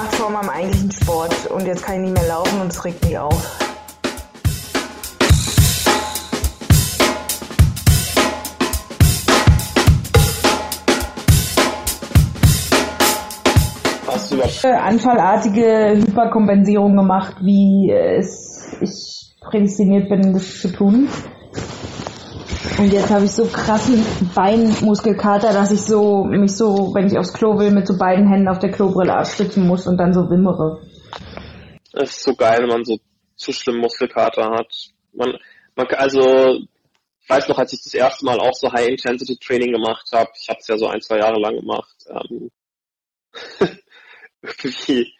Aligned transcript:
gemacht 0.00 0.14
vor 0.14 0.30
meinem 0.30 0.48
eigentlichen 0.48 0.90
Sport 0.92 1.46
und 1.50 1.66
jetzt 1.66 1.84
kann 1.84 1.96
ich 1.96 2.10
nicht 2.10 2.14
mehr 2.14 2.28
laufen 2.28 2.60
und 2.60 2.68
es 2.68 2.84
regt 2.84 3.04
mich 3.04 3.18
auf. 3.18 3.58
Hast 14.06 14.30
du 14.30 14.36
überhaupt 14.36 14.64
Anfallartige 14.64 15.96
Hyperkompensierung 15.96 16.96
gemacht, 16.96 17.36
wie 17.42 17.90
es 17.92 18.76
ich 18.80 19.36
prädestiniert 19.40 20.08
bin, 20.08 20.32
das 20.32 20.60
zu 20.60 20.72
tun. 20.72 21.08
Und 22.80 22.94
jetzt 22.94 23.10
habe 23.10 23.26
ich 23.26 23.32
so 23.32 23.44
krassen 23.44 24.02
Beinmuskelkater, 24.34 25.52
dass 25.52 25.70
ich 25.70 25.82
so 25.82 26.24
mich 26.24 26.56
so, 26.56 26.94
wenn 26.94 27.08
ich 27.08 27.18
aufs 27.18 27.34
Klo 27.34 27.58
will, 27.58 27.72
mit 27.72 27.86
so 27.86 27.98
beiden 27.98 28.26
Händen 28.26 28.48
auf 28.48 28.58
der 28.58 28.70
Klobrille 28.70 29.12
abstützen 29.12 29.66
muss 29.66 29.86
und 29.86 29.98
dann 29.98 30.14
so 30.14 30.30
wimmere. 30.30 30.80
Es 31.92 32.16
ist 32.16 32.22
so 32.22 32.34
geil, 32.34 32.60
wenn 32.62 32.70
man 32.70 32.84
so 32.86 32.98
zu 33.36 33.52
schlimm 33.52 33.80
Muskelkater 33.80 34.48
hat. 34.50 34.72
Man, 35.12 35.36
man, 35.76 35.88
also, 35.88 36.54
ich 37.20 37.28
weiß 37.28 37.48
noch, 37.48 37.58
als 37.58 37.74
ich 37.74 37.82
das 37.82 37.92
erste 37.92 38.24
Mal 38.24 38.40
auch 38.40 38.54
so 38.54 38.72
High-Intensity-Training 38.72 39.72
gemacht 39.72 40.08
habe, 40.14 40.30
ich 40.40 40.48
habe 40.48 40.60
es 40.60 40.66
ja 40.68 40.78
so 40.78 40.86
ein, 40.86 41.02
zwei 41.02 41.18
Jahre 41.18 41.38
lang 41.38 41.56
gemacht, 41.56 41.96
ähm, 42.08 42.50
irgendwie 44.40 45.12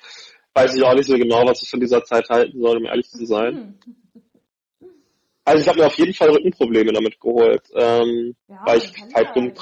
weiß 0.55 0.75
ich 0.77 0.83
auch 0.83 0.95
nicht 0.95 1.09
so 1.09 1.17
genau, 1.19 1.47
was 1.47 1.63
ich 1.63 1.69
von 1.69 1.81
dieser 1.81 2.03
Zeit 2.05 2.27
halten 2.31 2.59
soll, 2.59 2.79
um 2.79 2.87
ehrlich 2.87 3.11
zu 3.11 3.27
sein. 3.27 3.79
Also 5.45 5.63
ich 5.63 5.69
habe 5.69 5.81
mir 5.81 5.87
auf 5.87 5.99
jeden 5.99 6.15
Fall 6.15 6.31
Rückenprobleme 6.31 6.93
damit 6.93 7.19
geholt, 7.19 7.63
ähm, 7.75 8.35
Ja, 8.49 8.63
weil 8.65 8.79
ich 8.79 8.93
halt 9.15 9.35
dumm, 9.35 9.53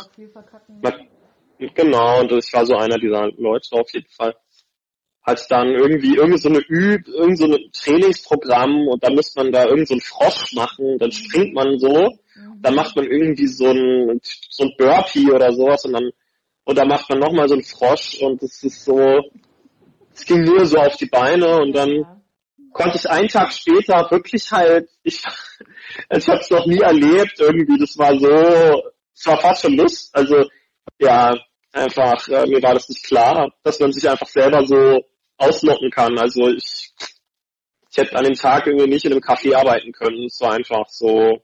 Genau, 1.75 2.21
und 2.21 2.33
ich 2.33 2.53
war 2.53 2.65
so 2.67 2.77
einer 2.77 2.99
dieser 2.99 3.31
Leute 3.37 3.69
auf 3.73 3.93
jeden 3.93 4.09
Fall. 4.09 4.35
Hat 5.23 5.45
dann 5.51 5.69
irgendwie 5.69 6.17
irgend 6.17 6.41
so 6.41 6.49
eine 6.49 6.61
Üb, 6.69 7.09
irgend 7.09 7.39
so 7.39 7.47
ein 7.47 7.59
Trainingsprogramm 7.73 8.89
und 8.89 9.03
dann 9.03 9.15
muss 9.15 9.35
man 9.35 9.51
da 9.51 9.67
irgend 9.67 9.89
so 9.89 9.95
einen 9.95 10.01
Frosch 10.01 10.53
machen, 10.55 10.99
dann 10.99 11.11
springt 11.13 11.55
man 11.55 11.79
so, 11.79 12.13
dann 12.61 12.75
macht 12.75 12.97
man 12.97 13.07
irgendwie 13.07 13.47
so 13.47 13.67
ein, 13.67 14.21
so 14.23 14.65
ein 14.65 14.73
Burpee 14.79 15.31
oder 15.31 15.53
sowas 15.53 15.85
und 15.85 15.93
dann, 15.93 16.11
und 16.65 16.79
dann 16.79 16.89
macht 16.89 17.11
man 17.11 17.19
nochmal 17.19 17.49
so 17.49 17.55
einen 17.55 17.65
Frosch 17.65 18.21
und 18.23 18.43
es 18.43 18.63
ist 18.63 18.85
so, 18.85 19.21
es 20.15 20.25
ging 20.25 20.45
nur 20.45 20.65
so 20.65 20.79
auf 20.79 20.97
die 20.97 21.07
Beine 21.07 21.59
und 21.61 21.75
dann. 21.75 22.07
Konnte 22.73 22.99
ich 22.99 23.09
einen 23.09 23.29
Tag 23.29 23.53
später 23.53 24.11
wirklich 24.11 24.51
halt, 24.51 24.89
ich, 25.03 25.23
ich 26.11 26.29
habe 26.29 26.41
es 26.41 26.51
noch 26.51 26.67
nie 26.67 26.81
erlebt 26.81 27.39
irgendwie, 27.39 27.79
das 27.79 27.97
war 27.99 28.19
so, 28.19 28.91
es 29.15 29.27
war 29.27 29.41
fast 29.41 29.63
schon 29.63 29.77
Lust, 29.77 30.15
also 30.15 30.49
ja, 30.99 31.37
einfach, 31.73 32.29
äh, 32.29 32.47
mir 32.47 32.63
war 32.63 32.75
das 32.75 32.89
nicht 32.89 33.05
klar, 33.05 33.53
dass 33.63 33.81
man 33.81 33.93
sich 33.93 34.09
einfach 34.09 34.29
selber 34.29 34.65
so 34.67 35.05
auslocken 35.37 35.91
kann, 35.91 36.19
also 36.19 36.49
ich, 36.49 36.93
ich 37.91 37.97
hätte 37.97 38.17
an 38.17 38.25
dem 38.25 38.35
Tag 38.35 38.67
irgendwie 38.67 38.89
nicht 38.89 39.05
in 39.05 39.13
einem 39.13 39.23
Café 39.23 39.55
arbeiten 39.55 39.93
können, 39.93 40.27
es 40.27 40.41
war 40.41 40.53
einfach 40.53 40.87
so, 40.89 41.43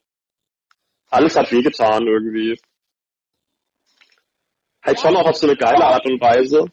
alles 1.15 1.37
hat 1.37 1.51
wehgetan 1.53 2.07
irgendwie. 2.07 2.59
Halt 4.83 5.01
schon 5.01 5.17
auch 5.17 5.27
auf 5.27 5.37
so 5.37 5.47
eine 5.47 5.57
geile 5.57 5.85
Art 5.85 6.05
und 6.07 6.21
Weise. 6.21 6.67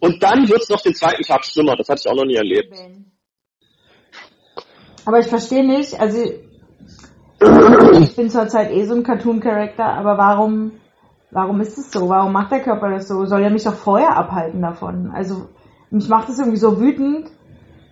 Und 0.00 0.22
dann 0.22 0.48
wird's 0.48 0.68
noch 0.68 0.82
den 0.82 0.94
zweiten 0.94 1.22
Tag 1.22 1.44
schlimmer, 1.44 1.76
das 1.76 1.88
hatte 1.88 2.02
ich 2.04 2.10
auch 2.10 2.16
noch 2.16 2.26
nie 2.26 2.36
erlebt. 2.36 2.76
Aber 5.06 5.20
ich 5.20 5.28
verstehe 5.28 5.64
nicht, 5.64 5.98
also 6.00 6.18
ich 8.00 8.16
bin 8.16 8.28
zurzeit 8.28 8.72
eh 8.72 8.84
so 8.84 8.94
ein 8.94 9.04
Cartoon-Charakter, 9.04 9.84
aber 9.84 10.18
warum, 10.18 10.72
warum 11.30 11.60
ist 11.60 11.78
es 11.78 11.92
so? 11.92 12.08
Warum 12.08 12.32
macht 12.32 12.50
der 12.50 12.60
Körper 12.60 12.90
das 12.90 13.06
so? 13.06 13.24
Soll 13.24 13.42
er 13.42 13.50
mich 13.50 13.62
doch 13.62 13.74
vorher 13.74 14.16
abhalten 14.16 14.62
davon? 14.62 15.12
Also 15.14 15.46
mich 15.90 16.08
macht 16.08 16.28
es 16.28 16.40
irgendwie 16.40 16.58
so 16.58 16.80
wütend, 16.80 17.30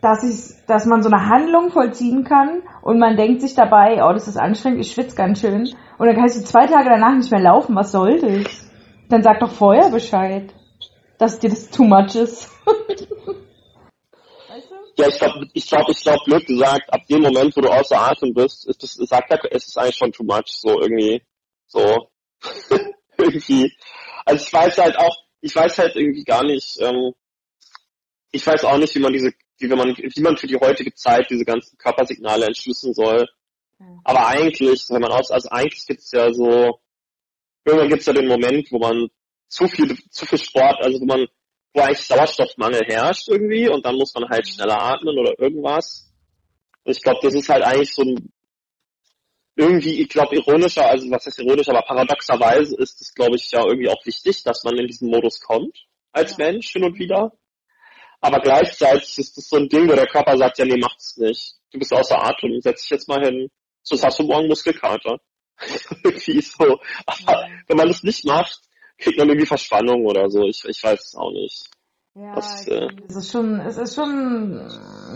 dass 0.03 0.25
ich, 0.25 0.67
dass 0.67 0.87
man 0.87 1.05
so 1.05 1.09
eine 1.09 1.29
Handlung 1.29 1.71
vollziehen 1.71 2.25
kann 2.25 2.63
und 2.83 2.99
man 2.99 3.17
denkt 3.17 3.43
sich 3.43 3.55
dabei, 3.55 4.05
oh, 4.05 4.13
das 4.13 4.27
ist 4.27 4.37
anstrengend, 4.37 4.81
ich 4.81 4.93
schwitze 4.93 5.15
ganz 5.15 5.41
schön 5.41 5.69
und 5.99 6.07
dann 6.07 6.17
kannst 6.17 6.37
du 6.37 6.45
zwei 6.45 6.67
Tage 6.67 6.91
danach 6.91 7.15
nicht 7.15 7.31
mehr 7.31 7.41
laufen, 7.41 7.77
was 7.77 7.93
soll 7.93 8.19
das? 8.19 8.69
Dann 9.09 9.23
sag 9.23 9.39
doch 9.39 9.53
vorher 9.53 9.91
Bescheid, 9.91 10.53
dass 11.19 11.39
dir 11.39 11.51
das 11.51 11.71
too 11.71 11.85
much 11.85 12.17
ist. 12.17 12.51
Ja, 14.97 15.09
ich 15.09 15.19
glaube, 15.19 15.49
ich 15.53 15.67
glaube, 15.67 15.93
ich 15.93 16.03
glaube, 16.03 16.25
blöd 16.25 16.47
gesagt, 16.47 16.93
ab 16.93 17.07
dem 17.09 17.23
Moment, 17.23 17.57
wo 17.57 17.61
du 17.61 17.69
außer 17.69 18.01
Atem 18.01 18.33
bist, 18.33 18.67
ist 18.67 18.83
das, 18.83 18.95
sagt 18.95 19.31
er, 19.31 19.41
es 19.53 19.67
ist 19.67 19.77
eigentlich 19.77 19.97
schon 19.97 20.13
too 20.13 20.23
much, 20.25 20.47
so 20.47 20.81
irgendwie, 20.81 21.23
so, 21.67 22.11
irgendwie. 23.19 23.73
Also 24.25 24.45
ich 24.47 24.53
weiß 24.53 24.79
halt 24.79 24.97
auch, 24.97 25.17
ich 25.41 25.55
weiß 25.55 25.79
halt 25.79 25.97
irgendwie 25.97 26.25
gar 26.25 26.45
nicht, 26.45 26.79
ähm, 26.81 27.13
ich 28.31 28.47
weiß 28.47 28.65
auch 28.65 28.79
nicht, 28.79 28.95
wie 28.95 29.01
man 29.01 29.13
diese, 29.13 29.33
wie 29.59 29.69
man, 29.69 29.97
wie 29.97 30.23
man 30.23 30.37
für 30.37 30.47
die 30.47 30.59
heutige 30.59 30.95
Zeit 30.95 31.29
diese 31.31 31.45
ganzen 31.45 31.77
Körpersignale 31.79 32.47
entschlüsseln 32.47 32.95
soll. 32.95 33.27
Aber 34.05 34.27
eigentlich, 34.27 34.87
wenn 34.89 35.01
man 35.01 35.13
aus, 35.13 35.31
also 35.31 35.49
eigentlich 35.51 35.87
gibt's 35.87 36.13
ja 36.13 36.33
so, 36.33 36.81
irgendwann 37.65 37.89
gibt's 37.89 38.07
ja 38.07 38.13
den 38.13 38.29
Moment, 38.29 38.71
wo 38.71 38.79
man 38.79 39.09
zu 39.49 39.67
viel, 39.69 39.97
zu 40.11 40.27
viel 40.27 40.39
Sport, 40.39 40.81
also 40.83 41.01
wo 41.01 41.05
man, 41.05 41.27
wo 41.75 41.81
eigentlich 41.81 42.07
Sauerstoffmangel 42.07 42.83
herrscht 42.87 43.29
irgendwie 43.29 43.69
und 43.69 43.85
dann 43.85 43.97
muss 43.97 44.15
man 44.15 44.29
halt 44.29 44.49
schneller 44.49 44.81
atmen 44.81 45.19
oder 45.19 45.39
irgendwas. 45.39 46.13
Und 46.85 46.97
ich 46.97 47.03
glaube, 47.03 47.19
das 47.23 47.35
ist 47.35 47.49
halt 47.49 47.65
eigentlich 47.65 47.93
so 47.93 48.03
ein, 48.03 48.33
irgendwie, 49.57 50.01
ich 50.01 50.09
glaube, 50.09 50.37
ironischer, 50.37 50.87
also 50.89 51.11
was 51.11 51.27
heißt 51.27 51.41
ironisch, 51.41 51.69
aber 51.69 51.83
paradoxerweise 51.83 52.77
ist 52.77 53.01
es, 53.01 53.13
glaube 53.13 53.37
ich, 53.37 53.51
ja 53.51 53.65
irgendwie 53.65 53.89
auch 53.89 54.07
wichtig, 54.07 54.43
dass 54.45 54.65
man 54.65 54.79
in 54.79 54.87
diesen 54.87 55.11
Modus 55.11 55.41
kommt 55.41 55.77
als 56.13 56.37
Ja. 56.37 56.47
Mensch 56.47 56.71
hin 56.71 56.85
und 56.85 56.99
wieder. 56.99 57.33
Aber 58.21 58.41
gleichzeitig 58.41 59.19
ist 59.19 59.37
das 59.37 59.49
so 59.49 59.57
ein 59.57 59.69
Ding, 59.69 59.89
wo 59.89 59.95
der 59.95 60.07
Körper 60.07 60.37
sagt, 60.39 60.59
ja, 60.59 60.65
nee, 60.65 60.79
macht's 60.79 61.17
nicht. 61.17 61.57
Du 61.73 61.79
bist 61.79 61.93
außer 61.93 62.23
Atem, 62.25 62.61
setz 62.61 62.83
dich 62.83 62.91
jetzt 62.91 63.09
mal 63.09 63.23
hin. 63.23 63.51
Sonst 63.83 64.05
hast 64.05 64.19
du 64.19 64.23
morgen 64.23 64.49
Muskelkater. 64.49 65.19
irgendwie 66.05 66.41
so. 66.41 66.81
Aber 67.07 67.49
wenn 67.67 67.77
man 67.77 67.89
das 67.89 68.03
nicht 68.03 68.25
macht, 68.25 68.61
kriegt 68.99 69.19
man 69.19 69.29
irgendwie 69.29 69.47
Verspannung 69.47 70.05
oder 70.07 70.29
so. 70.31 70.43
Ich, 70.45 70.65
ich 70.65 70.83
weiß 70.83 71.01
es 71.05 71.15
auch 71.15 71.33
nicht. 71.33 71.69
Ja, 72.15 72.35
Das, 72.35 72.67
äh, 72.69 72.89
es 73.09 73.17
ist 73.17 73.33
schon, 73.33 73.61
es 73.61 73.77
ist 73.77 73.95
schon 73.95 74.61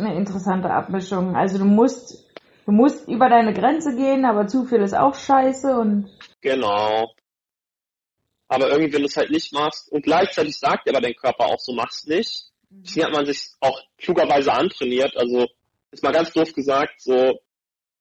eine 0.01 0.17
interessante 0.17 0.71
Abmischung. 0.71 1.37
Also 1.37 1.59
du 1.59 1.65
musst, 1.65 2.27
du 2.67 2.73
musst 2.73 3.09
über 3.09 3.29
deine 3.29 3.55
Grenze 3.55 3.95
gehen, 3.95 4.25
aber 4.25 4.49
zu 4.49 4.65
viel 4.65 4.83
ist 4.83 4.95
auch 4.95 5.15
scheiße 5.15 5.79
und 5.79 6.11
Genau. 6.41 7.13
Aber 8.49 8.71
irgendwie, 8.71 8.93
wenn 8.95 9.03
du 9.03 9.07
es 9.07 9.17
halt 9.17 9.31
nicht 9.31 9.53
machst 9.53 9.93
und 9.93 10.03
gleichzeitig 10.03 10.59
sagt 10.59 10.89
aber 10.89 11.01
dein 11.01 11.15
Körper 11.15 11.47
auch 11.47 11.59
so, 11.59 11.73
mach's 11.73 12.07
nicht. 12.07 12.47
Deswegen 12.71 13.07
hat 13.07 13.13
man 13.13 13.27
sich 13.27 13.51
auch 13.61 13.81
klugerweise 13.99 14.53
antrainiert. 14.53 15.17
Also, 15.17 15.47
ist 15.91 16.03
mal 16.03 16.13
ganz 16.13 16.33
doof 16.33 16.53
gesagt, 16.53 17.01
so, 17.01 17.39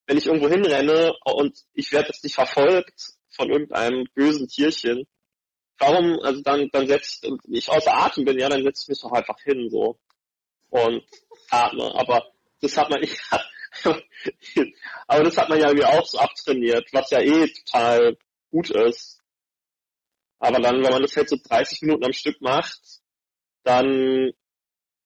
wenn 0.08 0.18
ich 0.18 0.26
irgendwo 0.26 0.50
hinrenne 0.50 1.14
und 1.26 1.58
ich 1.74 1.92
werde 1.92 2.08
jetzt 2.08 2.24
nicht 2.24 2.36
verfolgt 2.36 3.14
von 3.30 3.50
irgendeinem 3.50 4.06
bösen 4.14 4.48
Tierchen, 4.48 5.06
warum, 5.80 6.20
also 6.22 6.42
dann, 6.42 6.70
dann 6.72 6.88
setz 6.88 7.22
ich, 7.22 7.32
ich 7.50 7.70
außer 7.70 7.94
Atem 7.94 8.26
bin, 8.26 8.40
ja, 8.40 8.50
dann 8.50 8.64
setze 8.64 8.84
ich 8.84 8.90
mich 8.90 9.02
doch 9.02 9.12
einfach 9.12 9.40
hin, 9.42 9.70
so. 9.70 10.00
Und 10.70 11.04
atme. 11.50 11.94
Aber 11.96 12.26
das 12.62 12.76
hat 12.78 12.90
man, 12.90 13.02
ja, 13.84 13.96
aber 15.08 15.24
das 15.24 15.38
hat 15.38 15.50
man 15.50 15.60
ja 15.60 15.68
irgendwie 15.68 15.86
auch 15.86 16.06
so 16.06 16.18
abtrainiert, 16.18 16.88
was 16.92 17.10
ja 17.12 17.22
eh 17.22 17.48
total 17.48 18.18
gut 18.52 18.70
ist. 18.72 19.22
Aber 20.40 20.60
dann, 20.60 20.84
wenn 20.84 20.92
man 20.92 21.02
das 21.02 21.16
halt 21.16 21.30
so 21.30 21.38
30 21.42 21.82
Minuten 21.82 22.06
am 22.06 22.14
Stück 22.14 22.42
macht, 22.42 22.80
dann 23.64 24.32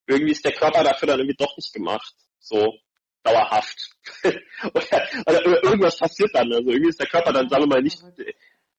irgendwie 0.06 0.32
ist 0.32 0.44
der 0.44 0.52
Körper 0.52 0.84
dafür 0.84 1.08
dann 1.08 1.20
irgendwie 1.20 1.36
doch 1.36 1.56
nicht 1.56 1.72
gemacht. 1.72 2.14
So 2.38 2.74
dauerhaft. 3.22 3.90
oder, 4.24 5.46
oder 5.46 5.64
irgendwas 5.64 5.96
passiert 5.96 6.30
dann. 6.34 6.52
Also 6.52 6.70
irgendwie 6.70 6.90
ist 6.90 7.00
der 7.00 7.08
Körper 7.08 7.32
dann, 7.32 7.48
sagen 7.48 7.62
wir 7.62 7.68
mal, 7.68 7.82
nicht. 7.82 8.02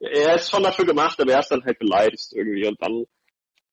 Er 0.03 0.35
ist 0.35 0.49
schon 0.49 0.63
dafür 0.63 0.85
gemacht, 0.85 1.19
aber 1.19 1.31
er 1.31 1.39
ist 1.39 1.49
dann 1.49 1.63
halt 1.63 1.79
beleidigt 1.79 2.31
irgendwie. 2.31 2.67
Und 2.67 2.81
dann, 2.81 3.05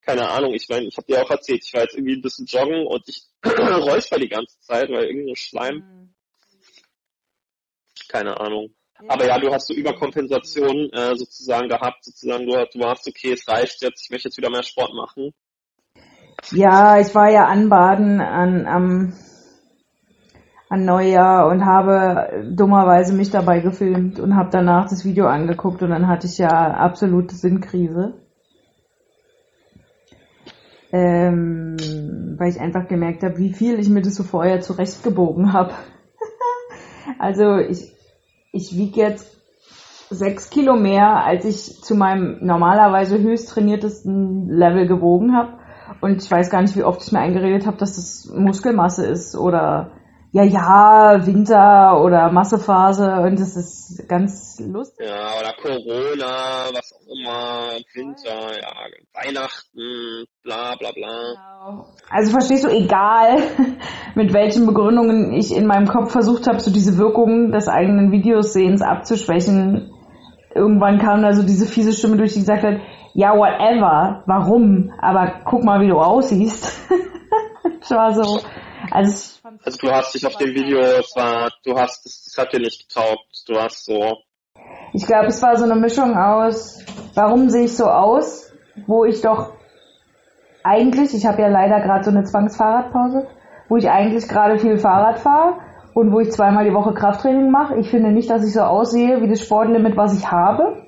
keine 0.00 0.28
Ahnung, 0.28 0.54
ich 0.54 0.68
meine, 0.68 0.86
ich 0.86 0.96
habe 0.96 1.06
dir 1.06 1.22
auch 1.22 1.30
erzählt, 1.30 1.62
ich 1.64 1.72
war 1.74 1.82
jetzt 1.82 1.94
irgendwie 1.94 2.14
ein 2.14 2.22
bisschen 2.22 2.46
joggen 2.46 2.86
und 2.86 3.02
ich 3.08 3.22
räusper 3.44 4.18
die 4.18 4.28
ganze 4.28 4.58
Zeit, 4.60 4.90
weil 4.90 5.04
irgendwie 5.04 5.28
so 5.28 5.34
Schleim, 5.34 6.14
keine 8.08 8.38
Ahnung. 8.40 8.74
Aber 9.08 9.26
ja, 9.26 9.38
du 9.38 9.52
hast 9.52 9.66
so 9.68 9.74
Überkompensation 9.74 10.90
äh, 10.92 11.16
sozusagen 11.16 11.68
gehabt, 11.68 12.04
sozusagen 12.04 12.46
du, 12.46 12.52
du 12.52 12.80
warst, 12.80 13.08
okay, 13.08 13.32
es 13.32 13.48
reicht 13.48 13.82
jetzt, 13.82 14.04
ich 14.04 14.10
möchte 14.10 14.28
jetzt 14.28 14.36
wieder 14.36 14.50
mehr 14.50 14.62
Sport 14.62 14.92
machen. 14.94 15.32
Ja, 16.52 17.00
ich 17.00 17.14
war 17.14 17.30
ja 17.30 17.46
anbaden 17.46 18.20
an, 18.20 18.66
am, 18.66 19.14
an 20.70 20.84
Neujahr 20.84 21.48
und 21.48 21.66
habe 21.66 22.44
dummerweise 22.48 23.12
mich 23.12 23.30
dabei 23.30 23.58
gefilmt 23.58 24.20
und 24.20 24.36
habe 24.36 24.50
danach 24.52 24.88
das 24.88 25.04
Video 25.04 25.26
angeguckt 25.26 25.82
und 25.82 25.90
dann 25.90 26.06
hatte 26.06 26.28
ich 26.28 26.38
ja 26.38 26.48
absolute 26.48 27.34
Sinnkrise. 27.34 28.14
Ähm, 30.92 31.76
weil 32.38 32.50
ich 32.50 32.60
einfach 32.60 32.86
gemerkt 32.86 33.24
habe, 33.24 33.38
wie 33.38 33.52
viel 33.52 33.80
ich 33.80 33.88
mir 33.88 34.00
das 34.00 34.14
so 34.14 34.22
vorher 34.22 34.60
zurechtgebogen 34.60 35.52
habe. 35.52 35.72
also 37.18 37.58
ich, 37.58 37.92
ich 38.52 38.76
wiege 38.76 39.00
jetzt 39.00 39.38
sechs 40.08 40.50
Kilo 40.50 40.76
mehr, 40.76 41.24
als 41.24 41.44
ich 41.44 41.82
zu 41.82 41.96
meinem 41.96 42.38
normalerweise 42.42 43.18
höchst 43.18 43.48
trainiertesten 43.50 44.48
Level 44.48 44.86
gewogen 44.86 45.36
habe. 45.36 45.58
Und 46.00 46.22
ich 46.22 46.30
weiß 46.30 46.48
gar 46.50 46.62
nicht, 46.62 46.76
wie 46.76 46.84
oft 46.84 47.02
ich 47.04 47.12
mir 47.12 47.20
eingeredet 47.20 47.66
habe, 47.66 47.76
dass 47.76 47.96
das 47.96 48.32
Muskelmasse 48.32 49.04
ist 49.06 49.36
oder 49.36 49.92
ja, 50.32 50.44
ja, 50.44 51.26
Winter 51.26 52.00
oder 52.04 52.30
Massephase 52.30 53.20
und 53.22 53.40
das 53.40 53.56
ist 53.56 54.08
ganz 54.08 54.60
lustig. 54.60 55.08
Ja, 55.08 55.40
oder 55.40 55.52
Corona, 55.60 56.70
was 56.72 56.92
auch 56.94 57.06
immer, 57.08 57.72
Winter, 57.94 58.60
ja, 58.60 58.70
Weihnachten, 59.12 60.26
bla 60.44 60.76
bla 60.76 60.92
bla. 60.92 61.34
Genau. 61.34 61.86
Also 62.08 62.30
verstehst 62.30 62.64
du, 62.64 62.68
egal 62.68 63.38
mit 64.14 64.32
welchen 64.32 64.66
Begründungen 64.66 65.32
ich 65.32 65.54
in 65.54 65.66
meinem 65.66 65.88
Kopf 65.88 66.12
versucht 66.12 66.46
habe, 66.46 66.60
so 66.60 66.72
diese 66.72 66.96
Wirkung 66.96 67.50
des 67.50 67.66
eigenen 67.66 68.12
Videosehens 68.12 68.82
abzuschwächen, 68.82 69.90
irgendwann 70.54 70.98
kam 70.98 71.22
da 71.22 71.32
so 71.32 71.42
diese 71.42 71.66
fiese 71.66 71.92
Stimme 71.92 72.16
durch, 72.16 72.34
die 72.34 72.40
gesagt 72.40 72.62
hat, 72.62 72.80
ja, 73.14 73.36
whatever, 73.36 74.22
warum, 74.26 74.92
aber 75.00 75.40
guck 75.44 75.64
mal, 75.64 75.80
wie 75.80 75.88
du 75.88 75.98
aussiehst. 75.98 76.88
ich 77.82 77.90
war 77.90 78.14
so, 78.14 78.38
also 78.90 79.40
also 79.64 79.78
du 79.78 79.90
hast 79.90 80.14
dich 80.14 80.26
auf 80.26 80.36
dem 80.36 80.54
Video, 80.54 80.78
es 80.78 81.14
war, 81.16 81.50
du 81.64 81.74
hast, 81.76 82.04
das, 82.04 82.24
das 82.24 82.36
hat 82.38 82.52
dir 82.52 82.60
nicht 82.60 82.88
getaugt. 82.88 83.44
Du 83.46 83.56
hast 83.56 83.84
so. 83.84 84.18
Ich 84.92 85.06
glaube, 85.06 85.26
es 85.26 85.42
war 85.42 85.56
so 85.56 85.64
eine 85.64 85.76
Mischung 85.76 86.16
aus, 86.16 86.84
warum 87.14 87.48
sehe 87.48 87.64
ich 87.64 87.76
so 87.76 87.86
aus, 87.86 88.52
wo 88.86 89.04
ich 89.04 89.20
doch 89.20 89.52
eigentlich, 90.62 91.14
ich 91.14 91.26
habe 91.26 91.40
ja 91.42 91.48
leider 91.48 91.80
gerade 91.80 92.04
so 92.04 92.10
eine 92.10 92.24
Zwangsfahrradpause, 92.24 93.26
wo 93.68 93.76
ich 93.76 93.88
eigentlich 93.88 94.28
gerade 94.28 94.58
viel 94.58 94.78
Fahrrad 94.78 95.20
fahre 95.20 95.58
und 95.94 96.12
wo 96.12 96.20
ich 96.20 96.30
zweimal 96.32 96.64
die 96.64 96.74
Woche 96.74 96.92
Krafttraining 96.92 97.50
mache. 97.50 97.76
Ich 97.78 97.90
finde 97.90 98.12
nicht, 98.12 98.30
dass 98.30 98.46
ich 98.46 98.52
so 98.52 98.60
aussehe 98.60 99.22
wie 99.22 99.28
das 99.28 99.42
Sportlimit, 99.42 99.96
was 99.96 100.18
ich 100.18 100.30
habe. 100.30 100.86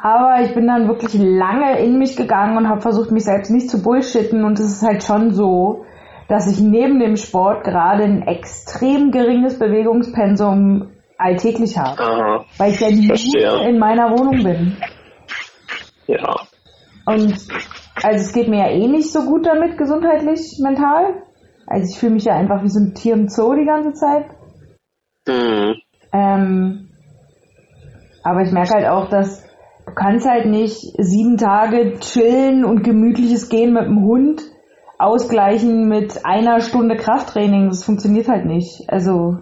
Aber 0.00 0.42
ich 0.42 0.54
bin 0.54 0.68
dann 0.68 0.86
wirklich 0.86 1.14
lange 1.14 1.80
in 1.80 1.98
mich 1.98 2.16
gegangen 2.16 2.56
und 2.56 2.68
habe 2.68 2.80
versucht, 2.80 3.10
mich 3.10 3.24
selbst 3.24 3.50
nicht 3.50 3.68
zu 3.68 3.82
bullshitten. 3.82 4.44
Und 4.44 4.60
es 4.60 4.66
ist 4.66 4.82
halt 4.82 5.02
schon 5.02 5.32
so, 5.32 5.84
dass 6.28 6.46
ich 6.46 6.60
neben 6.60 7.00
dem 7.00 7.16
Sport 7.16 7.64
gerade 7.64 8.04
ein 8.04 8.22
extrem 8.22 9.10
geringes 9.10 9.58
Bewegungspensum 9.58 10.90
alltäglich 11.16 11.76
habe. 11.76 12.00
Aha, 12.00 12.44
weil 12.58 12.72
ich 12.72 12.80
ja 12.80 12.90
nie 12.90 13.68
in 13.68 13.78
meiner 13.78 14.10
Wohnung 14.10 14.44
bin. 14.44 14.76
Ja. 16.06 16.36
Und 17.06 17.34
also 18.02 18.24
es 18.24 18.32
geht 18.32 18.48
mir 18.48 18.58
ja 18.58 18.70
eh 18.70 18.86
nicht 18.86 19.10
so 19.10 19.22
gut 19.22 19.46
damit, 19.46 19.78
gesundheitlich, 19.78 20.58
mental. 20.62 21.22
Also 21.66 21.90
ich 21.90 21.98
fühle 21.98 22.12
mich 22.12 22.24
ja 22.24 22.34
einfach 22.34 22.62
wie 22.62 22.70
so 22.70 22.80
ein 22.80 22.94
Tier 22.94 23.14
im 23.14 23.28
Zoo 23.28 23.54
die 23.54 23.66
ganze 23.66 23.94
Zeit. 23.94 24.26
Mhm. 25.26 25.74
Ähm, 26.12 26.88
aber 28.22 28.42
ich 28.42 28.52
merke 28.52 28.74
halt 28.74 28.86
auch, 28.86 29.08
dass 29.08 29.42
du 29.86 29.94
kannst 29.94 30.28
halt 30.28 30.46
nicht 30.46 30.76
sieben 30.98 31.36
Tage 31.36 31.98
chillen 32.00 32.64
und 32.64 32.82
gemütliches 32.82 33.48
Gehen 33.48 33.72
mit 33.72 33.84
dem 33.84 34.02
Hund 34.02 34.42
ausgleichen 34.98 35.88
mit 35.88 36.24
einer 36.24 36.60
Stunde 36.60 36.96
Krafttraining. 36.96 37.68
Das 37.68 37.84
funktioniert 37.84 38.28
halt 38.28 38.46
nicht. 38.46 38.82
Also, 38.88 39.38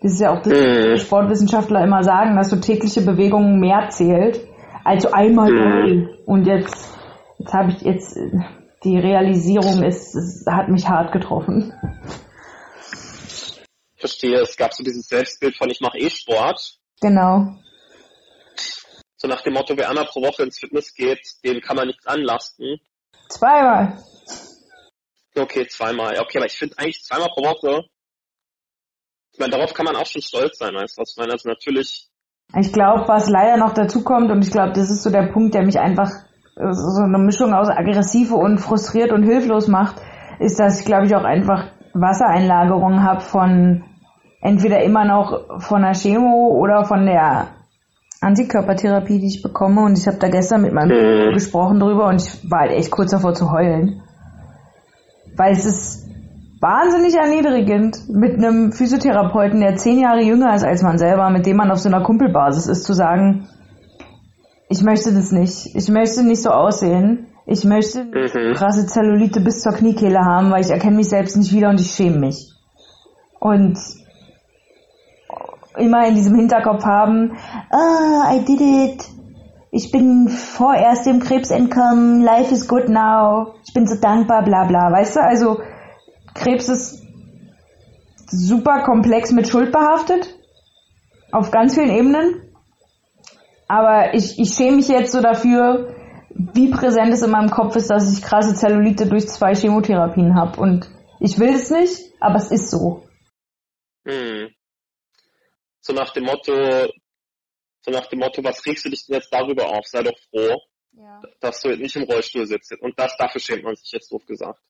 das 0.00 0.12
ist 0.12 0.20
ja 0.20 0.32
auch 0.32 0.42
das, 0.42 0.52
mhm. 0.52 0.96
Sportwissenschaftler 0.98 1.84
immer 1.84 2.02
sagen, 2.02 2.36
dass 2.36 2.50
so 2.50 2.56
tägliche 2.56 3.02
Bewegung 3.02 3.58
mehr 3.58 3.88
zählt 3.90 4.40
als 4.84 5.04
so 5.04 5.10
einmal 5.12 5.50
mhm. 5.50 6.08
Und 6.26 6.46
jetzt, 6.46 6.94
jetzt 7.38 7.52
habe 7.52 7.70
ich 7.70 7.82
jetzt, 7.82 8.16
die 8.84 8.98
Realisierung 8.98 9.82
ist, 9.82 10.14
es 10.14 10.44
hat 10.48 10.68
mich 10.68 10.88
hart 10.88 11.12
getroffen. 11.12 11.72
Ich 13.94 14.00
verstehe, 14.00 14.40
es 14.40 14.56
gab 14.56 14.72
so 14.74 14.82
dieses 14.82 15.06
Selbstbild 15.06 15.56
von 15.56 15.70
ich 15.70 15.80
mache 15.80 15.98
eh 15.98 16.10
Sport. 16.10 16.78
Genau. 17.00 17.54
So 19.16 19.28
nach 19.28 19.42
dem 19.42 19.52
Motto, 19.52 19.76
wer 19.76 19.88
einmal 19.88 20.06
pro 20.06 20.20
Woche 20.20 20.42
ins 20.42 20.58
Fitness 20.58 20.94
geht, 20.94 21.20
dem 21.44 21.60
kann 21.60 21.76
man 21.76 21.86
nichts 21.86 22.06
anlasten. 22.06 22.80
Zweimal. 23.28 23.98
Okay, 25.34 25.66
zweimal. 25.66 26.18
Okay, 26.20 26.38
aber 26.38 26.46
ich 26.46 26.58
finde 26.58 26.78
eigentlich 26.78 27.02
zweimal 27.02 27.28
pro 27.34 27.42
Woche. 27.42 27.84
Ich 29.32 29.38
meine, 29.38 29.52
darauf 29.52 29.72
kann 29.72 29.86
man 29.86 29.96
auch 29.96 30.06
schon 30.06 30.20
stolz 30.20 30.58
sein, 30.58 30.74
weißt 30.74 30.96
du, 30.96 31.02
was 31.02 31.12
ich 31.12 31.16
meine? 31.16 31.32
Also 31.32 31.48
natürlich. 31.48 32.08
Ich 32.60 32.72
glaube, 32.72 33.08
was 33.08 33.30
leider 33.30 33.56
noch 33.56 33.72
dazu 33.72 34.04
kommt, 34.04 34.30
und 34.30 34.44
ich 34.44 34.50
glaube, 34.50 34.72
das 34.72 34.90
ist 34.90 35.02
so 35.02 35.10
der 35.10 35.32
Punkt, 35.32 35.54
der 35.54 35.64
mich 35.64 35.78
einfach 35.78 36.10
äh, 36.56 36.72
so 36.72 37.02
eine 37.02 37.18
Mischung 37.18 37.54
aus 37.54 37.68
aggressive 37.68 38.34
und 38.34 38.58
frustriert 38.58 39.10
und 39.10 39.22
hilflos 39.22 39.68
macht, 39.68 39.96
ist, 40.38 40.60
dass 40.60 40.80
ich, 40.80 40.86
glaube 40.86 41.06
ich, 41.06 41.14
auch 41.14 41.24
einfach 41.24 41.68
Wassereinlagerungen 41.94 43.02
habe 43.02 43.20
von 43.20 43.84
entweder 44.42 44.82
immer 44.82 45.04
noch 45.04 45.62
von 45.62 45.82
der 45.82 45.94
Chemo 45.94 46.58
oder 46.58 46.84
von 46.84 47.06
der 47.06 47.54
Antikörpertherapie, 48.20 49.18
die 49.18 49.28
ich 49.28 49.42
bekomme. 49.42 49.82
Und 49.82 49.98
ich 49.98 50.06
habe 50.06 50.18
da 50.18 50.28
gestern 50.28 50.62
mit 50.62 50.72
meinem 50.72 51.28
mhm. 51.28 51.32
gesprochen 51.32 51.80
drüber 51.80 52.06
und 52.06 52.22
ich 52.22 52.50
war 52.50 52.60
halt 52.60 52.72
echt 52.72 52.90
kurz 52.90 53.12
davor 53.12 53.32
zu 53.32 53.50
heulen. 53.50 54.02
Weil 55.36 55.52
es 55.52 55.64
ist 55.64 56.08
wahnsinnig 56.60 57.14
erniedrigend, 57.14 58.08
mit 58.08 58.34
einem 58.34 58.72
Physiotherapeuten, 58.72 59.60
der 59.60 59.76
zehn 59.76 59.98
Jahre 59.98 60.22
jünger 60.22 60.54
ist 60.54 60.64
als 60.64 60.82
man 60.82 60.98
selber, 60.98 61.28
mit 61.30 61.46
dem 61.46 61.56
man 61.56 61.70
auf 61.70 61.78
so 61.78 61.88
einer 61.88 62.02
Kumpelbasis 62.02 62.66
ist, 62.66 62.84
zu 62.84 62.92
sagen, 62.92 63.48
ich 64.68 64.82
möchte 64.82 65.12
das 65.12 65.32
nicht. 65.32 65.74
Ich 65.74 65.88
möchte 65.88 66.22
nicht 66.22 66.42
so 66.42 66.50
aussehen. 66.50 67.26
Ich 67.46 67.64
möchte 67.64 68.04
mhm. 68.04 68.54
krasse 68.54 68.86
Zellulite 68.86 69.40
bis 69.40 69.60
zur 69.60 69.72
Kniekehle 69.72 70.20
haben, 70.20 70.50
weil 70.50 70.62
ich 70.62 70.70
erkenne 70.70 70.96
mich 70.96 71.08
selbst 71.08 71.36
nicht 71.36 71.52
wieder 71.52 71.68
und 71.68 71.80
ich 71.80 71.90
schäme 71.90 72.18
mich. 72.18 72.52
Und 73.40 73.78
immer 75.76 76.06
in 76.06 76.14
diesem 76.14 76.36
Hinterkopf 76.36 76.84
haben, 76.84 77.32
ah, 77.70 78.32
I 78.32 78.44
did 78.44 78.60
it, 78.60 79.04
ich 79.74 79.90
bin 79.90 80.28
vorerst 80.28 81.06
dem 81.06 81.18
Krebs 81.20 81.50
entkommen, 81.50 82.22
life 82.22 82.52
is 82.52 82.68
good 82.68 82.90
now, 82.90 83.54
ich 83.66 83.72
bin 83.72 83.86
so 83.86 83.98
dankbar, 83.98 84.44
bla 84.44 84.64
bla, 84.64 84.92
weißt 84.92 85.16
du? 85.16 85.22
Also 85.22 85.62
Krebs 86.34 86.68
ist 86.68 87.02
super 88.26 88.82
komplex 88.82 89.32
mit 89.32 89.48
Schuld 89.48 89.72
behaftet, 89.72 90.38
auf 91.32 91.50
ganz 91.50 91.74
vielen 91.74 91.90
Ebenen. 91.90 92.54
Aber 93.66 94.12
ich, 94.12 94.38
ich 94.38 94.52
schäme 94.52 94.76
mich 94.76 94.88
jetzt 94.88 95.12
so 95.12 95.22
dafür, 95.22 95.94
wie 96.28 96.70
präsent 96.70 97.14
es 97.14 97.22
in 97.22 97.30
meinem 97.30 97.50
Kopf 97.50 97.74
ist, 97.74 97.88
dass 97.88 98.12
ich 98.12 98.22
krasse 98.22 98.54
Zellulite 98.54 99.06
durch 99.06 99.26
zwei 99.28 99.54
Chemotherapien 99.54 100.34
habe. 100.34 100.60
Und 100.60 100.90
ich 101.18 101.38
will 101.38 101.54
es 101.54 101.70
nicht, 101.70 102.12
aber 102.20 102.36
es 102.36 102.50
ist 102.50 102.70
so. 102.70 103.04
Hm. 104.06 104.50
So 105.80 105.94
nach 105.94 106.12
dem 106.12 106.24
Motto, 106.24 106.52
so 107.82 107.90
nach 107.90 108.06
dem 108.06 108.20
Motto, 108.20 108.42
was 108.44 108.64
regst 108.64 108.84
du 108.84 108.90
dich 108.90 109.06
denn 109.06 109.16
jetzt 109.16 109.32
darüber 109.32 109.66
auf? 109.66 109.86
Sei 109.86 110.02
doch 110.02 110.18
froh, 110.30 110.56
ja. 110.92 111.20
dass 111.40 111.60
du 111.60 111.76
nicht 111.76 111.96
im 111.96 112.04
Rollstuhl 112.04 112.46
sitzt. 112.46 112.72
Und 112.80 112.98
das 112.98 113.16
dafür 113.16 113.40
schämt 113.40 113.64
man 113.64 113.74
sich 113.74 113.90
jetzt 113.92 114.10
doof 114.12 114.24
gesagt. 114.26 114.60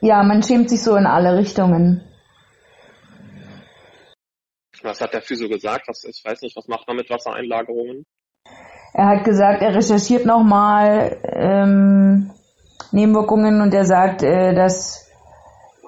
Ja, 0.00 0.22
man 0.22 0.42
schämt 0.42 0.70
sich 0.70 0.82
so 0.82 0.96
in 0.96 1.06
alle 1.06 1.36
Richtungen. 1.36 2.02
Was 4.82 5.00
hat 5.00 5.14
der 5.14 5.22
Physio 5.22 5.48
gesagt? 5.48 5.88
Was, 5.88 6.04
ich 6.04 6.22
weiß 6.24 6.42
nicht, 6.42 6.56
was 6.56 6.68
macht 6.68 6.86
man 6.86 6.96
mit 6.96 7.08
Wassereinlagerungen? 7.08 8.04
Er 8.92 9.06
hat 9.06 9.24
gesagt, 9.24 9.62
er 9.62 9.74
recherchiert 9.74 10.26
nochmal 10.26 11.18
ähm, 11.24 12.30
Nebenwirkungen 12.92 13.60
und 13.60 13.74
er 13.74 13.86
sagt, 13.86 14.22
äh, 14.22 14.54
dass 14.54 15.10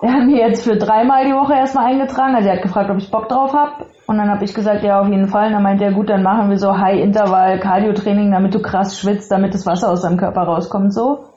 er 0.03 0.13
hat 0.13 0.25
mir 0.25 0.49
jetzt 0.49 0.65
für 0.65 0.77
dreimal 0.77 1.25
die 1.25 1.33
Woche 1.33 1.55
erstmal 1.55 1.87
eingetragen. 1.93 2.35
Also 2.35 2.49
er 2.49 2.57
hat 2.57 2.63
gefragt, 2.63 2.91
ob 2.91 2.99
ich 2.99 3.11
Bock 3.11 3.29
drauf 3.29 3.53
habe. 3.53 3.87
Und 4.07 4.19
dann 4.19 4.31
habe 4.31 4.45
ich 4.45 4.55
gesagt, 4.55 4.85
ja, 4.85 5.01
auf 5.01 5.09
jeden 5.09 5.29
Fall. 5.29 5.49
Und 5.49 5.55
dann 5.55 5.63
meinte 5.63 5.85
er, 5.85 5.93
gut, 5.93 6.09
dann 6.09 6.23
machen 6.23 6.49
wir 6.51 6.59
so 6.59 6.79
High-Intervall-Cardio-Training, 6.79 8.31
damit 8.31 8.55
du 8.55 8.63
krass 8.63 8.99
schwitzt, 8.99 9.31
damit 9.31 9.53
das 9.53 9.67
Wasser 9.67 9.91
aus 9.91 10.03
deinem 10.03 10.17
Körper 10.17 10.43
rauskommt, 10.43 10.95
so. 10.95 11.33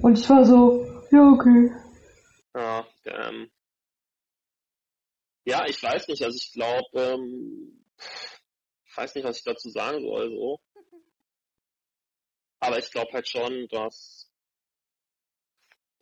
Und 0.00 0.18
ich 0.18 0.28
war 0.30 0.44
so, 0.44 0.86
ja, 1.10 1.32
okay. 1.32 1.72
Ja, 2.54 2.86
ähm, 3.04 3.50
ja, 5.44 5.66
ich 5.66 5.82
weiß 5.82 6.06
nicht. 6.08 6.22
Also 6.22 6.36
ich 6.36 6.52
glaube, 6.52 6.86
ähm, 6.94 7.84
ich 8.86 8.96
weiß 8.96 9.14
nicht, 9.14 9.24
was 9.24 9.38
ich 9.38 9.44
dazu 9.44 9.68
sagen 9.70 10.00
soll, 10.02 10.30
so. 10.30 10.60
Aber 12.60 12.78
ich 12.78 12.90
glaube 12.90 13.12
halt 13.12 13.28
schon, 13.28 13.66
dass 13.70 14.30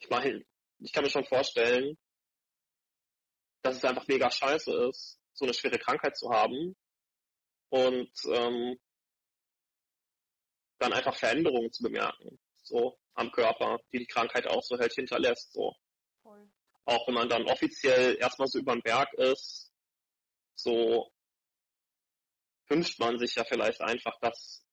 ich 0.01 0.11
meine, 0.11 0.43
ich 0.81 0.93
kann 0.93 1.05
mir 1.05 1.11
schon 1.11 1.25
vorstellen, 1.25 1.97
dass 3.63 3.77
es 3.77 3.85
einfach 3.85 4.07
mega 4.07 4.31
scheiße 4.31 4.73
ist, 4.89 5.18
so 5.39 5.45
eine 5.45 5.55
schwere 5.55 5.79
Krankheit 5.79 6.17
zu 6.17 6.31
haben 6.31 6.77
und 7.71 8.11
ähm, 8.27 8.79
dann 10.79 10.93
einfach 10.93 11.17
Veränderungen 11.17 11.73
zu 11.73 11.83
bemerken, 11.83 12.39
so 12.63 12.99
am 13.15 13.31
Körper, 13.31 13.79
die 13.93 13.99
die 13.99 14.07
Krankheit 14.07 14.47
auch 14.47 14.63
so 14.63 14.79
halt 14.79 14.93
hinterlässt, 14.93 15.53
so. 15.53 15.75
Voll. 16.23 16.51
Auch 16.85 17.07
wenn 17.07 17.15
man 17.15 17.29
dann 17.29 17.45
offiziell 17.45 18.17
erstmal 18.19 18.49
so 18.49 18.59
über 18.59 18.73
den 18.73 18.83
Berg 18.83 19.13
ist, 19.15 19.73
so 20.55 21.13
wünscht 22.69 22.99
man 22.99 23.19
sich 23.19 23.35
ja 23.35 23.45
vielleicht 23.45 23.81
einfach, 23.81 24.19
dass 24.21 24.65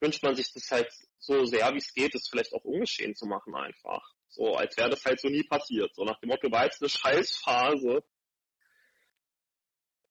wünscht 0.00 0.22
man 0.22 0.34
sich 0.34 0.52
das 0.52 0.70
halt 0.70 0.92
so 1.18 1.44
sehr 1.46 1.72
wie 1.72 1.78
es 1.78 1.92
geht, 1.92 2.14
es 2.14 2.28
vielleicht 2.28 2.52
auch 2.52 2.64
ungeschehen 2.64 3.14
zu 3.14 3.26
machen 3.26 3.54
einfach. 3.54 4.02
So, 4.28 4.54
als 4.54 4.76
wäre 4.76 4.90
das 4.90 5.04
halt 5.04 5.20
so 5.20 5.28
nie 5.28 5.44
passiert. 5.44 5.94
So 5.94 6.04
nach 6.04 6.18
dem 6.20 6.28
Motto, 6.28 6.50
war 6.50 6.64
jetzt 6.64 6.82
eine 6.82 6.90
Scheißphase. 6.90 8.04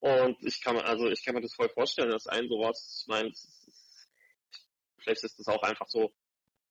Und 0.06 0.38
ich 0.44 0.62
kann 0.62 0.76
mir, 0.76 0.86
also 0.86 1.08
ich 1.08 1.26
kann 1.26 1.34
mir 1.34 1.42
das 1.42 1.56
voll 1.56 1.70
vorstellen, 1.70 2.12
dass 2.12 2.28
ein 2.28 2.48
sowas, 2.48 3.02
ich 3.02 3.08
meine, 3.08 3.32
vielleicht 5.00 5.24
ist 5.24 5.40
das 5.40 5.48
auch 5.48 5.64
einfach 5.64 5.88
so 5.88 6.14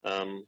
ähm, 0.05 0.47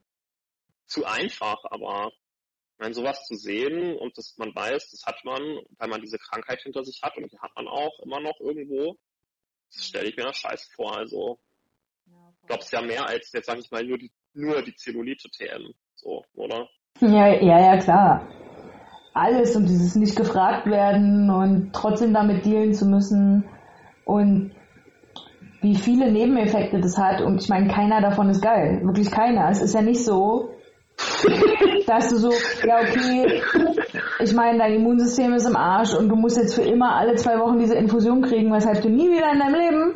zu 0.87 1.05
einfach, 1.05 1.65
aber 1.65 2.13
ich 2.13 2.79
meine, 2.79 2.95
sowas 2.95 3.27
zu 3.27 3.35
sehen 3.35 3.99
und 3.99 4.17
dass 4.17 4.37
man 4.37 4.55
weiß, 4.55 4.91
das 4.91 5.03
hat 5.05 5.25
man, 5.25 5.43
weil 5.79 5.89
man 5.89 6.01
diese 6.01 6.19
Krankheit 6.19 6.63
hinter 6.63 6.85
sich 6.85 7.03
hat 7.03 7.17
und 7.17 7.33
die 7.33 7.39
hat 7.41 7.57
man 7.57 7.67
auch 7.67 7.99
immer 8.05 8.21
noch 8.21 8.39
irgendwo, 8.39 8.97
das 9.75 9.87
stelle 9.87 10.09
ich 10.09 10.17
mir 10.17 10.23
das 10.23 10.37
scheiße 10.37 10.71
vor. 10.77 10.97
Also 10.97 11.41
ich 12.41 12.47
glaube, 12.47 12.61
es 12.61 12.67
ist 12.67 12.73
ja 12.73 12.83
mehr 12.83 13.05
als 13.05 13.33
jetzt 13.33 13.47
sage 13.47 13.63
ich 13.63 13.71
mal 13.73 13.83
nur 13.83 13.99
die 13.99 14.13
nur 14.33 14.63
die 14.63 14.77
Zellulite-TM, 14.77 15.75
so, 15.97 16.25
oder? 16.35 16.69
Ja, 17.01 17.35
ja, 17.35 17.75
ja, 17.75 17.83
klar. 17.83 18.46
Alles 19.17 19.57
und 19.57 19.69
dieses 19.69 19.97
nicht 19.97 20.15
gefragt 20.15 20.67
werden 20.67 21.31
und 21.31 21.73
trotzdem 21.73 22.13
damit 22.13 22.45
dealen 22.45 22.75
zu 22.75 22.87
müssen 22.87 23.45
und 24.05 24.53
wie 25.63 25.75
viele 25.75 26.13
Nebeneffekte 26.13 26.81
das 26.81 26.99
hat 26.99 27.23
und 27.23 27.43
ich 27.43 27.49
meine, 27.49 27.69
keiner 27.69 28.01
davon 28.01 28.29
ist 28.29 28.43
geil. 28.43 28.81
Wirklich 28.85 29.11
keiner. 29.11 29.49
Es 29.49 29.63
ist 29.63 29.75
ja 29.75 29.83
nicht 29.83 30.05
so, 30.05 30.51
dass 31.87 32.11
du 32.11 32.17
so, 32.17 32.31
ja 32.67 32.81
okay, 32.81 33.43
ich 34.21 34.35
meine, 34.35 34.59
dein 34.59 34.75
Immunsystem 34.75 35.33
ist 35.33 35.47
im 35.47 35.57
Arsch 35.57 35.95
und 35.95 36.09
du 36.09 36.17
musst 36.17 36.37
jetzt 36.37 36.55
für 36.55 36.63
immer 36.63 36.95
alle 36.95 37.15
zwei 37.15 37.39
Wochen 37.39 37.59
diese 37.59 37.75
Infusion 37.75 38.23
kriegen, 38.23 38.53
weshalb 38.53 38.83
du 38.83 38.91
nie 38.91 39.11
wieder 39.11 39.33
in 39.33 39.39
deinem 39.39 39.55
Leben 39.55 39.95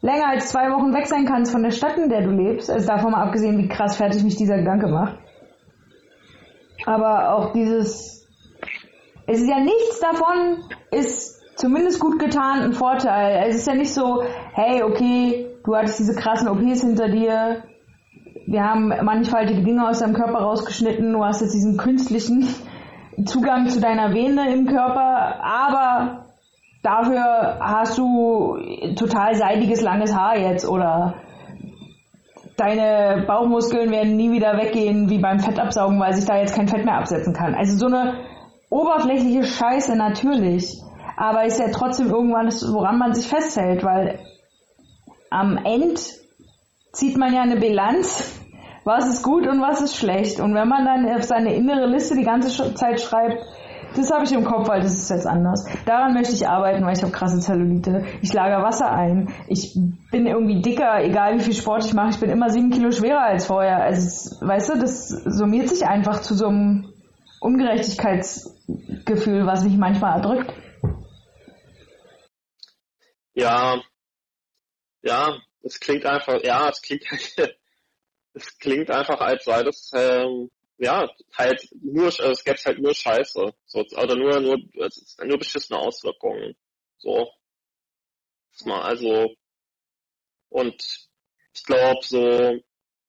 länger 0.00 0.28
als 0.28 0.48
zwei 0.48 0.70
Wochen 0.70 0.94
weg 0.94 1.06
sein 1.06 1.26
kannst 1.26 1.52
von 1.52 1.62
der 1.62 1.70
Stadt, 1.72 1.98
in 1.98 2.08
der 2.08 2.22
du 2.22 2.30
lebst. 2.30 2.70
Also 2.70 2.86
davon 2.86 3.12
mal 3.12 3.22
abgesehen, 3.22 3.58
wie 3.58 3.68
krass 3.68 3.96
fertig 3.96 4.22
mich 4.24 4.36
dieser 4.36 4.58
Gedanke 4.58 4.88
macht. 4.88 5.18
Aber 6.84 7.34
auch 7.34 7.52
dieses, 7.52 8.15
es 9.26 9.40
ist 9.40 9.48
ja 9.48 9.58
nichts 9.58 10.00
davon, 10.00 10.64
ist 10.90 11.42
zumindest 11.56 12.00
gut 12.00 12.18
getan 12.18 12.60
ein 12.60 12.72
Vorteil. 12.72 13.48
Es 13.48 13.56
ist 13.56 13.66
ja 13.66 13.74
nicht 13.74 13.92
so, 13.92 14.22
hey, 14.52 14.82
okay, 14.82 15.48
du 15.64 15.74
hattest 15.74 15.98
diese 15.98 16.14
krassen 16.14 16.48
OPs 16.48 16.82
hinter 16.82 17.08
dir, 17.08 17.62
wir 18.46 18.62
haben 18.62 18.88
mannigfaltige 18.88 19.62
Dinge 19.62 19.88
aus 19.88 19.98
deinem 19.98 20.14
Körper 20.14 20.38
rausgeschnitten, 20.38 21.12
du 21.12 21.24
hast 21.24 21.40
jetzt 21.40 21.54
diesen 21.54 21.76
künstlichen 21.76 22.46
Zugang 23.24 23.68
zu 23.68 23.80
deiner 23.80 24.14
Vene 24.14 24.52
im 24.52 24.66
Körper, 24.66 25.42
aber 25.42 26.26
dafür 26.82 27.58
hast 27.60 27.98
du 27.98 28.56
total 28.96 29.34
seidiges, 29.34 29.80
langes 29.80 30.14
Haar 30.14 30.38
jetzt 30.38 30.68
oder 30.68 31.14
deine 32.56 33.24
Bauchmuskeln 33.26 33.90
werden 33.90 34.16
nie 34.16 34.30
wieder 34.30 34.56
weggehen 34.56 35.10
wie 35.10 35.18
beim 35.18 35.40
Fettabsaugen, 35.40 35.98
weil 35.98 36.14
sich 36.14 36.26
da 36.26 36.38
jetzt 36.38 36.54
kein 36.54 36.68
Fett 36.68 36.84
mehr 36.84 36.98
absetzen 36.98 37.34
kann. 37.34 37.54
Also 37.54 37.76
so 37.76 37.86
eine 37.86 38.14
oberflächliche 38.70 39.44
Scheiße 39.44 39.96
natürlich 39.96 40.82
aber 41.16 41.44
ist 41.44 41.58
ja 41.58 41.68
trotzdem 41.72 42.10
irgendwann, 42.10 42.46
das, 42.46 42.72
woran 42.72 42.98
man 42.98 43.14
sich 43.14 43.26
festhält, 43.26 43.82
weil 43.82 44.18
am 45.30 45.58
Ende 45.64 46.00
zieht 46.92 47.16
man 47.16 47.34
ja 47.34 47.42
eine 47.42 47.56
Bilanz, 47.56 48.38
was 48.84 49.08
ist 49.08 49.22
gut 49.22 49.46
und 49.46 49.60
was 49.60 49.80
ist 49.80 49.96
schlecht. 49.96 50.38
Und 50.40 50.54
wenn 50.54 50.68
man 50.68 50.84
dann 50.84 51.16
auf 51.16 51.24
seine 51.24 51.54
innere 51.54 51.86
Liste 51.86 52.14
die 52.14 52.22
ganze 52.22 52.74
Zeit 52.74 53.00
schreibt, 53.00 53.38
das 53.96 54.12
habe 54.12 54.24
ich 54.24 54.32
im 54.32 54.44
Kopf, 54.44 54.68
weil 54.68 54.82
das 54.82 54.92
ist 54.92 55.08
jetzt 55.08 55.26
anders. 55.26 55.66
Daran 55.86 56.12
möchte 56.12 56.34
ich 56.34 56.46
arbeiten, 56.46 56.84
weil 56.84 56.94
ich 56.94 57.02
habe 57.02 57.12
krasse 57.12 57.40
Zellulite. 57.40 58.04
Ich 58.20 58.32
lager 58.32 58.62
Wasser 58.62 58.90
ein. 58.90 59.30
Ich 59.48 59.74
bin 60.10 60.26
irgendwie 60.26 60.60
dicker, 60.60 61.02
egal 61.02 61.36
wie 61.36 61.42
viel 61.42 61.54
Sport 61.54 61.86
ich 61.86 61.94
mache. 61.94 62.10
Ich 62.10 62.20
bin 62.20 62.28
immer 62.28 62.50
sieben 62.50 62.70
Kilo 62.70 62.90
schwerer 62.90 63.22
als 63.22 63.46
vorher. 63.46 63.82
Also, 63.82 64.36
weißt 64.44 64.68
du, 64.68 64.78
das 64.78 65.08
summiert 65.08 65.70
sich 65.70 65.86
einfach 65.86 66.20
zu 66.20 66.34
so 66.34 66.48
einem 66.48 66.92
Ungerechtigkeitsgefühl, 68.66 69.46
was 69.46 69.64
mich 69.64 69.76
manchmal 69.76 70.18
erdrückt. 70.18 70.52
Ja, 73.34 73.82
ja, 75.02 75.38
es 75.62 75.78
klingt 75.78 76.06
einfach, 76.06 76.42
ja, 76.42 76.68
es 76.68 76.80
klingt, 76.82 77.04
es 78.34 78.58
klingt 78.58 78.90
einfach, 78.90 79.20
als 79.20 79.44
sei 79.44 79.62
das, 79.62 79.90
ähm, 79.94 80.50
ja, 80.78 81.08
halt 81.36 81.68
nur, 81.80 82.06
also 82.06 82.30
es 82.30 82.44
gäbe 82.44 82.58
halt 82.64 82.80
nur 82.80 82.94
Scheiße, 82.94 83.54
so, 83.64 83.84
oder 83.96 84.16
nur, 84.16 84.40
nur, 84.40 84.58
nur 85.24 85.38
beschissene 85.38 85.78
Auswirkungen, 85.78 86.56
so. 86.98 87.30
Also, 88.64 89.36
und 90.48 91.08
ich 91.54 91.64
glaube, 91.64 92.00
so, 92.02 92.58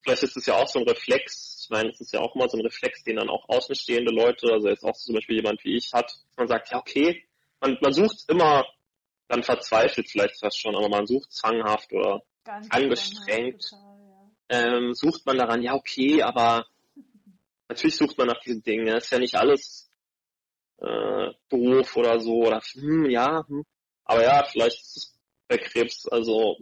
vielleicht 0.01 0.23
ist 0.23 0.37
es 0.37 0.45
ja 0.45 0.55
auch 0.55 0.67
so 0.67 0.79
ein 0.79 0.87
Reflex, 0.87 1.46
ich 1.67 1.71
meine, 1.71 1.89
es 1.89 1.99
ist 1.99 2.13
ja 2.13 2.21
auch 2.21 2.33
immer 2.33 2.47
so 2.47 2.57
ein 2.57 2.65
Reflex, 2.65 3.03
den 3.03 3.17
dann 3.17 3.29
auch 3.29 3.49
außenstehende 3.49 4.11
Leute, 4.11 4.53
also 4.53 4.69
jetzt 4.69 4.85
auch 4.85 4.95
zum 4.95 5.15
Beispiel 5.15 5.35
jemand 5.35 5.61
wie 5.65 5.75
ich 5.75 5.91
hat, 5.93 6.09
man 6.37 6.47
sagt, 6.47 6.71
ja, 6.71 6.79
okay, 6.79 7.25
man, 7.59 7.77
man 7.81 7.91
sucht 7.91 8.23
immer 8.29 8.65
dann 9.27 9.43
verzweifelt 9.43 10.09
vielleicht 10.09 10.39
fast 10.39 10.61
schon, 10.61 10.77
aber 10.77 10.87
man 10.87 11.05
sucht 11.05 11.33
zwanghaft 11.33 11.91
oder 11.91 12.23
Ganz 12.45 12.71
angestrengt, 12.71 13.61
total, 13.69 14.31
ja. 14.49 14.77
ähm, 14.77 14.93
sucht 14.93 15.25
man 15.25 15.37
daran, 15.37 15.61
ja 15.61 15.73
okay, 15.73 16.21
aber 16.21 16.65
natürlich 17.67 17.97
sucht 17.97 18.17
man 18.17 18.27
nach 18.27 18.39
diesen 18.39 18.63
Dingen, 18.63 18.87
ist 18.87 19.11
ja 19.11 19.19
nicht 19.19 19.35
alles 19.35 19.91
äh, 20.77 21.31
Beruf 21.49 21.97
oder 21.97 22.21
so, 22.21 22.45
oder 22.45 22.61
hm, 22.61 23.09
ja, 23.09 23.45
hm. 23.45 23.65
aber 24.05 24.23
ja, 24.23 24.45
vielleicht 24.45 24.79
ist 24.79 24.97
es 24.97 25.19
bei 25.49 25.57
Krebs 25.57 26.07
also 26.07 26.55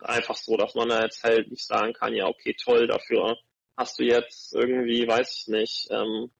einfach 0.00 0.36
so, 0.36 0.56
dass 0.56 0.76
man 0.76 0.88
da 0.88 1.02
jetzt 1.02 1.24
halt 1.24 1.50
nicht 1.50 1.66
sagen 1.66 1.92
kann, 1.92 2.14
ja 2.14 2.26
okay, 2.26 2.54
toll, 2.54 2.86
dafür 2.86 3.36
hast 3.78 3.98
du 3.98 4.02
jetzt 4.02 4.54
irgendwie, 4.54 5.06
weiß 5.06 5.36
ich 5.36 5.48
nicht, 5.48 5.88
ähm, 5.90 6.30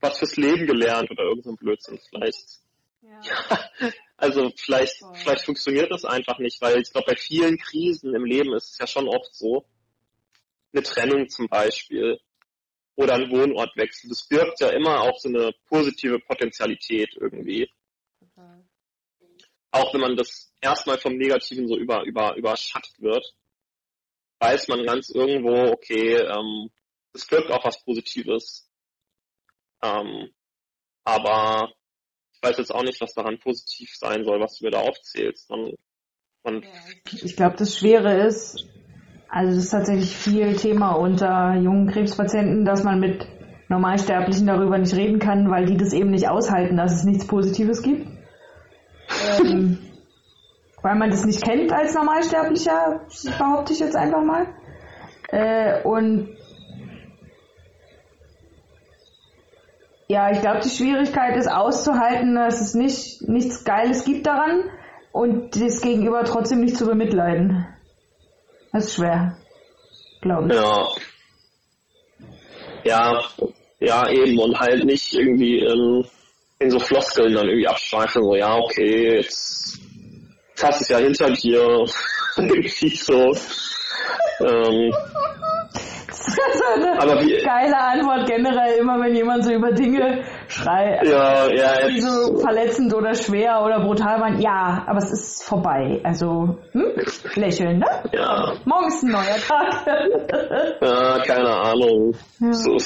was 0.00 0.18
fürs 0.18 0.36
Leben 0.36 0.66
gelernt 0.66 1.10
oder 1.10 1.22
irgendein 1.22 1.56
Blödsinn 1.56 1.98
vielleicht 2.10 2.58
ja. 3.02 3.20
also 4.16 4.50
vielleicht, 4.56 4.98
Voll. 4.98 5.14
vielleicht 5.14 5.44
funktioniert 5.44 5.90
das 5.90 6.04
einfach 6.04 6.38
nicht, 6.38 6.60
weil 6.60 6.80
ich 6.80 6.90
glaube, 6.90 7.12
bei 7.12 7.16
vielen 7.16 7.58
Krisen 7.58 8.14
im 8.14 8.24
Leben 8.24 8.52
ist 8.54 8.72
es 8.72 8.78
ja 8.78 8.86
schon 8.86 9.08
oft 9.08 9.34
so, 9.34 9.64
eine 10.72 10.82
Trennung 10.82 11.28
zum 11.28 11.48
Beispiel 11.48 12.18
oder 12.96 13.14
ein 13.14 13.30
Wohnortwechsel, 13.30 14.08
das 14.08 14.26
birgt 14.26 14.60
ja 14.60 14.70
immer 14.70 15.02
auch 15.02 15.18
so 15.18 15.28
eine 15.28 15.52
positive 15.68 16.18
Potenzialität 16.18 17.10
irgendwie. 17.20 17.70
Okay. 18.20 18.64
Auch 19.70 19.92
wenn 19.94 20.00
man 20.00 20.16
das 20.16 20.52
erstmal 20.60 20.98
vom 20.98 21.16
Negativen 21.16 21.68
so 21.68 21.76
über, 21.76 22.02
über, 22.04 22.36
überschattet 22.36 23.00
wird, 23.00 23.24
weiß 24.44 24.68
man 24.68 24.84
ganz 24.84 25.08
irgendwo, 25.10 25.72
okay, 25.72 26.16
ähm, 26.16 26.70
es 27.14 27.26
birgt 27.26 27.50
auch 27.50 27.64
was 27.64 27.82
Positives. 27.84 28.68
Ähm, 29.82 30.30
aber 31.04 31.72
weiß 32.42 32.58
jetzt 32.58 32.74
auch 32.74 32.82
nicht, 32.82 33.00
was 33.00 33.14
daran 33.14 33.38
positiv 33.38 33.90
sein 33.94 34.24
soll, 34.24 34.40
was 34.40 34.58
du 34.58 34.64
mir 34.66 34.70
da 34.70 34.80
aufzählst. 34.80 35.48
Man, 35.50 35.72
man 36.44 36.62
ich 37.04 37.36
glaube, 37.36 37.56
das 37.56 37.78
Schwere 37.78 38.26
ist, 38.26 38.66
also 39.28 39.54
das 39.54 39.64
ist 39.64 39.70
tatsächlich 39.70 40.14
viel 40.14 40.56
Thema 40.56 40.92
unter 40.92 41.54
jungen 41.54 41.88
Krebspatienten, 41.90 42.64
dass 42.64 42.84
man 42.84 43.00
mit 43.00 43.26
Normalsterblichen 43.68 44.46
darüber 44.46 44.76
nicht 44.76 44.94
reden 44.94 45.18
kann, 45.18 45.50
weil 45.50 45.64
die 45.64 45.76
das 45.76 45.94
eben 45.94 46.10
nicht 46.10 46.28
aushalten, 46.28 46.76
dass 46.76 46.92
es 46.92 47.04
nichts 47.04 47.26
Positives 47.26 47.82
gibt. 47.82 48.06
ähm, 49.40 49.78
weil 50.84 50.96
man 50.96 51.10
das 51.10 51.24
nicht 51.24 51.42
kennt 51.42 51.72
als 51.72 51.94
Normalsterblicher, 51.94 53.00
behaupte 53.38 53.72
ich 53.72 53.80
jetzt 53.80 53.96
einfach 53.96 54.22
mal. 54.22 54.46
Äh, 55.28 55.82
und 55.82 56.36
Ja, 60.06 60.30
ich 60.30 60.42
glaube, 60.42 60.60
die 60.60 60.68
Schwierigkeit 60.68 61.34
ist 61.38 61.50
auszuhalten, 61.50 62.34
dass 62.34 62.60
es 62.60 62.74
nicht 62.74 63.26
nichts 63.26 63.64
Geiles 63.64 64.04
gibt 64.04 64.26
daran 64.26 64.70
und 65.12 65.58
das 65.58 65.80
Gegenüber 65.80 66.24
trotzdem 66.24 66.60
nicht 66.60 66.76
zu 66.76 66.84
bemitleiden. 66.86 67.66
Das 68.70 68.84
ist 68.84 68.96
schwer, 68.96 69.38
glaube 70.20 70.48
ich. 70.48 70.54
Ja. 70.54 70.88
Ja, 72.84 73.24
ja, 73.80 74.10
eben 74.10 74.38
und 74.38 74.60
halt 74.60 74.84
nicht 74.84 75.14
irgendwie 75.14 75.60
in, 75.60 76.04
in 76.58 76.70
so 76.70 76.78
Floskeln 76.78 77.32
dann 77.32 77.46
irgendwie 77.46 77.66
abschweifen, 77.66 78.22
so, 78.22 78.34
ja, 78.34 78.54
okay, 78.58 79.16
jetzt, 79.16 79.80
jetzt 80.54 80.64
hast 80.64 80.80
du 80.80 80.82
es 80.82 80.88
ja 80.88 80.98
hinter 80.98 81.30
dir. 81.30 81.86
irgendwie 82.36 82.96
so. 82.96 83.32
Ähm, 84.40 84.92
so 86.10 86.64
eine 86.74 87.00
aber 87.00 87.20
wie, 87.20 87.42
geile 87.42 87.78
Antwort 87.78 88.26
generell, 88.26 88.78
immer 88.78 89.00
wenn 89.00 89.14
jemand 89.14 89.44
so 89.44 89.52
über 89.52 89.72
Dinge 89.72 90.24
schreit, 90.48 91.06
ja, 91.06 91.48
ja, 91.48 91.88
die 91.88 92.00
so 92.00 92.38
verletzend 92.38 92.94
oder 92.94 93.14
schwer 93.14 93.62
oder 93.62 93.80
brutal 93.80 94.20
waren. 94.20 94.40
Ja, 94.40 94.84
aber 94.86 94.98
es 94.98 95.12
ist 95.12 95.44
vorbei. 95.44 96.00
Also, 96.02 96.58
hm? 96.72 96.92
lächeln, 97.34 97.78
ne? 97.78 97.86
Ja. 98.12 98.54
Morgen 98.64 98.88
ist 98.88 99.02
ein 99.02 99.10
neuer 99.10 99.36
Tag. 99.46 99.86
ja, 100.80 101.18
keine 101.24 101.50
Ahnung. 101.50 102.14
Ja. 102.40 102.52
So 102.52 102.78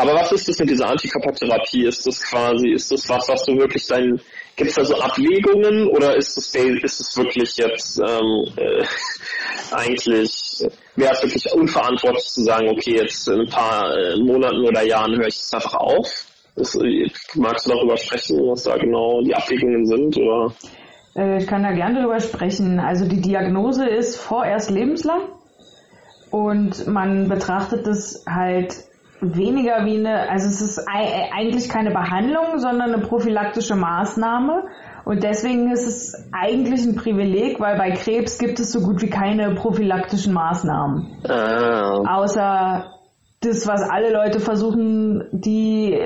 aber 0.00 0.14
was 0.14 0.32
ist 0.32 0.48
das 0.48 0.58
mit 0.58 0.70
dieser 0.70 0.88
Antikörpertherapie? 0.88 1.84
Ist 1.84 2.06
das 2.06 2.22
quasi, 2.22 2.70
ist 2.70 2.90
das 2.90 3.08
was, 3.08 3.28
was 3.28 3.44
du 3.44 3.56
wirklich 3.58 3.86
dein, 3.86 4.18
gibt 4.56 4.70
es 4.70 4.76
da 4.76 4.84
so 4.84 4.96
Abwägungen 4.98 5.88
oder 5.88 6.16
ist 6.16 6.38
es 6.38 6.54
ist 6.54 7.16
wirklich 7.18 7.56
jetzt 7.56 7.98
ähm, 7.98 8.46
äh, 8.56 8.84
eigentlich 9.72 10.64
wäre 10.96 11.12
es 11.12 11.22
wirklich 11.22 11.52
unverantwortlich 11.52 12.24
zu 12.24 12.42
sagen, 12.44 12.68
okay, 12.70 12.96
jetzt 12.96 13.28
in 13.28 13.40
ein 13.40 13.48
paar 13.48 13.94
äh, 13.94 14.16
Monaten 14.16 14.64
oder 14.64 14.82
Jahren 14.82 15.16
höre 15.16 15.28
ich 15.28 15.36
es 15.36 15.52
einfach 15.52 15.74
auf? 15.74 16.26
Das, 16.56 16.78
magst 17.34 17.66
du 17.66 17.70
darüber 17.70 17.96
sprechen, 17.96 18.38
was 18.50 18.64
da 18.64 18.76
genau 18.76 19.22
die 19.22 19.34
Abwägungen 19.34 19.86
sind? 19.86 20.16
Oder? 20.16 20.52
Äh, 21.14 21.38
ich 21.38 21.46
kann 21.46 21.62
da 21.62 21.72
gerne 21.72 22.00
darüber 22.00 22.20
sprechen. 22.20 22.80
Also 22.80 23.06
die 23.06 23.20
Diagnose 23.20 23.86
ist 23.86 24.16
vorerst 24.16 24.70
lebenslang. 24.70 25.20
Und 26.30 26.86
man 26.86 27.28
betrachtet 27.28 27.86
es 27.86 28.24
halt 28.28 28.74
weniger 29.20 29.84
wie 29.84 29.98
eine, 29.98 30.30
also 30.30 30.48
es 30.48 30.60
ist 30.60 30.86
eigentlich 30.88 31.68
keine 31.68 31.90
Behandlung, 31.90 32.58
sondern 32.58 32.94
eine 32.94 33.02
prophylaktische 33.02 33.76
Maßnahme. 33.76 34.64
Und 35.04 35.22
deswegen 35.22 35.70
ist 35.70 35.86
es 35.86 36.28
eigentlich 36.32 36.84
ein 36.86 36.94
Privileg, 36.94 37.58
weil 37.60 37.76
bei 37.76 37.90
Krebs 37.92 38.38
gibt 38.38 38.60
es 38.60 38.72
so 38.72 38.80
gut 38.80 39.02
wie 39.02 39.10
keine 39.10 39.54
prophylaktischen 39.54 40.32
Maßnahmen. 40.32 41.24
Ah. 41.28 42.18
Außer 42.18 43.00
das, 43.40 43.66
was 43.66 43.82
alle 43.82 44.12
Leute 44.12 44.40
versuchen, 44.40 45.24
die 45.32 45.98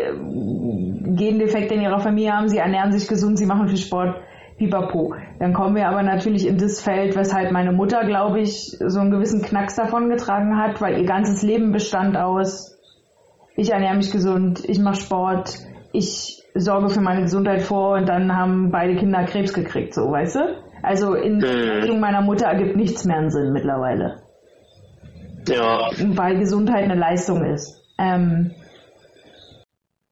Gendefekte 1.16 1.74
in 1.74 1.82
ihrer 1.82 1.98
Familie 1.98 2.32
haben, 2.32 2.48
sie 2.48 2.58
ernähren 2.58 2.92
sich 2.92 3.08
gesund, 3.08 3.38
sie 3.38 3.46
machen 3.46 3.68
viel 3.68 3.78
Sport, 3.78 4.16
pipapo. 4.56 5.14
Dann 5.40 5.52
kommen 5.52 5.74
wir 5.74 5.88
aber 5.88 6.02
natürlich 6.02 6.46
in 6.46 6.58
das 6.58 6.80
Feld, 6.80 7.16
weshalb 7.16 7.50
meine 7.50 7.72
Mutter, 7.72 8.04
glaube 8.04 8.40
ich, 8.40 8.76
so 8.78 9.00
einen 9.00 9.10
gewissen 9.10 9.42
Knacks 9.42 9.74
davon 9.74 10.08
getragen 10.08 10.56
hat, 10.56 10.80
weil 10.80 10.98
ihr 10.98 11.06
ganzes 11.06 11.42
Leben 11.42 11.72
bestand 11.72 12.16
aus, 12.16 12.73
ich 13.56 13.70
ernähre 13.70 13.96
mich 13.96 14.10
gesund, 14.10 14.64
ich 14.68 14.78
mache 14.78 15.00
Sport, 15.00 15.58
ich 15.92 16.42
sorge 16.54 16.88
für 16.88 17.00
meine 17.00 17.22
Gesundheit 17.22 17.62
vor 17.62 17.96
und 17.96 18.08
dann 18.08 18.34
haben 18.36 18.70
beide 18.70 18.96
Kinder 18.96 19.24
Krebs 19.24 19.52
gekriegt, 19.52 19.94
so, 19.94 20.10
weißt 20.10 20.36
du? 20.36 20.64
Also 20.82 21.14
in 21.14 21.38
mhm. 21.38 21.44
Richtung 21.44 22.00
meiner 22.00 22.20
Mutter 22.20 22.46
ergibt 22.46 22.76
nichts 22.76 23.04
mehr 23.04 23.16
einen 23.16 23.30
Sinn 23.30 23.52
mittlerweile. 23.52 24.22
Ja. 25.48 25.90
Weil 25.98 26.38
Gesundheit 26.38 26.84
eine 26.84 26.98
Leistung 26.98 27.44
ist. 27.44 27.80
Ähm, 27.98 28.52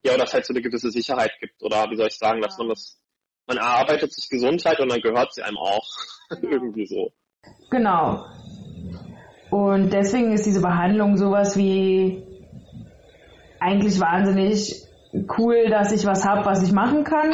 ja, 0.05 0.13
oder 0.13 0.25
dass 0.25 0.35
halt 0.35 0.47
so 0.47 0.53
eine 0.53 0.63
gewisse 0.63 0.91
Sicherheit 0.91 1.33
gibt, 1.41 1.63
oder 1.63 1.91
wie 1.91 1.97
soll 1.97 2.09
ich 2.09 2.19
sagen, 2.19 2.41
dass 2.41 2.59
man 2.59 2.69
das, 2.69 2.99
man 3.47 3.57
erarbeitet 3.59 4.13
sich 4.13 4.29
Gesundheit 4.29 4.81
und 4.81 4.91
dann 4.91 5.01
gehört 5.01 5.35
sie 5.35 5.43
einem 5.43 5.59
auch. 5.59 5.87
Genau. 6.33 6.51
Irgendwie 6.51 6.87
so. 6.87 7.13
Genau. 7.71 8.25
Und 9.51 9.93
deswegen 9.93 10.33
ist 10.33 10.47
diese 10.47 10.63
Behandlung 10.63 11.19
sowas 11.19 11.59
wie 11.59 12.25
eigentlich 13.63 14.01
wahnsinnig 14.01 14.85
cool, 15.39 15.69
dass 15.71 15.93
ich 15.93 16.07
was 16.07 16.27
habe, 16.27 16.45
was 16.45 16.63
ich 16.63 16.73
machen 16.73 17.05
kann, 17.05 17.33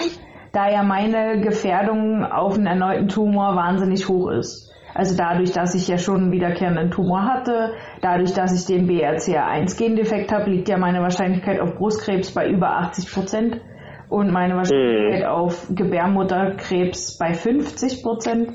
da 0.53 0.71
ja 0.71 0.83
meine 0.83 1.41
Gefährdung 1.41 2.25
auf 2.25 2.55
einen 2.55 2.67
erneuten 2.67 3.09
Tumor 3.09 3.55
wahnsinnig 3.57 4.09
hoch 4.09 4.31
ist. 4.31 4.69
Also 4.95 5.17
dadurch, 5.17 5.53
dass 5.53 5.75
ich 5.75 5.87
ja 5.87 5.99
schon 5.99 6.23
einen 6.23 6.33
wiederkehrenden 6.33 6.91
Tumor 6.91 7.23
hatte, 7.25 7.75
dadurch, 8.01 8.33
dass 8.33 8.59
ich 8.59 8.67
den 8.67 8.89
BRCA1-Gendefekt 8.89 10.33
habe, 10.33 10.51
liegt 10.51 10.69
ja 10.69 10.79
meine 10.79 11.01
Wahrscheinlichkeit 11.01 11.61
auf 11.61 11.77
Brustkrebs 11.77 12.33
bei 12.33 12.49
über 12.49 12.79
80 12.79 13.13
Prozent 13.13 13.61
und 14.09 14.33
meine 14.33 14.57
Wahrscheinlichkeit 14.57 15.21
mhm. 15.21 15.29
auf 15.29 15.69
Gebärmutterkrebs 15.73 17.19
bei 17.19 17.35
50 17.35 18.03
Prozent. 18.03 18.53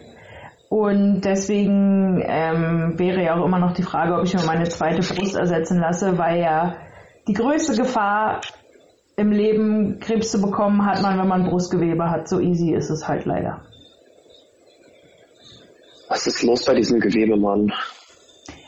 Und 0.69 1.21
deswegen 1.21 2.23
ähm, 2.25 2.95
wäre 2.97 3.23
ja 3.23 3.35
auch 3.35 3.45
immer 3.45 3.59
noch 3.59 3.73
die 3.73 3.83
Frage, 3.83 4.15
ob 4.15 4.23
ich 4.23 4.33
mir 4.33 4.43
meine 4.47 4.63
zweite 4.63 5.01
Brust 5.13 5.35
ersetzen 5.35 5.79
lasse, 5.79 6.17
weil 6.17 6.41
ja 6.41 6.75
die 7.27 7.33
größte 7.33 7.75
Gefahr 7.75 8.41
im 9.15 9.31
Leben 9.31 9.99
Krebs 9.99 10.31
zu 10.31 10.41
bekommen 10.41 10.85
hat 10.85 11.01
man, 11.01 11.19
wenn 11.19 11.27
man 11.27 11.45
Brustgewebe 11.45 12.09
hat. 12.09 12.27
So 12.27 12.39
easy 12.39 12.73
ist 12.73 12.89
es 12.89 13.07
halt 13.07 13.25
leider. 13.25 13.61
Was 16.09 16.27
ist 16.27 16.43
los 16.43 16.65
bei 16.65 16.75
diesem 16.75 16.99
Gewebe, 16.99 17.37
Mann? 17.37 17.71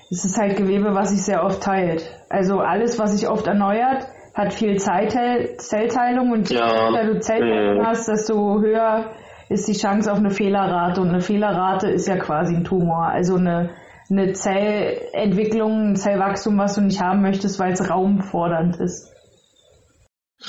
Es 0.10 0.24
ist 0.24 0.38
halt 0.38 0.56
Gewebe, 0.56 0.94
was 0.94 1.10
sich 1.10 1.24
sehr 1.24 1.44
oft 1.44 1.62
teilt. 1.62 2.10
Also 2.30 2.60
alles, 2.60 3.00
was 3.00 3.18
sich 3.18 3.28
oft 3.28 3.48
erneuert, 3.48 4.08
hat 4.34 4.54
viel 4.54 4.78
Zellteilung 4.78 6.32
und 6.32 6.50
je 6.50 6.58
ja. 6.58 6.92
mehr 6.92 7.06
du 7.06 7.20
Zellteilung 7.20 7.80
mhm. 7.80 7.86
hast, 7.86 8.08
desto 8.08 8.62
höher 8.62 9.12
ist 9.50 9.68
die 9.68 9.74
Chance 9.74 10.12
auf 10.12 10.20
eine 10.20 10.32
Fehlerrate. 10.32 11.02
Und 11.02 11.10
eine 11.10 11.22
Fehlerrate 11.22 11.90
ist 11.90 12.08
ja 12.08 12.18
quasi 12.18 12.56
ein 12.56 12.64
Tumor. 12.64 13.08
Also 13.08 13.36
eine, 13.36 13.72
eine 14.10 14.34
Zellentwicklung, 14.34 15.92
ein 15.92 15.96
Zellwachstum, 15.96 16.58
was 16.58 16.76
du 16.76 16.82
nicht 16.82 17.02
haben 17.02 17.22
möchtest, 17.22 17.60
weil 17.60 17.74
es 17.74 17.90
raumfordernd 17.90 18.78
ist 18.80 19.16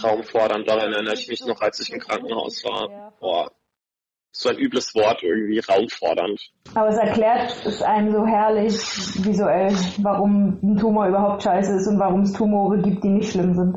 raumfordernd. 0.03 0.69
Daran 0.69 0.93
erinnere 0.93 1.15
ich 1.15 1.29
mich 1.29 1.45
noch, 1.45 1.61
als 1.61 1.81
ich 1.81 1.93
im 1.93 2.01
Krankenhaus 2.01 2.65
war. 2.65 3.13
Boah, 3.21 3.51
so 4.33 4.49
ein 4.49 4.59
übles 4.59 4.95
Wort 4.95 5.23
irgendwie, 5.23 5.59
raumfordernd. 5.61 6.41
Aber 6.75 6.89
es 6.89 6.99
erklärt 6.99 7.55
es 7.65 7.83
einem 7.83 8.13
so 8.13 8.27
herrlich 8.27 8.75
visuell, 9.25 9.73
warum 9.99 10.59
ein 10.63 10.77
Tumor 10.77 11.09
überhaupt 11.09 11.43
scheiße 11.43 11.77
ist 11.77 11.87
und 11.89 11.99
warum 11.99 12.23
es 12.23 12.33
Tumore 12.33 12.79
gibt, 12.83 13.03
die 13.03 13.09
nicht 13.09 13.33
schlimm 13.33 13.55
sind. 13.55 13.77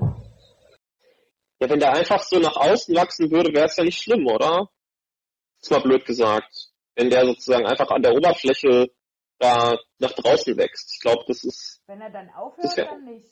Ja, 1.62 1.70
wenn 1.70 1.80
der 1.80 1.94
einfach 1.94 2.24
so 2.24 2.40
nach 2.40 2.56
außen 2.56 2.96
wachsen 2.96 3.32
würde, 3.32 3.54
wäre 3.54 3.66
es 3.66 3.78
ja 3.78 3.84
nicht 3.84 4.02
schlimm, 4.02 4.28
oder? 4.28 4.70
Ist 5.62 5.72
mal 5.72 5.82
blöd 5.82 6.06
gesagt. 6.06 6.70
Wenn 6.96 7.10
der 7.10 7.26
sozusagen 7.26 7.66
einfach 7.66 7.90
an 7.92 8.02
der 8.02 8.14
Oberfläche 8.14 8.90
da 9.40 9.78
nach 10.00 10.12
draußen 10.12 10.58
wächst. 10.58 10.94
Ich 10.96 11.02
glaube, 11.02 11.24
das 11.28 11.44
ist. 11.44 11.82
Wenn 11.88 12.02
er 12.02 12.12
dann 12.12 12.30
aufhört, 12.30 12.78
dann 12.78 13.06
nicht. 13.06 13.26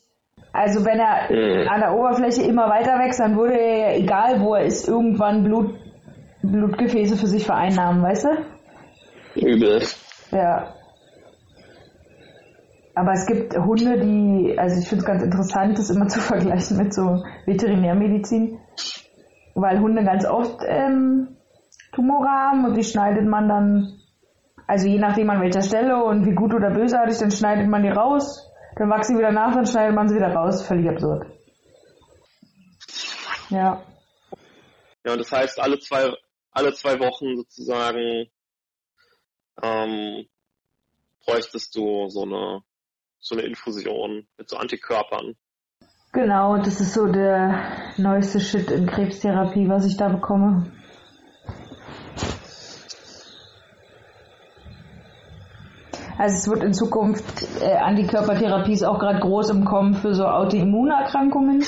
Also 0.52 0.84
wenn 0.84 0.98
er 0.98 1.30
mhm. 1.30 1.68
an 1.68 1.80
der 1.80 1.94
Oberfläche 1.94 2.42
immer 2.42 2.68
weiter 2.68 2.98
wächst, 2.98 3.20
dann 3.20 3.36
würde 3.36 3.58
er 3.58 3.76
ja, 3.76 3.98
egal 3.98 4.40
wo 4.40 4.54
er 4.54 4.64
ist, 4.64 4.88
irgendwann 4.88 5.44
Blut, 5.44 5.74
Blutgefäße 6.42 7.16
für 7.16 7.26
sich 7.26 7.44
vereinnahmen, 7.44 8.02
weißt 8.02 8.24
du? 8.24 9.40
Übel. 9.46 9.82
Ja. 10.30 10.74
Aber 12.94 13.12
es 13.12 13.26
gibt 13.26 13.56
Hunde, 13.56 14.00
die, 14.00 14.58
also 14.58 14.80
ich 14.80 14.88
finde 14.88 15.02
es 15.02 15.06
ganz 15.06 15.22
interessant, 15.22 15.78
das 15.78 15.90
immer 15.90 16.08
zu 16.08 16.20
vergleichen 16.20 16.78
mit 16.78 16.92
so 16.92 17.22
Veterinärmedizin, 17.46 18.58
weil 19.54 19.80
Hunde 19.80 20.04
ganz 20.04 20.24
oft 20.24 20.60
ähm, 20.66 21.36
Tumore 21.92 22.28
haben 22.28 22.64
und 22.64 22.76
die 22.76 22.84
schneidet 22.84 23.26
man 23.26 23.48
dann, 23.48 23.97
also 24.68 24.86
je 24.86 24.98
nachdem 25.00 25.30
an 25.30 25.40
welcher 25.40 25.62
Stelle 25.62 26.04
und 26.04 26.24
wie 26.26 26.34
gut 26.34 26.54
oder 26.54 26.70
bösartig, 26.70 27.18
dann 27.18 27.32
schneidet 27.32 27.68
man 27.68 27.82
die 27.82 27.88
raus 27.88 28.48
dann 28.78 28.90
wachsen 28.90 29.16
sie 29.16 29.18
wieder 29.18 29.32
nach, 29.32 29.54
dann 29.54 29.66
schneidet 29.66 29.94
man 29.94 30.08
sie 30.08 30.14
wieder 30.14 30.32
raus. 30.32 30.64
Völlig 30.66 30.88
absurd. 30.88 31.26
Ja. 33.50 33.84
Ja, 35.04 35.12
und 35.12 35.18
das 35.18 35.32
heißt, 35.32 35.60
alle 35.60 35.78
zwei, 35.80 36.12
alle 36.52 36.72
zwei 36.74 37.00
Wochen 37.00 37.36
sozusagen 37.36 38.28
ähm, 39.62 40.26
bräuchtest 41.24 41.74
du 41.74 42.08
so 42.08 42.22
eine, 42.22 42.60
so 43.18 43.34
eine 43.34 43.46
Infusion 43.46 44.28
mit 44.36 44.48
so 44.48 44.56
Antikörpern. 44.56 45.34
Genau, 46.12 46.56
das 46.58 46.80
ist 46.80 46.94
so 46.94 47.06
der 47.06 47.92
neueste 47.96 48.40
Shit 48.40 48.70
in 48.70 48.86
Krebstherapie, 48.86 49.68
was 49.68 49.86
ich 49.86 49.96
da 49.96 50.08
bekomme. 50.08 50.72
Also 56.18 56.34
es 56.34 56.48
wird 56.48 56.64
in 56.64 56.74
Zukunft, 56.74 57.46
äh, 57.62 57.76
Antikörpertherapie 57.76 58.72
ist 58.72 58.84
auch 58.84 58.98
gerade 58.98 59.20
groß 59.20 59.50
im 59.50 59.64
Kommen 59.64 59.94
für 59.94 60.14
so 60.14 60.24
Autoimmunerkrankungen, 60.24 61.60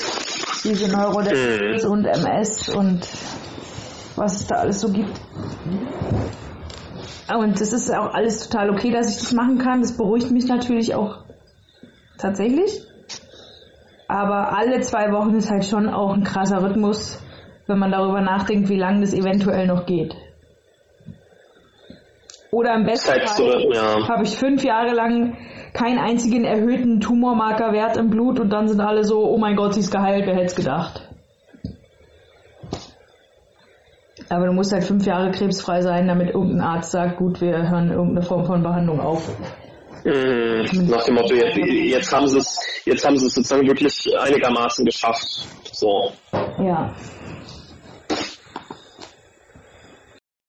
diese 0.65 0.91
Neurodermitis 0.91 1.85
mhm. 1.85 1.91
und 1.91 2.05
MS 2.05 2.69
und 2.69 2.99
was 4.17 4.41
es 4.41 4.47
da 4.47 4.55
alles 4.55 4.81
so 4.81 4.91
gibt. 4.91 5.21
Und 7.33 7.61
das 7.61 7.71
ist 7.71 7.89
auch 7.95 8.13
alles 8.13 8.49
total 8.49 8.71
okay, 8.71 8.91
dass 8.91 9.09
ich 9.09 9.21
das 9.21 9.31
machen 9.31 9.57
kann. 9.57 9.79
Das 9.79 9.95
beruhigt 9.95 10.31
mich 10.31 10.47
natürlich 10.47 10.95
auch 10.95 11.19
tatsächlich. 12.17 12.85
Aber 14.09 14.57
alle 14.57 14.81
zwei 14.81 15.13
Wochen 15.13 15.35
ist 15.35 15.49
halt 15.49 15.63
schon 15.63 15.87
auch 15.87 16.13
ein 16.13 16.25
krasser 16.25 16.61
Rhythmus, 16.61 17.23
wenn 17.67 17.79
man 17.79 17.91
darüber 17.91 18.19
nachdenkt, 18.19 18.67
wie 18.67 18.77
lange 18.77 18.99
das 18.99 19.13
eventuell 19.13 19.67
noch 19.67 19.85
geht. 19.85 20.13
Oder 22.51 22.75
im 22.75 22.85
besten 22.85 23.25
Fall 23.25 23.65
ja. 23.73 24.07
habe 24.09 24.23
ich 24.23 24.37
fünf 24.37 24.63
Jahre 24.63 24.93
lang 24.93 25.37
keinen 25.73 25.99
einzigen 25.99 26.43
erhöhten 26.43 26.99
Tumormarkerwert 26.99 27.95
im 27.95 28.09
Blut 28.09 28.39
und 28.39 28.49
dann 28.49 28.67
sind 28.67 28.81
alle 28.81 29.05
so, 29.05 29.25
oh 29.25 29.37
mein 29.37 29.55
Gott, 29.55 29.73
sie 29.73 29.79
ist 29.79 29.91
geheilt, 29.91 30.25
wer 30.25 30.35
hätte 30.35 30.47
es 30.47 30.55
gedacht. 30.55 31.07
Aber 34.27 34.47
du 34.47 34.53
musst 34.53 34.73
halt 34.73 34.83
fünf 34.83 35.05
Jahre 35.05 35.31
krebsfrei 35.31 35.81
sein, 35.81 36.07
damit 36.07 36.33
irgendein 36.33 36.61
Arzt 36.61 36.91
sagt, 36.91 37.17
gut, 37.17 37.39
wir 37.41 37.69
hören 37.69 37.89
irgendeine 37.89 38.21
Form 38.21 38.45
von 38.45 38.63
Behandlung 38.63 38.99
auf. 38.99 39.29
Mhm. 40.03 40.89
Nach 40.89 41.03
dem 41.05 41.15
Motto, 41.15 41.33
jetzt, 41.33 41.57
jetzt, 41.57 42.13
haben 42.13 42.27
sie 42.27 42.37
es, 42.37 42.59
jetzt 42.85 43.05
haben 43.05 43.17
sie 43.17 43.27
es 43.27 43.33
sozusagen 43.33 43.67
wirklich 43.67 44.09
einigermaßen 44.19 44.85
geschafft. 44.85 45.47
So. 45.71 46.11
Ja. 46.59 46.93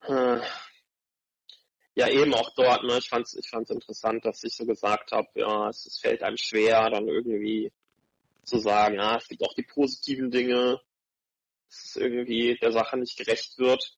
Hm. 0.05 0.41
Ja, 1.95 2.09
eben 2.09 2.33
auch 2.35 2.55
dort, 2.55 2.85
ne? 2.85 2.99
Ich 2.99 3.09
fand's, 3.09 3.35
ich 3.35 3.49
fand's 3.49 3.71
interessant, 3.71 4.25
dass 4.25 4.43
ich 4.45 4.55
so 4.55 4.65
gesagt 4.65 5.13
habe, 5.13 5.29
ja, 5.35 5.69
es, 5.69 5.85
es 5.87 5.99
fällt 5.99 6.23
einem 6.23 6.39
schwer, 6.39 6.89
dann 6.89 7.07
irgendwie 7.07 7.71
zu 8.45 8.59
sagen, 8.59 8.97
ja, 8.97 9.17
es 9.17 9.29
gibt 9.29 9.43
auch 9.43 9.55
die 9.55 9.63
positiven 9.63 10.31
Dinge, 10.31 10.81
dass 11.69 11.85
es 11.85 11.97
irgendwie 11.97 12.57
der 12.61 12.73
Sache 12.73 12.97
nicht 12.97 13.17
gerecht 13.19 13.59
wird. 13.59 13.97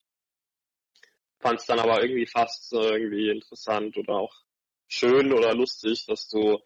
Fand's 1.39 1.65
dann 1.65 1.79
aber 1.79 2.01
irgendwie 2.01 2.25
fast 2.25 2.73
äh, 2.73 2.97
irgendwie 2.97 3.29
interessant 3.29 3.97
oder 3.97 4.15
auch 4.15 4.33
schön 4.87 5.31
oder 5.31 5.53
lustig, 5.53 6.05
dass 6.05 6.27
du 6.27 6.59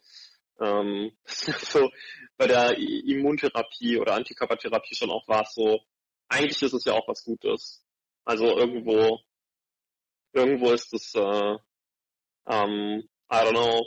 ähm, 0.60 1.12
so 1.26 1.92
bei 2.38 2.48
der 2.48 2.78
Immuntherapie 2.78 3.98
oder 3.98 4.16
Antikörpertherapie 4.16 4.96
schon 4.96 5.12
auch 5.12 5.28
war, 5.28 5.46
so 5.46 5.80
eigentlich 6.28 6.62
ist 6.62 6.74
es 6.74 6.86
ja 6.86 6.94
auch 6.94 7.08
was 7.08 7.24
Gutes. 7.24 7.84
Also 8.26 8.58
irgendwo 8.58 9.20
irgendwo 10.34 10.72
ist 10.72 10.92
das, 10.94 11.14
äh, 11.16 11.58
ähm, 12.48 13.10
I 13.32 13.36
don't 13.36 13.52
know, 13.52 13.86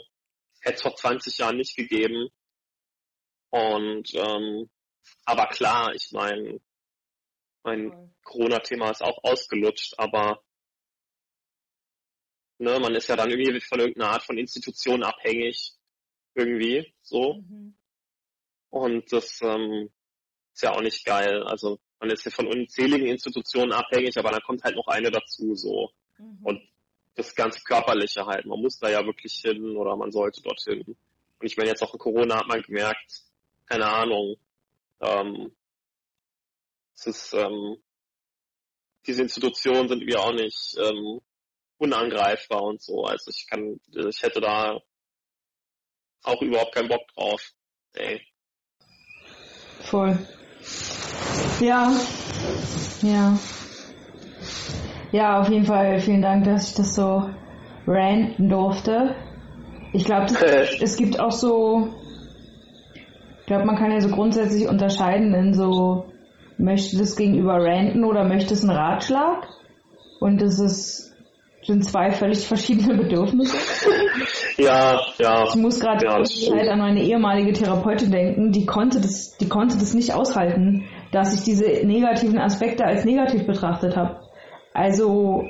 hätte 0.61 0.75
es 0.75 0.81
vor 0.81 0.95
20 0.95 1.37
Jahren 1.37 1.57
nicht 1.57 1.75
gegeben. 1.75 2.29
Und 3.49 4.13
ähm, 4.15 4.69
aber 5.25 5.47
klar, 5.47 5.93
ich 5.93 6.11
meine, 6.11 6.59
mein 7.63 8.13
Corona-Thema 8.23 8.91
ist 8.91 9.03
auch 9.03 9.23
ausgelutscht, 9.23 9.93
aber 9.97 10.43
ne, 12.57 12.79
man 12.79 12.95
ist 12.95 13.07
ja 13.07 13.15
dann 13.15 13.29
irgendwie 13.29 13.61
von 13.61 13.79
irgendeiner 13.79 14.11
Art 14.11 14.23
von 14.23 14.37
Institution 14.37 15.03
abhängig. 15.03 15.73
Irgendwie, 16.35 16.93
so. 17.01 17.35
Mhm. 17.35 17.77
Und 18.69 19.11
das 19.11 19.39
ähm, 19.41 19.89
ist 20.53 20.63
ja 20.63 20.71
auch 20.71 20.81
nicht 20.81 21.05
geil. 21.05 21.43
Also 21.43 21.79
man 21.99 22.09
ist 22.09 22.25
ja 22.25 22.31
von 22.31 22.47
unzähligen 22.47 23.07
Institutionen 23.07 23.71
abhängig, 23.71 24.17
aber 24.17 24.31
dann 24.31 24.41
kommt 24.41 24.63
halt 24.63 24.75
noch 24.75 24.87
eine 24.87 25.11
dazu, 25.11 25.55
so. 25.55 25.91
Mhm. 26.17 26.39
Und 26.43 26.61
das 27.15 27.35
ganze 27.35 27.61
Körperliche 27.61 28.25
halt. 28.25 28.45
Man 28.45 28.59
muss 28.59 28.79
da 28.79 28.89
ja 28.89 29.05
wirklich 29.05 29.33
hin 29.33 29.77
oder 29.77 29.95
man 29.95 30.11
sollte 30.11 30.41
dorthin. 30.41 30.81
Und 30.83 30.97
ich 31.45 31.57
meine, 31.57 31.69
jetzt 31.69 31.83
auch 31.83 31.93
in 31.93 31.99
Corona 31.99 32.37
hat 32.37 32.47
man 32.47 32.61
gemerkt, 32.61 33.21
keine 33.65 33.85
Ahnung, 33.85 34.35
ähm, 35.01 35.51
es 36.95 37.07
ist, 37.07 37.33
ähm, 37.33 37.77
diese 39.05 39.21
Institutionen 39.21 39.89
sind 39.89 40.05
wir 40.05 40.19
auch 40.19 40.33
nicht 40.33 40.75
ähm, 40.77 41.19
unangreifbar 41.77 42.61
und 42.63 42.81
so. 42.81 43.03
Also 43.03 43.31
ich 43.31 43.47
kann, 43.47 43.79
ich 43.91 44.21
hätte 44.21 44.39
da 44.39 44.79
auch 46.23 46.41
überhaupt 46.41 46.73
keinen 46.73 46.87
Bock 46.87 47.07
drauf. 47.13 47.51
Ey. 47.93 48.21
Voll. 49.81 50.17
Ja. 51.59 51.91
Ja. 53.01 53.37
Ja, 55.13 55.39
auf 55.39 55.47
jeden 55.47 55.65
Fall 55.65 55.99
vielen 55.99 56.23
Dank, 56.23 56.43
dass 56.45 56.69
ich 56.69 56.75
das 56.75 56.95
so 56.95 57.29
ranten 57.85 58.49
durfte. 58.49 59.13
Ich 59.93 60.05
glaube, 60.05 60.25
es 60.81 60.97
gibt 60.97 61.19
auch 61.19 61.31
so, 61.31 61.89
ich 63.41 63.45
glaube, 63.45 63.65
man 63.65 63.75
kann 63.75 63.91
ja 63.91 64.01
so 64.01 64.09
grundsätzlich 64.09 64.67
unterscheiden 64.67 65.35
in 65.35 65.53
so, 65.53 66.05
möchte 66.57 66.97
das 66.97 67.15
gegenüber 67.15 67.63
ranten 67.63 68.03
oder 68.03 68.23
möchte 68.23 68.55
es 68.55 68.63
einen 68.63 68.75
Ratschlag? 68.75 69.47
Und 70.19 70.41
das 70.41 70.59
ist 70.59 71.13
sind 71.61 71.85
zwei 71.85 72.11
völlig 72.11 72.47
verschiedene 72.47 72.97
Bedürfnisse. 73.03 73.55
Ja, 74.57 74.99
ja. 75.19 75.43
Ich 75.47 75.55
muss 75.55 75.79
gerade 75.79 76.05
ja, 76.05 76.13
halt 76.15 76.69
an 76.69 76.79
meine 76.79 77.01
ehemalige 77.01 77.53
Therapeutin 77.53 78.11
denken, 78.11 78.51
die 78.51 78.65
konnte 78.65 78.99
das, 78.99 79.37
die 79.37 79.47
konnte 79.47 79.77
das 79.77 79.93
nicht 79.93 80.13
aushalten, 80.13 80.85
dass 81.11 81.35
ich 81.35 81.43
diese 81.43 81.85
negativen 81.85 82.39
Aspekte 82.39 82.83
als 82.83 83.05
negativ 83.05 83.45
betrachtet 83.45 83.95
habe. 83.95 84.22
Also 84.73 85.45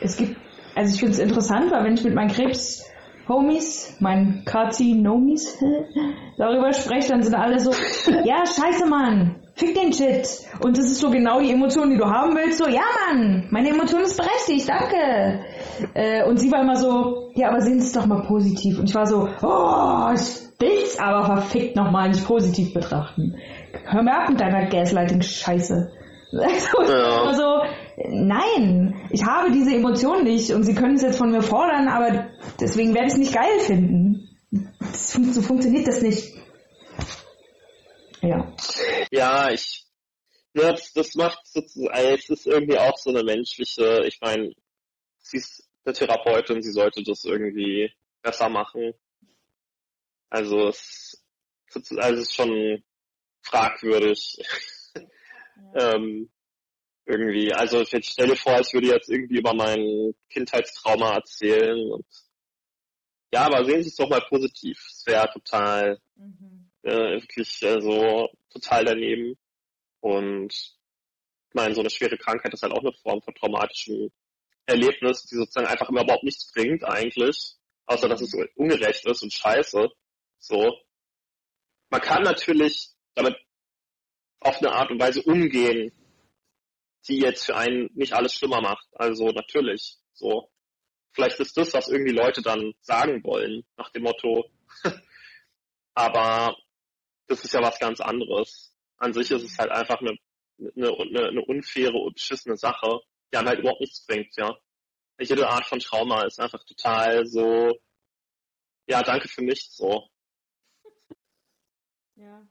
es 0.00 0.16
gibt, 0.16 0.36
also 0.74 0.94
ich 0.94 1.00
finde 1.00 1.14
es 1.14 1.18
interessant, 1.18 1.70
weil 1.70 1.84
wenn 1.84 1.94
ich 1.94 2.04
mit 2.04 2.14
meinen 2.14 2.30
Krebs 2.30 2.84
Homies, 3.28 3.96
meinen 4.00 4.44
Karzinomis, 4.46 5.58
darüber 6.38 6.72
spreche, 6.72 7.10
dann 7.10 7.22
sind 7.22 7.34
alle 7.34 7.60
so, 7.60 7.70
ja, 8.24 8.44
scheiße, 8.46 8.86
Mann, 8.86 9.36
fick 9.54 9.74
den 9.74 9.92
Shit. 9.92 10.26
Und 10.60 10.78
das 10.78 10.86
ist 10.86 11.00
so 11.00 11.10
genau 11.10 11.40
die 11.40 11.50
Emotion, 11.50 11.90
die 11.90 11.98
du 11.98 12.06
haben 12.06 12.34
willst. 12.34 12.58
So, 12.58 12.66
ja 12.66 12.82
Mann, 13.06 13.46
meine 13.50 13.68
Emotion 13.68 14.00
ist 14.00 14.16
berechtigt, 14.16 14.68
danke. 14.68 15.44
Äh, 15.94 16.24
und 16.24 16.38
sie 16.38 16.50
war 16.50 16.62
immer 16.62 16.76
so, 16.76 17.30
ja, 17.34 17.48
aber 17.50 17.60
sehen 17.60 17.80
Sie 17.80 17.86
es 17.86 17.92
doch 17.92 18.06
mal 18.06 18.22
positiv. 18.22 18.78
Und 18.78 18.88
ich 18.88 18.94
war 18.94 19.06
so, 19.06 19.28
oh, 19.42 20.10
ich 20.14 20.48
will's 20.58 20.98
aber 20.98 21.24
verfickt 21.26 21.76
nochmal 21.76 22.08
nicht 22.08 22.24
positiv 22.24 22.72
betrachten. 22.72 23.36
Hör 23.84 24.02
mir 24.02 24.14
ab 24.14 24.30
mit 24.30 24.40
deiner 24.40 24.66
Gaslighting-Scheiße. 24.66 25.90
Also, 26.30 26.82
ja. 26.82 27.22
also, 27.22 27.62
nein, 27.96 29.08
ich 29.10 29.24
habe 29.24 29.50
diese 29.50 29.74
Emotion 29.74 30.24
nicht 30.24 30.50
und 30.50 30.64
sie 30.64 30.74
können 30.74 30.96
es 30.96 31.02
jetzt 31.02 31.18
von 31.18 31.30
mir 31.30 31.42
fordern, 31.42 31.88
aber 31.88 32.28
deswegen 32.60 32.94
werde 32.94 33.06
ich 33.06 33.14
es 33.14 33.18
nicht 33.18 33.34
geil 33.34 33.58
finden. 33.60 34.28
Das, 34.78 35.12
so 35.12 35.40
funktioniert 35.40 35.86
das 35.86 36.02
nicht. 36.02 36.34
Ja. 38.20 38.54
Ja, 39.10 39.50
ich, 39.50 39.86
das, 40.54 40.92
das 40.92 41.14
macht 41.14 41.46
sozusagen, 41.46 42.14
es 42.14 42.28
ist 42.28 42.46
irgendwie 42.46 42.78
auch 42.78 42.96
so 42.98 43.10
eine 43.10 43.22
menschliche, 43.22 44.04
ich 44.06 44.18
meine, 44.20 44.52
sie 45.18 45.38
ist 45.38 45.68
eine 45.84 45.94
Therapeutin, 45.94 46.62
sie 46.62 46.72
sollte 46.72 47.02
das 47.02 47.24
irgendwie 47.24 47.90
besser 48.22 48.48
machen. 48.48 48.92
Also 50.30 50.68
es, 50.68 51.24
also 51.74 51.96
es 51.96 52.20
ist 52.20 52.34
schon 52.34 52.82
fragwürdig. 53.42 54.38
Ähm, 55.74 56.30
irgendwie, 57.06 57.52
also 57.52 57.80
ich 57.80 58.06
stelle 58.06 58.36
vor, 58.36 58.60
ich 58.60 58.72
würde 58.72 58.88
jetzt 58.88 59.08
irgendwie 59.08 59.38
über 59.38 59.54
mein 59.54 60.14
Kindheitstrauma 60.28 61.14
erzählen 61.14 61.90
und 61.90 62.06
ja, 63.32 63.46
aber 63.46 63.64
sehen 63.64 63.82
Sie 63.82 63.88
es 63.88 63.96
doch 63.96 64.08
mal 64.08 64.22
positiv. 64.28 64.78
Es 64.90 65.06
wäre 65.06 65.30
total 65.32 65.98
mhm 66.16 66.68
äh, 66.82 67.20
wirklich 67.20 67.62
äh, 67.62 67.80
so 67.80 68.28
total 68.50 68.84
daneben. 68.84 69.36
Und 70.00 70.52
ich 70.52 71.54
meine, 71.54 71.74
so 71.74 71.80
eine 71.80 71.90
schwere 71.90 72.16
Krankheit 72.16 72.52
ist 72.54 72.62
halt 72.62 72.72
auch 72.72 72.80
eine 72.80 72.92
Form 72.92 73.22
von 73.22 73.34
traumatischem 73.34 74.10
Erlebnis, 74.66 75.24
die 75.26 75.36
sozusagen 75.36 75.66
einfach 75.66 75.88
immer 75.88 76.02
überhaupt 76.02 76.24
nichts 76.24 76.52
bringt 76.52 76.84
eigentlich, 76.84 77.56
außer 77.86 78.08
dass 78.08 78.20
es 78.20 78.34
ungerecht 78.54 79.06
ist 79.06 79.22
und 79.22 79.32
scheiße. 79.32 79.88
So. 80.38 80.78
Man 81.90 82.00
kann 82.00 82.22
natürlich 82.22 82.90
damit 83.14 83.36
auf 84.40 84.58
eine 84.58 84.72
Art 84.72 84.90
und 84.90 85.00
Weise 85.00 85.22
umgehen, 85.22 85.92
die 87.08 87.18
jetzt 87.18 87.46
für 87.46 87.56
einen 87.56 87.90
nicht 87.94 88.12
alles 88.12 88.34
schlimmer 88.34 88.60
macht. 88.60 88.86
Also 88.92 89.30
natürlich. 89.30 89.98
So. 90.12 90.50
Vielleicht 91.12 91.40
ist 91.40 91.56
das, 91.56 91.72
was 91.74 91.88
irgendwie 91.88 92.12
Leute 92.12 92.42
dann 92.42 92.74
sagen 92.80 93.22
wollen, 93.24 93.64
nach 93.76 93.90
dem 93.90 94.02
Motto. 94.02 94.50
Aber 95.94 96.56
das 97.26 97.44
ist 97.44 97.54
ja 97.54 97.62
was 97.62 97.78
ganz 97.78 98.00
anderes. 98.00 98.74
An 98.98 99.12
sich 99.12 99.30
ist 99.30 99.42
es 99.42 99.58
halt 99.58 99.70
einfach 99.70 100.00
eine, 100.00 100.16
eine, 100.58 100.88
eine, 100.88 101.28
eine 101.28 101.44
unfaire 101.44 101.96
und 101.96 102.14
beschissene 102.14 102.56
Sache, 102.56 103.00
die 103.32 103.36
einem 103.36 103.48
halt 103.48 103.60
überhaupt 103.60 103.80
nichts 103.80 104.04
bringt, 104.06 104.36
ja. 104.36 104.56
Jede 105.20 105.48
Art 105.48 105.66
von 105.66 105.80
Trauma 105.80 106.24
ist 106.24 106.38
einfach 106.38 106.62
total 106.64 107.26
so, 107.26 107.76
ja, 108.86 109.02
danke 109.02 109.28
für 109.28 109.42
nichts, 109.42 109.76
so. 109.76 110.08
Ja. 112.14 112.46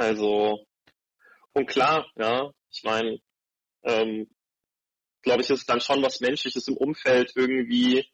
Also, 0.00 0.66
und 1.52 1.66
klar, 1.66 2.10
ja, 2.16 2.50
ich 2.72 2.82
meine, 2.84 3.18
ähm, 3.82 4.34
glaube 5.20 5.42
ich, 5.42 5.50
ist 5.50 5.68
dann 5.68 5.82
schon 5.82 6.02
was 6.02 6.20
Menschliches 6.20 6.66
im 6.68 6.78
Umfeld 6.78 7.32
irgendwie 7.34 8.10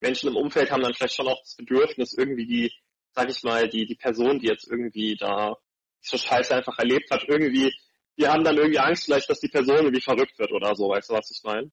Menschen 0.00 0.30
im 0.30 0.36
Umfeld 0.36 0.72
haben 0.72 0.82
dann 0.82 0.94
vielleicht 0.94 1.14
schon 1.14 1.28
auch 1.28 1.40
das 1.42 1.54
Bedürfnis, 1.54 2.12
irgendwie 2.18 2.44
die, 2.44 2.72
sag 3.12 3.30
ich 3.30 3.40
mal, 3.44 3.68
die, 3.68 3.86
die 3.86 3.94
Person, 3.94 4.40
die 4.40 4.48
jetzt 4.48 4.66
irgendwie 4.68 5.14
da 5.14 5.56
so 6.00 6.18
scheiße 6.18 6.52
einfach 6.52 6.76
erlebt 6.80 7.12
hat, 7.12 7.22
irgendwie, 7.28 7.72
die 8.18 8.26
haben 8.26 8.42
dann 8.42 8.56
irgendwie 8.56 8.80
Angst 8.80 9.04
vielleicht, 9.04 9.30
dass 9.30 9.38
die 9.38 9.48
Person 9.48 9.76
irgendwie 9.76 10.02
verrückt 10.02 10.36
wird 10.40 10.50
oder 10.50 10.74
so, 10.74 10.88
weißt 10.88 11.10
du, 11.10 11.14
was 11.14 11.30
ich 11.30 11.40
meine? 11.44 11.70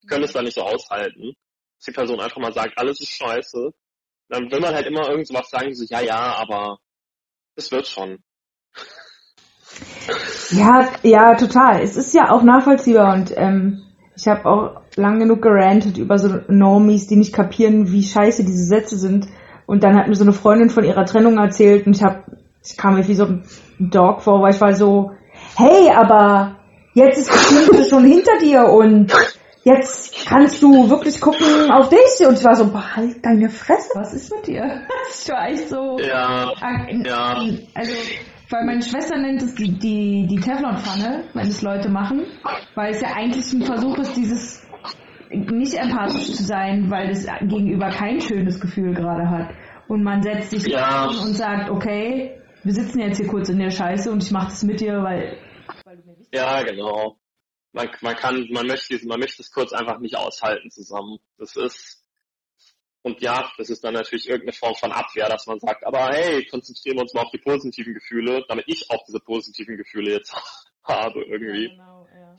Die 0.00 0.06
können 0.06 0.22
es 0.22 0.32
dann 0.32 0.44
nicht 0.44 0.54
so 0.54 0.62
aushalten, 0.62 1.34
dass 1.78 1.86
die 1.86 1.92
Person 1.92 2.20
einfach 2.20 2.38
mal 2.40 2.52
sagt, 2.52 2.78
alles 2.78 3.00
ist 3.00 3.10
scheiße. 3.10 3.74
Dann 4.28 4.50
will 4.50 4.60
man 4.60 4.74
halt 4.74 4.86
immer 4.86 5.08
irgend 5.08 5.28
sowas 5.28 5.48
sagen, 5.50 5.74
so, 5.74 5.84
ja, 5.88 6.00
ja, 6.00 6.34
aber 6.36 6.78
es 7.54 7.70
wird 7.70 7.86
schon. 7.86 8.18
Ja, 10.50 10.88
ja, 11.02 11.34
total. 11.34 11.82
Es 11.82 11.96
ist 11.96 12.14
ja 12.14 12.30
auch 12.30 12.42
nachvollziehbar 12.42 13.14
und 13.14 13.32
ähm, 13.36 13.82
ich 14.16 14.26
habe 14.26 14.46
auch 14.46 14.80
lang 14.96 15.18
genug 15.18 15.42
gerantet 15.42 15.98
über 15.98 16.18
so 16.18 16.40
Normies, 16.48 17.06
die 17.06 17.16
nicht 17.16 17.34
kapieren, 17.34 17.92
wie 17.92 18.02
scheiße 18.02 18.44
diese 18.44 18.64
Sätze 18.64 18.96
sind. 18.96 19.26
Und 19.66 19.82
dann 19.82 19.96
hat 19.96 20.08
mir 20.08 20.14
so 20.14 20.24
eine 20.24 20.32
Freundin 20.32 20.70
von 20.70 20.84
ihrer 20.84 21.04
Trennung 21.04 21.38
erzählt 21.38 21.86
und 21.86 21.96
ich 21.96 22.02
habe, 22.02 22.24
ich 22.64 22.76
kam 22.76 22.94
mir 22.94 23.06
wie 23.06 23.14
so 23.14 23.26
ein 23.26 23.44
Dog 23.78 24.22
vor, 24.22 24.40
weil 24.40 24.54
ich 24.54 24.60
war 24.60 24.74
so, 24.74 25.12
hey, 25.56 25.90
aber 25.90 26.56
jetzt 26.94 27.18
ist 27.18 27.30
das 27.30 27.46
Schlimmste 27.48 27.84
schon 27.84 28.04
hinter 28.04 28.38
dir 28.38 28.64
und 28.64 29.12
jetzt 29.66 30.26
kannst 30.26 30.62
du 30.62 30.88
wirklich 30.88 31.20
gucken 31.20 31.70
auf 31.70 31.88
dich. 31.88 32.26
Und 32.26 32.38
ich 32.38 32.44
war 32.44 32.54
so, 32.54 32.70
behalt 32.70 33.24
deine 33.24 33.50
Fresse. 33.50 33.90
Was 33.94 34.14
ist 34.14 34.32
mit 34.32 34.46
dir? 34.46 34.86
Ich 35.08 35.28
war 35.32 35.48
echt 35.48 35.68
so. 35.68 35.98
Ja. 35.98 36.52
ja. 37.04 37.44
Also, 37.74 37.92
weil 38.50 38.64
meine 38.64 38.82
Schwester 38.82 39.16
nennt 39.16 39.42
es 39.42 39.54
die, 39.54 39.78
die, 39.78 40.26
die 40.28 40.40
Teflonpfanne, 40.40 41.24
wenn 41.32 41.46
es 41.46 41.62
Leute 41.62 41.88
machen, 41.88 42.26
weil 42.74 42.90
es 42.90 43.00
ja 43.00 43.08
eigentlich 43.14 43.52
ein 43.52 43.62
Versuch 43.62 43.98
ist, 43.98 44.16
dieses 44.16 44.66
nicht 45.30 45.74
empathisch 45.74 46.32
zu 46.32 46.44
sein, 46.44 46.90
weil 46.90 47.10
es 47.10 47.26
gegenüber 47.40 47.88
kein 47.90 48.20
schönes 48.20 48.60
Gefühl 48.60 48.94
gerade 48.94 49.28
hat. 49.28 49.50
Und 49.88 50.02
man 50.02 50.22
setzt 50.22 50.50
sich 50.50 50.66
ja. 50.66 51.06
und 51.06 51.34
sagt, 51.34 51.70
okay, 51.70 52.40
wir 52.62 52.72
sitzen 52.72 53.00
jetzt 53.00 53.18
hier 53.18 53.28
kurz 53.28 53.48
in 53.48 53.58
der 53.58 53.70
Scheiße 53.70 54.10
und 54.10 54.22
ich 54.22 54.30
mache 54.30 54.46
das 54.46 54.62
mit 54.62 54.80
dir, 54.80 55.02
weil, 55.02 55.38
weil 55.84 55.96
du 55.96 56.02
mir 56.04 56.18
wichtig 56.18 56.38
Ja, 56.38 56.62
genau. 56.62 57.16
Man, 57.76 57.90
man 58.00 58.16
kann, 58.16 58.48
man 58.52 58.66
möchte, 58.66 58.98
man 59.06 59.20
möchte 59.20 59.42
es 59.42 59.50
kurz 59.50 59.74
einfach 59.74 59.98
nicht 59.98 60.16
aushalten 60.16 60.70
zusammen. 60.70 61.18
Das 61.36 61.56
ist, 61.56 62.02
und 63.02 63.20
ja, 63.20 63.52
das 63.58 63.68
ist 63.68 63.84
dann 63.84 63.92
natürlich 63.92 64.30
irgendeine 64.30 64.54
Form 64.54 64.74
von 64.76 64.92
Abwehr, 64.92 65.28
dass 65.28 65.46
man 65.46 65.60
sagt, 65.60 65.84
aber 65.84 66.06
hey, 66.06 66.46
konzentrieren 66.46 66.96
wir 66.96 67.02
uns 67.02 67.12
mal 67.12 67.24
auf 67.24 67.30
die 67.32 67.38
positiven 67.38 67.92
Gefühle, 67.92 68.46
damit 68.48 68.64
ich 68.66 68.90
auch 68.90 69.04
diese 69.06 69.20
positiven 69.20 69.76
Gefühle 69.76 70.12
jetzt 70.12 70.34
habe 70.84 71.22
irgendwie. 71.24 71.64
Ja, 71.64 71.70
genau, 71.72 72.08
ja. 72.14 72.38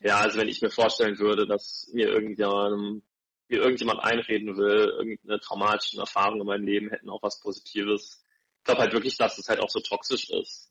Ja, 0.00 0.18
also 0.18 0.38
wenn 0.38 0.48
ich 0.48 0.60
mir 0.60 0.70
vorstellen 0.70 1.18
würde, 1.18 1.46
dass 1.46 1.88
mir 1.94 2.08
irgendjemand, 2.08 3.02
mir 3.48 3.60
irgendjemand 3.62 4.04
einreden 4.04 4.58
will, 4.58 4.92
irgendeine 4.98 5.40
traumatische 5.40 6.00
Erfahrung 6.00 6.42
in 6.42 6.46
meinem 6.46 6.66
Leben 6.66 6.90
hätten 6.90 7.08
auch 7.08 7.22
was 7.22 7.40
Positives. 7.40 8.22
Ich 8.58 8.64
glaube 8.64 8.82
halt 8.82 8.92
wirklich, 8.92 9.16
dass 9.16 9.38
es 9.38 9.48
halt 9.48 9.60
auch 9.60 9.70
so 9.70 9.80
toxisch 9.80 10.28
ist. 10.28 10.67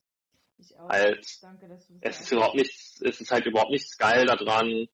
Ich 0.57 0.75
auch. 0.77 0.89
Halt, 0.89 1.25
Danke, 1.41 1.67
dass 1.67 1.87
du 1.87 1.93
das 1.99 2.15
es 2.15 2.21
ist 2.21 2.31
überhaupt 2.31 2.55
nichts, 2.55 3.01
es 3.01 3.21
ist 3.21 3.31
halt 3.31 3.45
überhaupt 3.45 3.71
nichts 3.71 3.97
geil 3.97 4.25
daran. 4.25 4.87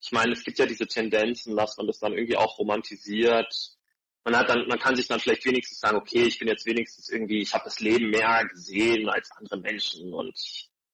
Ich 0.00 0.12
meine, 0.12 0.32
es 0.32 0.44
gibt 0.44 0.58
ja 0.58 0.66
diese 0.66 0.86
Tendenzen, 0.86 1.56
dass 1.56 1.76
man 1.76 1.86
das 1.86 1.98
dann 1.98 2.14
irgendwie 2.14 2.36
auch 2.36 2.58
romantisiert. 2.58 3.76
Man 4.24 4.36
hat 4.36 4.48
dann, 4.48 4.66
man 4.66 4.78
kann 4.78 4.96
sich 4.96 5.08
dann 5.08 5.20
vielleicht 5.20 5.44
wenigstens 5.44 5.80
sagen, 5.80 5.96
okay, 5.96 6.22
ich 6.24 6.38
bin 6.38 6.48
jetzt 6.48 6.66
wenigstens 6.66 7.08
irgendwie, 7.08 7.40
ich 7.40 7.52
habe 7.52 7.64
das 7.64 7.80
Leben 7.80 8.10
mehr 8.10 8.46
gesehen 8.46 9.08
als 9.08 9.30
andere 9.32 9.58
Menschen 9.58 10.12
und 10.12 10.38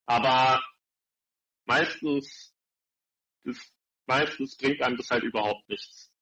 aber 0.06 0.62
meistens 1.64 2.54
ist, 3.44 3.72
meistens 4.06 4.56
bringt 4.56 4.82
einem 4.82 4.96
das 4.96 5.10
halt 5.10 5.24
überhaupt 5.24 5.68
nichts. 5.68 6.12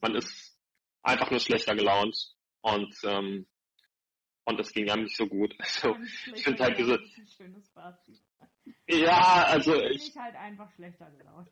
Man 0.00 0.14
ist 0.16 0.58
einfach 1.02 1.30
nur 1.30 1.40
schlechter 1.40 1.74
gelaunt 1.74 2.34
und 2.60 2.94
ähm, 3.04 3.46
und 4.44 4.58
das 4.58 4.72
ging 4.72 4.90
einem 4.90 5.04
nicht 5.04 5.16
so 5.16 5.26
gut. 5.26 5.54
Also 5.58 5.96
ich 6.34 6.42
finde 6.42 6.64
halt 6.64 6.78
diese. 6.78 7.00
Ja, 8.86 9.44
also 9.46 9.74
ich. 9.82 10.08
ich 10.08 10.16
halt 10.16 10.34
einfach 10.36 10.70
schlechter 10.72 11.10
gelaunt. 11.10 11.48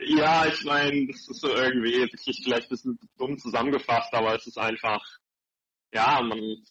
Ja, 0.00 0.46
ich 0.46 0.64
meine, 0.64 1.06
das 1.06 1.28
ist 1.28 1.40
so 1.40 1.48
irgendwie 1.48 1.98
wirklich 1.98 2.40
vielleicht 2.42 2.66
ein 2.66 2.70
bisschen 2.70 2.98
dumm 3.18 3.38
zusammengefasst, 3.38 4.12
aber 4.14 4.34
es 4.34 4.46
ist 4.46 4.58
einfach, 4.58 5.04
ja, 5.92 6.22
man 6.22 6.64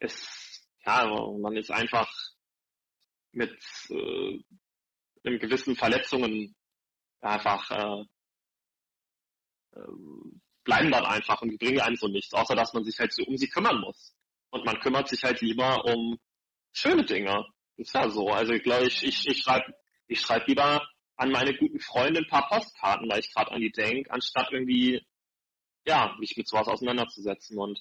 ist, 0.00 0.66
ja, 0.86 1.06
man 1.38 1.56
ist 1.56 1.70
einfach 1.70 2.10
mit 3.32 3.52
äh, 3.90 4.42
einem 5.24 5.38
gewissen 5.38 5.76
Verletzungen 5.76 6.54
einfach 7.20 7.70
äh, 7.70 8.04
äh, 9.78 9.92
bleiben 10.64 10.90
dann 10.90 11.04
einfach 11.04 11.42
und 11.42 11.50
die 11.50 11.58
bringen 11.58 11.80
einem 11.80 11.96
so 11.96 12.08
nichts, 12.08 12.32
außer 12.32 12.54
dass 12.54 12.72
man 12.72 12.84
sich 12.84 12.98
halt 12.98 13.12
so 13.12 13.24
um 13.24 13.36
sie 13.36 13.48
kümmern 13.48 13.80
muss. 13.80 14.14
Und 14.50 14.64
man 14.64 14.80
kümmert 14.80 15.08
sich 15.08 15.22
halt 15.22 15.40
lieber 15.40 15.84
um 15.84 16.18
schöne 16.72 17.04
Dinge. 17.04 17.46
Ist 17.76 17.94
ja 17.94 18.08
so. 18.10 18.28
Also 18.28 18.52
ich 18.52 18.62
glaube, 18.62 18.86
ich, 18.86 19.02
ich, 19.02 19.26
ich 19.26 19.38
schreibe 19.42 19.72
ich 20.06 20.20
schreib 20.20 20.46
lieber 20.48 20.82
an 21.16 21.30
meine 21.30 21.56
guten 21.56 21.78
Freunde 21.80 22.20
ein 22.20 22.28
paar 22.28 22.48
Postkarten, 22.48 23.08
weil 23.08 23.20
ich 23.20 23.32
gerade 23.32 23.52
an 23.52 23.60
die 23.60 23.70
denke, 23.70 24.10
anstatt 24.10 24.48
irgendwie, 24.50 25.06
ja, 25.86 26.16
mich 26.18 26.36
mit 26.36 26.48
sowas 26.48 26.66
auseinanderzusetzen 26.66 27.58
und 27.58 27.80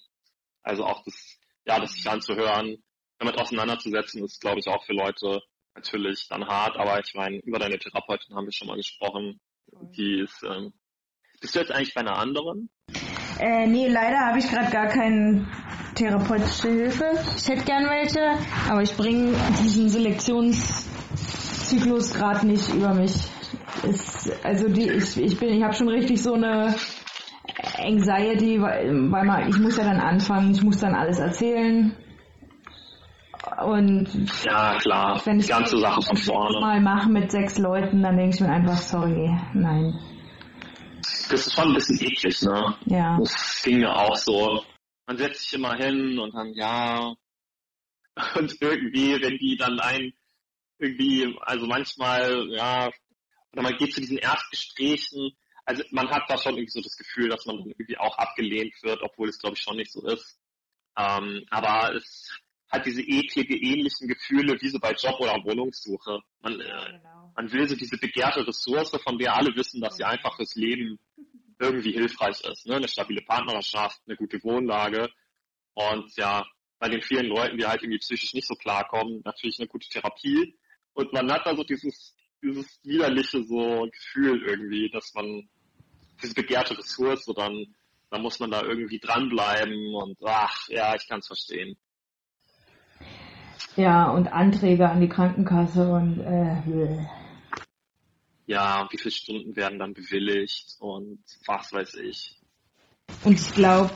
also 0.62 0.86
auch 0.86 1.04
das, 1.04 1.40
ja, 1.66 1.80
das 1.80 1.94
sich 1.94 2.08
anzuhören, 2.08 2.84
damit 3.18 3.40
auseinanderzusetzen, 3.40 4.24
ist, 4.24 4.42
glaube 4.42 4.60
ich, 4.60 4.68
auch 4.68 4.84
für 4.86 4.94
Leute 4.94 5.42
natürlich 5.74 6.28
dann 6.28 6.48
hart, 6.48 6.78
aber 6.78 7.00
ich 7.00 7.14
meine, 7.16 7.38
über 7.40 7.60
deine 7.60 7.80
Therapeutin 7.80 8.36
haben 8.36 8.46
wir 8.46 8.54
schon 8.54 8.68
mal 8.68 8.78
gesprochen. 8.78 9.40
Die 9.72 10.22
ist, 10.22 10.44
ähm, 10.44 10.74
bist 11.40 11.56
du 11.56 11.60
jetzt 11.60 11.72
eigentlich 11.72 11.94
bei 11.94 12.02
einer 12.02 12.18
anderen? 12.18 12.70
Äh, 13.40 13.68
nee, 13.68 13.88
leider 13.88 14.20
habe 14.20 14.40
ich 14.40 14.50
gerade 14.50 14.72
gar 14.72 14.88
keine 14.88 15.48
therapeutische 16.00 16.70
Hilfe. 16.70 17.06
Ich 17.38 17.48
hätte 17.50 17.66
gern 17.66 17.88
welche, 17.90 18.22
aber 18.70 18.82
ich 18.82 18.96
bringe 18.96 19.34
diesen 19.62 19.90
Selektionszyklus 19.90 22.14
gerade 22.14 22.48
nicht 22.48 22.74
über 22.74 22.94
mich. 22.94 23.16
Ist, 23.84 24.32
also 24.44 24.70
die, 24.70 24.90
ich, 24.90 25.18
ich 25.18 25.38
bin, 25.38 25.50
ich 25.50 25.62
habe 25.64 25.74
schon 25.74 25.90
richtig 25.90 26.24
so 26.24 26.34
eine 26.34 26.74
Anxiety, 27.78 28.62
weil, 28.62 28.90
weil 29.12 29.26
man, 29.26 29.50
ich 29.50 29.60
muss 29.60 29.76
ja 29.78 29.84
dann 29.84 30.00
anfangen, 30.00 30.52
ich 30.52 30.64
muss 30.64 30.80
dann 30.80 30.96
alles 30.96 31.20
erzählen. 31.20 31.94
Und 33.64 34.08
ja, 34.44 34.78
klar, 34.80 35.22
wenn 35.26 35.40
ich 35.40 35.46
die 35.48 35.52
ganze 35.52 35.80
Sache 35.80 36.02
von 36.02 36.18
vorne 36.18 36.60
mal 36.62 36.80
mache 36.82 37.10
mit 37.10 37.32
sechs 37.32 37.58
Leuten, 37.58 38.04
dann 38.04 38.16
denke 38.16 38.36
ich 38.36 38.42
mir 38.42 38.52
einfach, 38.52 38.78
sorry, 38.78 39.36
nein. 39.54 40.00
Das 41.30 41.48
ist 41.48 41.54
schon 41.54 41.70
ein 41.70 41.74
bisschen 41.74 42.00
eklig, 42.02 42.42
ne? 42.42 42.76
Ja. 42.86 43.18
Das 43.20 43.62
ging 43.64 43.80
mir 43.80 43.94
auch 43.94 44.16
so. 44.16 44.62
Man 45.10 45.18
setzt 45.18 45.42
sich 45.42 45.54
immer 45.54 45.74
hin 45.74 46.20
und 46.20 46.36
dann, 46.36 46.54
ja. 46.54 47.16
Und 48.36 48.62
irgendwie, 48.62 49.20
wenn 49.20 49.40
die 49.40 49.58
dann 49.58 49.80
ein, 49.80 50.14
irgendwie, 50.78 51.36
also 51.42 51.66
manchmal, 51.66 52.48
ja, 52.52 52.92
oder 53.52 53.64
man 53.64 53.76
geht 53.78 53.92
zu 53.92 54.02
diesen 54.02 54.20
Erstgesprächen, 54.20 55.36
also 55.66 55.84
man 55.90 56.12
hat 56.12 56.30
da 56.30 56.38
schon 56.38 56.54
irgendwie 56.58 56.70
so 56.70 56.82
das 56.82 56.96
Gefühl, 56.96 57.28
dass 57.28 57.48
man 57.48 57.58
irgendwie 57.58 57.98
auch 57.98 58.20
abgelehnt 58.20 58.76
wird, 58.84 59.02
obwohl 59.02 59.30
es 59.30 59.40
glaube 59.40 59.56
ich 59.56 59.64
schon 59.64 59.78
nicht 59.78 59.92
so 59.92 60.06
ist. 60.06 60.40
Ähm, 60.96 61.44
aber 61.50 61.96
es 61.96 62.30
hat 62.70 62.86
diese 62.86 63.02
eklige, 63.02 63.58
ähnlichen 63.58 64.08
Gefühle 64.08 64.62
wie 64.62 64.70
so 64.70 64.78
bei 64.78 64.92
Job- 64.92 65.20
oder 65.20 65.44
Wohnungssuche. 65.44 66.20
Man, 66.42 66.62
äh, 66.62 66.66
genau. 66.66 67.34
man 67.36 67.52
will 67.52 67.68
so 67.68 67.76
diese 67.76 67.98
begehrte 67.98 68.46
Ressource, 68.46 68.92
von 69.04 69.18
der 69.18 69.36
alle 69.36 69.56
wissen, 69.56 69.82
dass 69.82 69.98
sie 69.98 70.04
einfach 70.04 70.36
fürs 70.36 70.54
Leben 70.54 71.00
irgendwie 71.60 71.92
hilfreich 71.92 72.42
ist. 72.42 72.66
Ne? 72.66 72.76
Eine 72.76 72.88
stabile 72.88 73.22
Partnerschaft, 73.22 74.00
eine 74.08 74.16
gute 74.16 74.42
Wohnlage 74.44 75.10
und 75.74 76.16
ja, 76.18 76.46
bei 76.80 76.90
den 76.90 77.02
vielen 77.02 77.28
Leuten, 77.28 77.58
die 77.58 77.66
halt 77.66 77.84
irgendwie 77.84 78.00
psychisch 78.00 78.34
nicht 78.34 78.48
so 78.48 78.56
klarkommen, 78.56 79.22
natürlich 79.26 79.60
eine 79.60 79.68
gute 79.68 79.88
Therapie. 79.90 80.58
Und 80.94 81.14
man 81.14 81.32
hat 81.32 81.46
da 81.46 81.56
so 81.56 81.64
dieses, 81.64 82.16
dieses 82.42 82.80
widerliche 82.84 83.44
so 83.44 83.88
Gefühl 83.92 84.42
irgendwie, 84.46 84.90
dass 84.90 85.14
man 85.14 85.50
diese 86.22 86.34
begehrte 86.34 86.78
Ressource, 86.78 87.26
dann, 87.36 87.66
dann 88.10 88.22
muss 88.22 88.40
man 88.40 88.52
da 88.52 88.64
irgendwie 88.64 89.00
dranbleiben 89.00 89.94
und 89.94 90.18
ach, 90.26 90.68
ja, 90.70 90.96
ich 90.96 91.08
kann 91.08 91.20
es 91.20 91.28
verstehen. 91.28 91.78
Ja, 93.76 94.10
und 94.12 94.28
Anträge 94.28 94.90
an 94.90 95.00
die 95.00 95.10
Krankenkasse 95.10 95.90
und 95.90 96.20
äh, 96.20 97.06
ja, 98.50 98.88
wie 98.90 98.98
viele 98.98 99.12
Stunden 99.12 99.56
werden 99.56 99.78
dann 99.78 99.94
bewilligt 99.94 100.76
und 100.80 101.20
was 101.46 101.72
weiß 101.72 101.94
ich. 102.04 102.36
Und 103.24 103.40
ich 103.40 103.54
glaube, 103.54 103.92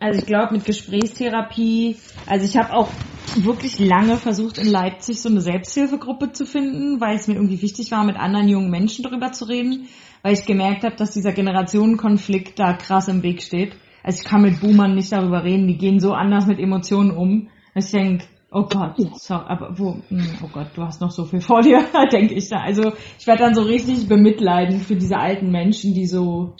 also 0.00 0.18
ich 0.18 0.26
glaube 0.26 0.54
mit 0.54 0.64
Gesprächstherapie, 0.64 1.96
also 2.26 2.46
ich 2.46 2.56
habe 2.56 2.72
auch 2.72 2.90
wirklich 3.36 3.78
lange 3.78 4.16
versucht 4.16 4.56
in 4.56 4.68
Leipzig 4.68 5.20
so 5.20 5.28
eine 5.28 5.42
Selbsthilfegruppe 5.42 6.32
zu 6.32 6.46
finden, 6.46 6.98
weil 7.02 7.16
es 7.16 7.28
mir 7.28 7.34
irgendwie 7.34 7.60
wichtig 7.60 7.90
war, 7.90 8.04
mit 8.04 8.16
anderen 8.16 8.48
jungen 8.48 8.70
Menschen 8.70 9.02
darüber 9.02 9.32
zu 9.32 9.44
reden, 9.44 9.88
weil 10.22 10.32
ich 10.32 10.46
gemerkt 10.46 10.84
habe, 10.84 10.96
dass 10.96 11.10
dieser 11.10 11.32
Generationenkonflikt 11.32 12.58
da 12.58 12.72
krass 12.72 13.08
im 13.08 13.22
Weg 13.22 13.42
steht. 13.42 13.76
Also 14.02 14.22
ich 14.22 14.24
kann 14.24 14.40
mit 14.40 14.60
Boomern 14.60 14.94
nicht 14.94 15.12
darüber 15.12 15.44
reden, 15.44 15.68
die 15.68 15.76
gehen 15.76 16.00
so 16.00 16.14
anders 16.14 16.46
mit 16.46 16.58
Emotionen 16.58 17.10
um. 17.10 17.50
Ich 17.74 17.90
denke, 17.90 18.24
Oh 18.50 18.64
Gott, 18.64 18.96
sorry, 19.14 19.44
aber 19.46 19.78
wo, 19.78 20.02
hm, 20.08 20.38
oh 20.42 20.48
Gott, 20.48 20.68
du 20.74 20.82
hast 20.82 21.00
noch 21.02 21.10
so 21.10 21.24
viel 21.26 21.40
vor 21.40 21.60
dir, 21.62 21.84
denke 22.12 22.34
ich 22.34 22.48
da. 22.48 22.60
Also 22.62 22.94
ich 23.18 23.26
werde 23.26 23.44
dann 23.44 23.54
so 23.54 23.62
richtig 23.62 24.08
bemitleiden 24.08 24.80
für 24.80 24.96
diese 24.96 25.18
alten 25.18 25.50
Menschen, 25.50 25.92
die 25.94 26.06
so, 26.06 26.56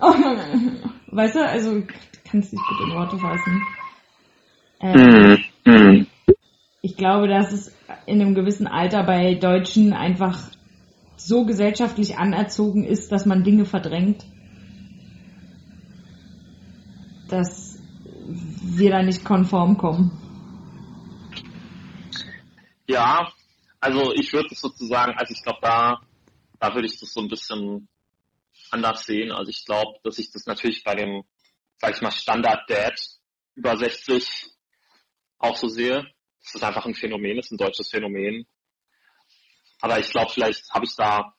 oh, 0.00 0.14
weißt 1.08 1.36
du, 1.36 1.48
also 1.48 1.82
kannst 2.24 2.52
dich 2.52 2.66
bitte 2.68 2.84
in 2.84 2.92
Worte 2.92 3.18
fassen. 3.18 3.68
Ähm, 4.80 5.38
mm, 5.66 6.06
Ich 6.82 6.96
glaube, 6.96 7.28
dass 7.28 7.52
es 7.52 7.76
in 8.06 8.20
einem 8.20 8.34
gewissen 8.34 8.68
Alter 8.68 9.04
bei 9.04 9.34
Deutschen 9.34 9.92
einfach 9.94 10.50
so 11.16 11.44
gesellschaftlich 11.46 12.18
anerzogen 12.18 12.84
ist, 12.84 13.12
dass 13.12 13.26
man 13.26 13.44
Dinge 13.44 13.64
verdrängt, 13.64 14.26
dass 17.28 17.80
wir 18.24 18.90
da 18.90 19.02
nicht 19.02 19.24
konform 19.24 19.78
kommen. 19.78 20.21
Ja, 22.92 23.32
also 23.80 24.12
ich 24.12 24.34
würde 24.34 24.50
es 24.52 24.60
sozusagen, 24.60 25.14
also 25.16 25.32
ich 25.32 25.42
glaube, 25.42 25.60
da, 25.62 26.02
da 26.60 26.74
würde 26.74 26.86
ich 26.86 27.00
das 27.00 27.10
so 27.10 27.22
ein 27.22 27.28
bisschen 27.28 27.88
anders 28.70 29.06
sehen. 29.06 29.32
Also 29.32 29.48
ich 29.48 29.64
glaube, 29.64 29.98
dass 30.04 30.18
ich 30.18 30.30
das 30.30 30.44
natürlich 30.44 30.84
bei 30.84 30.94
dem, 30.94 31.24
sag 31.78 31.94
ich 31.94 32.02
mal, 32.02 32.10
Standard-Dad 32.10 33.00
über 33.54 33.78
60 33.78 34.50
auch 35.38 35.56
so 35.56 35.68
sehe. 35.68 36.06
Das 36.42 36.54
ist 36.54 36.62
einfach 36.62 36.84
ein 36.84 36.94
Phänomen, 36.94 37.38
ist 37.38 37.50
ein 37.50 37.56
deutsches 37.56 37.88
Phänomen. 37.88 38.46
Aber 39.80 39.98
ich 39.98 40.10
glaube, 40.10 40.30
vielleicht 40.30 40.68
habe 40.74 40.84
ich 40.84 40.94
da, 40.94 41.32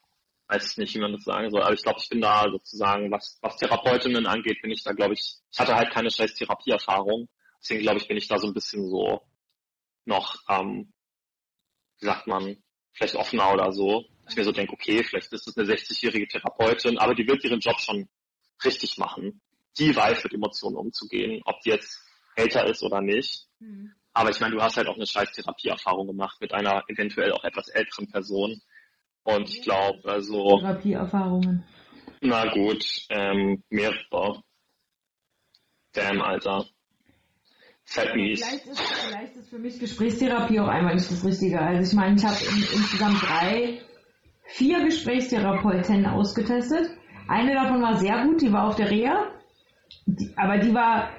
weiß 0.47 0.71
ich 0.71 0.77
nicht, 0.77 0.95
wie 0.95 1.01
man 1.01 1.11
das 1.11 1.23
sagen 1.23 1.51
soll, 1.51 1.61
aber 1.61 1.75
ich 1.75 1.83
glaube, 1.83 1.99
ich 2.01 2.09
bin 2.09 2.21
da 2.21 2.49
sozusagen, 2.49 3.11
was, 3.11 3.37
was 3.43 3.57
Therapeutinnen 3.57 4.25
angeht, 4.25 4.59
bin 4.63 4.71
ich 4.71 4.83
da, 4.83 4.93
glaube 4.93 5.13
ich, 5.13 5.35
ich 5.51 5.59
hatte 5.59 5.75
halt 5.75 5.93
keine 5.93 6.09
scheiß 6.09 6.33
Therapieerfahrung. 6.33 7.29
Deswegen 7.61 7.81
glaube 7.81 7.99
ich, 7.99 8.07
bin 8.07 8.17
ich 8.17 8.27
da 8.27 8.39
so 8.39 8.47
ein 8.47 8.55
bisschen 8.55 8.89
so 8.89 9.21
noch 10.05 10.41
ähm, 10.49 10.91
wie 12.03 12.07
sagt 12.07 12.27
man, 12.27 12.57
vielleicht 12.91 13.15
offener 13.15 13.53
oder 13.53 13.71
so. 13.71 14.05
Dass 14.23 14.33
ich 14.33 14.37
mir 14.37 14.43
so 14.43 14.51
denke, 14.51 14.73
okay, 14.73 15.03
vielleicht 15.03 15.31
ist 15.31 15.47
das 15.47 15.57
eine 15.57 15.67
60-jährige 15.67 16.27
Therapeutin, 16.27 16.97
aber 16.97 17.15
die 17.15 17.27
wird 17.27 17.43
ihren 17.43 17.59
Job 17.59 17.79
schon 17.79 18.07
richtig 18.63 18.97
machen. 18.97 19.41
Die 19.79 19.95
weiß, 19.95 20.23
mit 20.23 20.33
Emotionen 20.33 20.75
umzugehen, 20.75 21.41
ob 21.45 21.59
die 21.61 21.71
jetzt 21.71 21.99
älter 22.35 22.65
ist 22.67 22.83
oder 22.83 23.01
nicht. 23.01 23.47
Mhm. 23.59 23.93
Aber 24.13 24.29
ich 24.29 24.39
meine, 24.39 24.55
du 24.55 24.61
hast 24.61 24.77
halt 24.77 24.87
auch 24.87 24.95
eine 24.95 25.07
scheiß 25.07 25.31
Therapieerfahrung 25.31 26.07
gemacht 26.07 26.39
mit 26.39 26.53
einer 26.53 26.83
eventuell 26.87 27.31
auch 27.31 27.43
etwas 27.43 27.69
älteren 27.69 28.07
Person. 28.11 28.61
Und 29.23 29.49
ich 29.49 29.61
glaube, 29.61 30.09
also. 30.09 30.59
Therapieerfahrungen. 30.59 31.63
Na 32.21 32.51
gut, 32.53 32.85
ähm, 33.09 33.63
mehrere. 33.69 34.43
Damn, 35.93 36.21
Alter. 36.21 36.65
Halt 37.96 38.10
vielleicht, 38.12 38.65
ist, 38.65 38.82
vielleicht 38.82 39.36
ist 39.36 39.50
für 39.50 39.60
mich 39.60 39.80
Gesprächstherapie 39.80 40.60
auch 40.60 40.67
einmal 40.67 40.96
nicht 40.96 41.12
das 41.12 41.24
Richtige. 41.24 41.60
Also 41.60 41.91
ich 41.91 41.96
meine, 41.96 42.15
ich 42.15 42.26
habe 42.26 42.38
in, 42.43 42.63
insgesamt 42.74 43.22
drei 43.22 43.80
vier 44.46 44.84
Gesprächstherapeutinnen 44.84 46.08
ausgetestet. 46.08 46.89
Eine 47.28 47.54
davon 47.54 47.82
war 47.82 47.98
sehr 47.98 48.26
gut, 48.26 48.41
die 48.41 48.52
war 48.52 48.67
auf 48.67 48.76
der 48.76 48.89
Reha. 48.89 49.32
Die, 50.06 50.34
aber 50.36 50.58
die 50.58 50.74
war, 50.74 51.10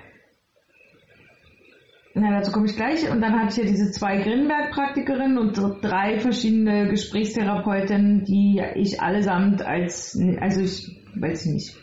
na, 2.15 2.31
dazu 2.31 2.53
komme 2.53 2.67
ich 2.67 2.77
gleich. 2.77 3.09
Und 3.11 3.21
dann 3.21 3.39
hatte 3.39 3.53
ich 3.53 3.57
ja 3.57 3.71
diese 3.71 3.91
zwei 3.91 4.19
Grinberg-Praktikerinnen 4.19 5.39
und 5.39 5.57
drei 5.83 6.19
verschiedene 6.19 6.89
Gesprächstherapeutinnen, 6.89 8.25
die 8.25 8.63
ich 8.75 9.01
allesamt 9.01 9.63
als, 9.63 10.19
also 10.41 10.61
ich 10.61 11.01
weiß 11.15 11.47
nicht. 11.47 11.77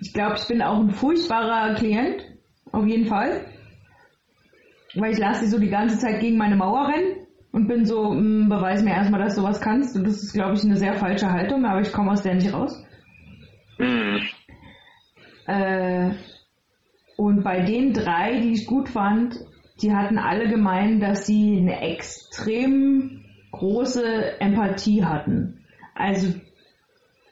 Ich 0.00 0.12
glaube, 0.12 0.36
ich 0.36 0.48
bin 0.48 0.62
auch 0.62 0.80
ein 0.80 0.90
furchtbarer 0.90 1.74
Klient, 1.74 2.24
auf 2.72 2.86
jeden 2.86 3.06
Fall. 3.06 3.46
Weil 4.94 5.12
ich 5.12 5.18
lasse 5.18 5.44
sie 5.44 5.50
so 5.50 5.58
die 5.58 5.70
ganze 5.70 5.98
Zeit 5.98 6.20
gegen 6.20 6.36
meine 6.36 6.56
Mauer 6.56 6.88
rennen 6.88 7.26
und 7.52 7.68
bin 7.68 7.84
so, 7.84 8.10
mh, 8.10 8.18
hm, 8.18 8.48
beweis 8.48 8.82
mir 8.82 8.92
erstmal, 8.92 9.20
dass 9.20 9.36
du 9.36 9.42
was 9.42 9.60
kannst. 9.60 9.96
Und 9.96 10.06
das 10.06 10.22
ist, 10.22 10.32
glaube 10.32 10.54
ich, 10.54 10.64
eine 10.64 10.76
sehr 10.76 10.94
falsche 10.94 11.30
Haltung, 11.30 11.64
aber 11.64 11.80
ich 11.80 11.92
komme 11.92 12.12
aus 12.12 12.22
der 12.22 12.34
nicht 12.34 12.52
raus. 12.52 12.84
Mhm. 13.78 14.20
Äh, 15.46 16.10
und 17.16 17.42
bei 17.42 17.60
den 17.60 17.92
drei, 17.92 18.40
die 18.40 18.52
ich 18.52 18.66
gut 18.66 18.88
fand, 18.88 19.38
die 19.80 19.92
hatten 19.92 20.18
alle 20.18 20.48
gemeint, 20.48 21.02
dass 21.02 21.26
sie 21.26 21.58
eine 21.58 21.80
extrem 21.80 23.24
große 23.50 24.40
Empathie 24.40 25.04
hatten. 25.04 25.64
Also 25.94 26.34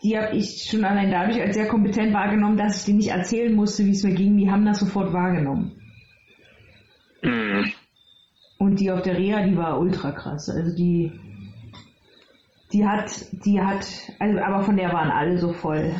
die 0.03 0.19
habe 0.19 0.37
ich 0.37 0.67
schon 0.69 0.85
allein 0.85 1.11
dadurch 1.11 1.41
als 1.41 1.55
sehr 1.55 1.69
kompetent 1.69 2.13
wahrgenommen, 2.13 2.57
dass 2.57 2.79
ich 2.79 2.85
denen 2.87 2.99
nicht 2.99 3.11
erzählen 3.11 3.55
musste, 3.55 3.85
wie 3.85 3.91
es 3.91 4.03
mir 4.03 4.15
ging. 4.15 4.37
Die 4.37 4.51
haben 4.51 4.65
das 4.65 4.81
sofort 4.81 5.13
wahrgenommen. 5.13 5.80
Mhm. 7.23 7.73
Und 8.59 8.81
die 8.81 8.91
auf 8.91 9.03
der 9.03 9.17
Reha, 9.17 9.43
die 9.43 9.57
war 9.57 9.79
ultra 9.81 10.13
krass. 10.13 10.51
Also 10.51 10.75
die, 10.77 11.13
die 12.73 12.87
hat, 12.87 13.11
die 13.45 13.61
hat, 13.61 13.87
also 14.19 14.39
aber 14.39 14.63
von 14.63 14.77
der 14.77 14.93
waren 14.93 15.11
alle 15.11 15.39
so 15.39 15.53
voll 15.53 15.95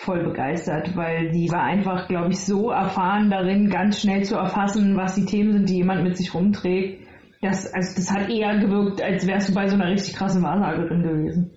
voll 0.00 0.24
begeistert, 0.24 0.96
weil 0.96 1.30
die 1.30 1.50
war 1.50 1.62
einfach, 1.62 2.08
glaube 2.08 2.30
ich, 2.30 2.40
so 2.40 2.70
erfahren 2.70 3.28
darin, 3.28 3.68
ganz 3.68 4.00
schnell 4.00 4.24
zu 4.24 4.34
erfassen, 4.34 4.96
was 4.96 5.14
die 5.14 5.26
Themen 5.26 5.52
sind, 5.52 5.68
die 5.68 5.76
jemand 5.76 6.02
mit 6.04 6.16
sich 6.16 6.32
rumträgt. 6.32 7.06
Das, 7.42 7.70
also 7.72 7.96
das 7.96 8.10
hat 8.10 8.30
eher 8.30 8.58
gewirkt, 8.58 9.02
als 9.02 9.26
wärst 9.26 9.50
du 9.50 9.54
bei 9.54 9.68
so 9.68 9.74
einer 9.74 9.90
richtig 9.90 10.16
krassen 10.16 10.42
Wahrsagerin 10.42 11.02
gewesen. 11.02 11.50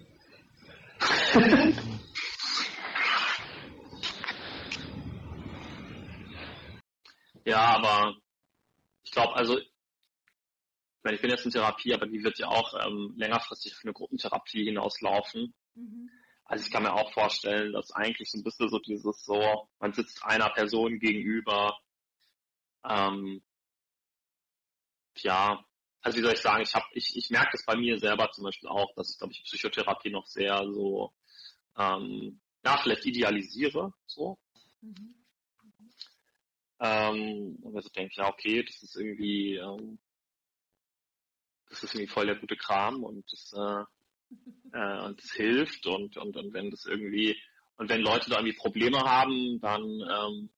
ja, 7.46 7.78
aber 7.78 8.14
glaube, 9.14 9.36
also 9.36 9.58
ich, 9.58 9.72
meine, 11.04 11.16
ich 11.16 11.22
bin 11.22 11.32
jetzt 11.32 11.46
in 11.46 11.52
Therapie, 11.52 11.94
aber 11.94 12.08
die 12.08 12.24
wird 12.24 12.40
ja 12.40 12.48
auch 12.48 12.74
ähm, 12.86 13.14
längerfristig 13.18 13.74
auf 13.74 13.84
eine 13.84 13.94
Gruppentherapie 13.94 14.66
hinauslaufen. 14.66 15.54
Mhm. 15.76 16.10
Also 16.46 16.66
ich 16.66 16.72
kann 16.72 16.84
mir 16.84 16.94
auch 16.94 17.12
vorstellen, 17.14 17.74
dass 17.74 17.92
eigentlich 17.92 18.30
so 18.32 18.38
ein 18.38 18.44
bisschen 18.44 18.70
so 18.70 18.80
dieses 18.80 19.24
so, 19.26 19.70
man 19.80 19.94
sitzt 19.94 20.24
einer 20.24 20.50
Person 20.50 21.00
gegenüber, 21.00 21.78
ähm, 22.88 23.42
ja, 25.18 25.64
also 26.02 26.18
wie 26.18 26.22
soll 26.22 26.34
ich 26.34 26.42
sagen, 26.42 26.64
ich 26.64 26.74
habe, 26.76 26.86
ich, 26.92 27.16
ich 27.16 27.30
merke 27.30 27.52
das 27.54 27.66
bei 27.66 27.76
mir 27.76 27.98
selber 27.98 28.30
zum 28.32 28.44
Beispiel 28.44 28.70
auch, 28.70 28.94
dass 28.96 29.10
ich, 29.12 29.18
glaube 29.18 29.34
ich, 29.34 29.44
Psychotherapie 29.44 30.10
noch 30.10 30.28
sehr 30.28 30.58
so, 30.72 31.14
ähm, 31.78 32.42
ja, 32.66 32.78
vielleicht 32.78 33.06
idealisiere, 33.06 33.94
so. 34.06 34.38
Mhm. 34.82 35.23
Ähm, 36.84 37.60
und 37.62 37.78
also 37.78 37.88
denke, 37.90 38.16
ja, 38.18 38.28
okay, 38.28 38.62
das 38.62 38.84
ist 38.84 38.98
irgendwie, 38.98 39.56
ähm, 39.56 40.00
das 41.70 41.82
ist 41.82 41.96
irgendwie 41.96 42.12
voll 42.12 42.26
der 42.26 42.36
gute 42.36 42.58
Kram 42.58 43.06
und 43.06 43.24
das, 43.32 43.54
äh, 43.54 43.86
äh, 44.78 45.06
und 45.06 45.24
es 45.24 45.32
hilft 45.32 45.88
und, 45.88 46.18
und, 46.18 46.36
und 46.36 46.54
wenn 46.54 46.72
das 46.72 46.86
irgendwie, 46.86 47.42
und 47.78 47.88
wenn 47.88 48.02
Leute 48.02 48.30
da 48.30 48.36
irgendwie 48.36 48.58
Probleme 48.58 49.00
haben, 49.00 49.62
dann, 49.62 49.82
ähm, 49.82 50.50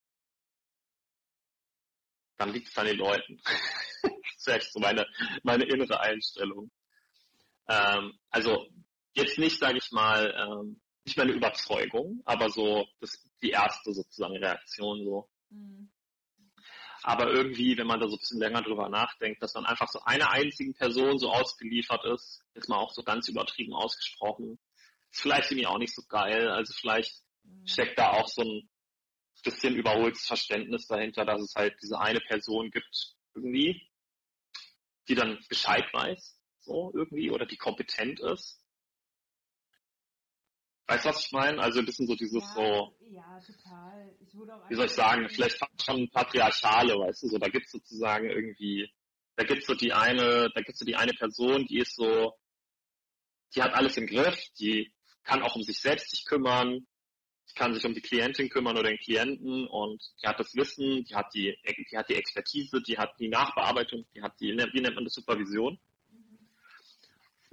dann 2.38 2.52
liegt 2.52 2.70
es 2.70 2.78
an 2.80 2.88
den 2.88 2.98
Leuten. 2.98 3.40
das 4.02 4.12
ist 4.36 4.48
echt 4.48 4.74
so 4.74 4.80
meine, 4.80 5.06
meine 5.44 5.66
innere 5.66 6.00
Einstellung. 6.00 6.72
Ähm, 7.70 8.18
also 8.32 8.66
jetzt 9.14 9.38
nicht, 9.38 9.60
sage 9.60 9.78
ich 9.78 9.92
mal, 9.92 10.34
ähm, 10.36 10.82
nicht 11.06 11.18
meine 11.18 11.34
Überzeugung, 11.34 12.24
aber 12.26 12.50
so 12.50 12.88
das 13.00 13.30
die 13.44 13.52
erste 13.52 13.94
sozusagen 13.94 14.38
Reaktion 14.38 15.04
so. 15.04 15.30
Mhm. 15.52 15.92
Aber 17.08 17.30
irgendwie, 17.32 17.78
wenn 17.78 17.86
man 17.86 18.00
da 18.00 18.08
so 18.08 18.16
ein 18.16 18.20
bisschen 18.20 18.40
länger 18.40 18.64
drüber 18.64 18.90
nachdenkt, 18.90 19.40
dass 19.44 19.54
man 19.54 19.68
einfach 19.68 19.88
so 19.90 20.00
einer 20.06 20.32
einzigen 20.32 20.74
Person 20.74 21.20
so 21.20 21.30
ausgeliefert 21.30 22.04
ist, 22.06 22.44
ist 22.56 22.68
man 22.68 22.80
auch 22.80 22.92
so 22.94 23.04
ganz 23.04 23.28
übertrieben 23.28 23.76
ausgesprochen. 23.76 24.58
Ist 25.12 25.22
vielleicht 25.22 25.52
irgendwie 25.52 25.68
auch 25.68 25.78
nicht 25.78 25.94
so 25.94 26.02
geil. 26.10 26.50
Also 26.50 26.74
vielleicht 26.74 27.14
mhm. 27.44 27.68
steckt 27.68 28.00
da 28.00 28.14
auch 28.14 28.28
so 28.28 28.42
ein 28.42 28.68
bisschen 29.44 29.76
überholtes 29.76 30.26
Verständnis 30.26 30.88
dahinter, 30.88 31.26
dass 31.26 31.44
es 31.44 31.54
halt 31.54 31.76
diese 31.80 32.00
eine 32.00 32.22
Person 32.22 32.72
gibt, 32.72 33.14
irgendwie, 33.36 33.88
die 35.08 35.14
dann 35.14 35.38
Bescheid 35.48 35.86
weiß, 35.94 36.40
so 36.62 36.92
irgendwie, 36.96 37.30
oder 37.30 37.46
die 37.46 37.58
kompetent 37.58 38.20
ist. 38.20 38.65
Weißt 40.88 41.06
du, 41.06 41.10
was 41.10 41.26
ich 41.26 41.32
meine? 41.32 41.60
Also 41.62 41.80
ein 41.80 41.86
bisschen 41.86 42.06
so 42.06 42.16
dieses 42.16 42.44
ja, 42.44 42.54
so. 42.54 42.96
Ja, 43.10 43.40
total. 43.40 44.16
Ich 44.20 44.36
wurde 44.36 44.54
auch 44.56 44.70
wie 44.70 44.76
soll 44.76 44.86
ich 44.86 44.92
sagen, 44.92 45.28
vielleicht 45.30 45.58
schon 45.84 46.10
patriarchale, 46.12 46.94
weißt 46.94 47.24
du, 47.24 47.28
so, 47.30 47.38
da 47.40 47.48
gibt's 47.48 47.72
sozusagen 47.72 48.30
irgendwie, 48.30 48.88
da 49.36 49.44
gibt's 49.44 49.66
so 49.66 49.74
die 49.74 49.94
eine, 49.94 50.50
da 50.54 50.62
gibt's 50.62 50.80
so 50.80 50.86
die 50.86 50.96
eine 50.96 51.14
Person, 51.14 51.66
die 51.66 51.80
ist 51.80 51.96
so, 51.96 52.34
die 53.56 53.64
hat 53.64 53.74
alles 53.74 53.98
im 53.98 54.06
Griff, 54.06 54.40
die 54.60 54.94
kann 55.24 55.42
auch 55.42 55.56
um 55.56 55.64
sich 55.64 55.80
selbst 55.80 56.12
sich 56.12 56.24
kümmern, 56.26 56.86
die 57.50 57.54
kann 57.56 57.74
sich 57.74 57.86
um 57.86 57.96
die 57.96 58.02
Klientin 58.02 58.50
kümmern 58.50 58.78
oder 58.78 58.90
den 58.90 59.00
Klienten 59.00 59.68
und 59.68 60.04
die 60.22 60.28
hat 60.28 60.40
das 60.40 60.54
Wissen, 60.56 61.04
die 61.04 61.16
hat 61.16 61.34
die, 61.34 61.58
die 61.92 61.98
hat 61.98 62.10
die 62.10 62.16
Expertise, 62.16 62.80
die 62.82 62.98
hat 62.98 63.12
die 63.20 63.30
Nachbearbeitung, 63.30 64.06
die 64.14 64.22
hat 64.22 64.40
die, 64.40 64.50
wie 64.50 64.82
nennt 64.82 64.96
man 64.96 65.04
das, 65.04 65.14
Supervision. 65.16 65.80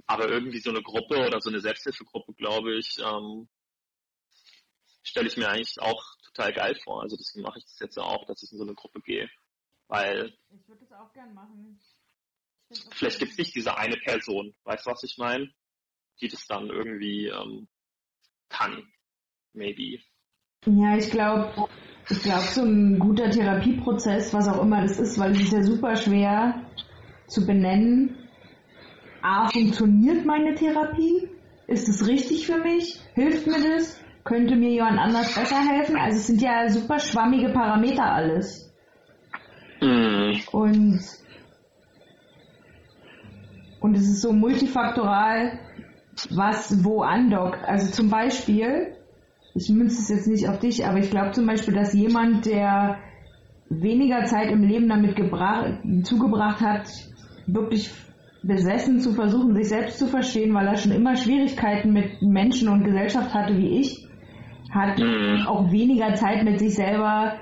Aber 0.05 0.29
irgendwie 0.29 0.59
so 0.59 0.69
eine 0.69 0.81
Gruppe 0.81 1.25
oder 1.25 1.39
so 1.39 1.49
eine 1.49 1.61
Selbsthilfegruppe, 1.61 2.33
glaube 2.33 2.77
ich, 2.77 2.97
ähm, 2.99 3.47
stelle 5.03 5.27
ich 5.27 5.37
mir 5.37 5.49
eigentlich 5.49 5.79
auch 5.79 6.03
total 6.23 6.53
geil 6.53 6.75
vor. 6.83 7.01
Also 7.01 7.15
deswegen 7.15 7.43
mache 7.43 7.59
ich 7.59 7.65
das 7.65 7.79
jetzt 7.79 7.97
auch, 7.97 8.25
dass 8.25 8.43
ich 8.43 8.51
in 8.51 8.57
so 8.57 8.63
eine 8.63 8.73
Gruppe 8.73 9.01
gehe. 9.01 9.29
Weil. 9.87 10.33
Ich 10.49 10.67
würde 10.67 10.85
das 10.85 10.91
auch 10.93 11.11
gern 11.13 11.33
machen. 11.33 11.79
Vielleicht 12.91 13.19
gibt 13.19 13.33
es 13.33 13.37
nicht 13.37 13.55
diese 13.55 13.77
eine 13.77 13.97
Person, 13.97 14.55
weißt 14.63 14.85
du, 14.85 14.91
was 14.91 15.03
ich 15.03 15.17
meine? 15.17 15.53
Die 16.21 16.27
das 16.27 16.47
dann 16.47 16.69
irgendwie 16.69 17.27
ähm, 17.27 17.67
kann. 18.49 18.91
Maybe. 19.53 20.01
Ja, 20.65 20.97
ich 20.97 21.11
glaube, 21.11 21.69
ich 22.09 22.21
glaube, 22.21 22.45
so 22.45 22.61
ein 22.63 22.97
guter 22.97 23.29
Therapieprozess, 23.29 24.33
was 24.33 24.47
auch 24.47 24.61
immer 24.61 24.81
das 24.81 24.99
ist, 24.99 25.19
weil 25.19 25.31
es 25.31 25.41
ist 25.41 25.53
ja 25.53 25.63
super 25.63 25.95
schwer 25.95 26.71
zu 27.27 27.45
benennen, 27.45 28.22
A, 29.23 29.47
funktioniert 29.49 30.25
meine 30.25 30.53
Therapie? 30.53 31.29
Ist 31.67 31.87
es 31.87 32.05
richtig 32.05 32.45
für 32.45 32.57
mich? 32.57 32.99
Hilft 33.13 33.47
mir 33.47 33.63
das? 33.63 33.97
Könnte 34.25 34.57
mir 34.57 34.69
jemand 34.69 34.99
anders 34.99 35.33
besser 35.33 35.61
helfen? 35.61 35.95
Also 35.95 36.17
es 36.17 36.27
sind 36.27 36.41
ja 36.41 36.67
super 36.67 36.99
schwammige 36.99 37.49
Parameter 37.53 38.03
alles. 38.03 38.69
Mhm. 39.79 40.41
Und, 40.51 40.99
und 43.79 43.95
es 43.95 44.03
ist 44.09 44.21
so 44.21 44.33
multifaktoral, 44.33 45.57
was 46.31 46.83
wo 46.83 47.01
andockt. 47.01 47.63
Also 47.63 47.91
zum 47.91 48.09
Beispiel, 48.09 48.97
ich 49.55 49.69
münze 49.69 50.01
es 50.01 50.09
jetzt 50.09 50.27
nicht 50.27 50.49
auf 50.49 50.59
dich, 50.59 50.85
aber 50.85 50.99
ich 50.99 51.09
glaube 51.09 51.31
zum 51.31 51.45
Beispiel, 51.45 51.73
dass 51.73 51.93
jemand, 51.93 52.45
der 52.45 52.97
weniger 53.69 54.25
Zeit 54.25 54.51
im 54.51 54.63
Leben 54.63 54.89
damit 54.89 55.15
zugebracht 56.05 56.59
hat, 56.59 56.89
wirklich 57.47 57.89
besessen 58.43 58.99
zu 58.99 59.13
versuchen, 59.13 59.55
sich 59.55 59.69
selbst 59.69 59.97
zu 59.97 60.07
verstehen, 60.07 60.53
weil 60.53 60.67
er 60.67 60.75
schon 60.75 60.91
immer 60.91 61.15
Schwierigkeiten 61.15 61.93
mit 61.93 62.21
Menschen 62.21 62.67
und 62.67 62.83
Gesellschaft 62.83 63.33
hatte 63.33 63.57
wie 63.57 63.79
ich, 63.79 64.05
hat 64.69 64.99
mhm. 64.99 65.45
auch 65.47 65.71
weniger 65.71 66.13
Zeit 66.15 66.43
mit 66.43 66.59
sich 66.59 66.75
selber 66.75 67.39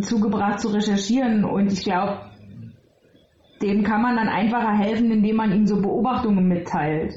zugebracht 0.00 0.60
zu 0.60 0.68
recherchieren 0.68 1.44
und 1.44 1.72
ich 1.72 1.84
glaube, 1.84 2.30
dem 3.60 3.82
kann 3.82 4.02
man 4.02 4.16
dann 4.16 4.28
einfacher 4.28 4.76
helfen, 4.76 5.10
indem 5.10 5.36
man 5.36 5.52
ihm 5.52 5.66
so 5.66 5.80
Beobachtungen 5.80 6.48
mitteilt. 6.48 7.12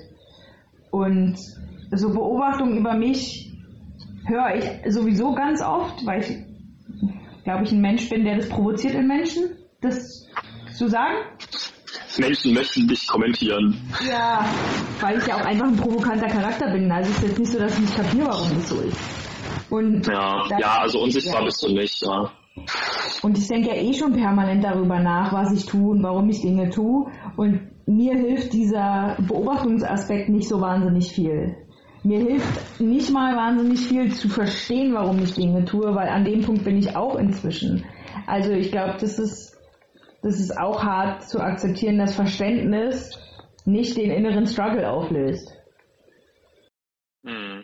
Und 0.91 1.37
so 1.91 2.13
Beobachtungen 2.13 2.77
über 2.77 2.93
mich 2.95 3.51
höre 4.27 4.55
ich 4.55 4.93
sowieso 4.93 5.33
ganz 5.33 5.61
oft, 5.61 6.05
weil 6.05 6.21
ich, 6.21 6.37
glaube 7.43 7.63
ich, 7.63 7.71
ein 7.71 7.81
Mensch 7.81 8.09
bin, 8.09 8.25
der 8.25 8.37
das 8.37 8.49
provoziert 8.49 8.93
in 8.93 9.07
Menschen, 9.07 9.43
das 9.81 10.27
zu 10.77 10.87
sagen? 10.87 11.15
Menschen 12.17 12.53
möchten 12.53 12.87
dich 12.87 13.07
kommentieren. 13.07 13.77
Ja, 14.07 14.45
weil 15.01 15.17
ich 15.17 15.27
ja 15.27 15.35
auch 15.35 15.45
einfach 15.45 15.67
ein 15.67 15.75
provokanter 15.75 16.27
Charakter 16.27 16.71
bin. 16.71 16.91
Also 16.91 17.11
es 17.11 17.17
ist 17.17 17.27
jetzt 17.27 17.39
nicht 17.39 17.51
so, 17.51 17.59
dass 17.59 17.73
ich 17.73 17.79
nicht 17.79 17.95
kapiere, 17.95 18.27
warum 18.27 18.53
das 18.55 18.69
so 18.69 18.81
ist. 18.81 18.97
Und 19.69 20.07
ja, 20.07 20.45
ja, 20.59 20.79
also 20.79 21.01
unsichtbar 21.01 21.41
ja. 21.41 21.45
bist 21.45 21.63
du 21.63 21.73
nicht, 21.73 22.01
ja. 22.01 22.31
Und 23.21 23.37
ich 23.37 23.47
denke 23.47 23.69
ja 23.69 23.75
eh 23.75 23.93
schon 23.93 24.13
permanent 24.13 24.63
darüber 24.63 24.99
nach, 24.99 25.33
was 25.33 25.51
ich 25.51 25.65
tue 25.65 25.91
und 25.91 26.03
warum 26.03 26.29
ich 26.29 26.41
Dinge 26.41 26.69
tue. 26.69 27.11
Und 27.35 27.59
mir 27.85 28.15
hilft 28.15 28.53
dieser 28.53 29.17
Beobachtungsaspekt 29.19 30.29
nicht 30.29 30.47
so 30.47 30.61
wahnsinnig 30.61 31.11
viel. 31.11 31.57
Mir 32.03 32.19
hilft 32.19 32.79
nicht 32.79 33.11
mal 33.11 33.35
wahnsinnig 33.35 33.79
viel 33.79 34.13
zu 34.13 34.29
verstehen, 34.29 34.93
warum 34.93 35.19
ich 35.19 35.33
Dinge 35.33 35.65
tue, 35.65 35.95
weil 35.95 36.07
an 36.07 36.23
dem 36.23 36.41
Punkt 36.41 36.63
bin 36.63 36.77
ich 36.77 36.95
auch 36.95 37.15
inzwischen. 37.15 37.83
Also 38.27 38.51
ich 38.51 38.71
glaube, 38.71 38.95
das 38.99 39.17
ist, 39.17 39.54
das 40.25 40.39
ist 40.39 40.57
auch 40.57 40.81
hart 40.81 41.29
zu 41.29 41.39
akzeptieren, 41.39 41.99
dass 41.99 42.15
Verständnis 42.15 43.15
nicht 43.63 43.95
den 43.95 44.09
inneren 44.09 44.47
Struggle 44.47 44.89
auflöst. 44.89 45.53
Hm. 47.23 47.63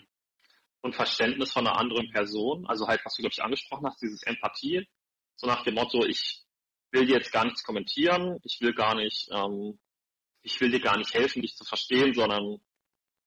Und 0.84 0.96
Verständnis 0.96 1.52
von 1.52 1.66
einer 1.66 1.80
anderen 1.80 2.12
Person, 2.12 2.68
also 2.68 2.88
halt, 2.88 3.02
was 3.04 3.16
du, 3.16 3.24
glaube 3.24 3.34
ich, 3.34 3.42
angesprochen 3.42 3.88
hast, 3.88 4.00
dieses 4.00 4.22
Empathie, 4.22 4.88
so 5.38 5.48
nach 5.48 5.64
dem 5.64 5.74
Motto, 5.74 6.06
ich 6.06 6.44
will 6.92 7.08
dir 7.08 7.16
jetzt 7.16 7.32
gar 7.32 7.46
nichts 7.46 7.64
kommentieren, 7.64 8.38
ich 8.44 8.60
will 8.62 8.76
gar 8.76 8.94
nicht, 8.94 9.28
ähm, 9.34 9.80
ich 10.44 10.62
will 10.62 10.70
dir 10.70 10.82
gar 10.82 11.00
nicht 11.00 11.16
helfen, 11.16 11.42
dich 11.42 11.56
zu 11.56 11.64
verstehen, 11.64 12.14
sondern 12.14 12.60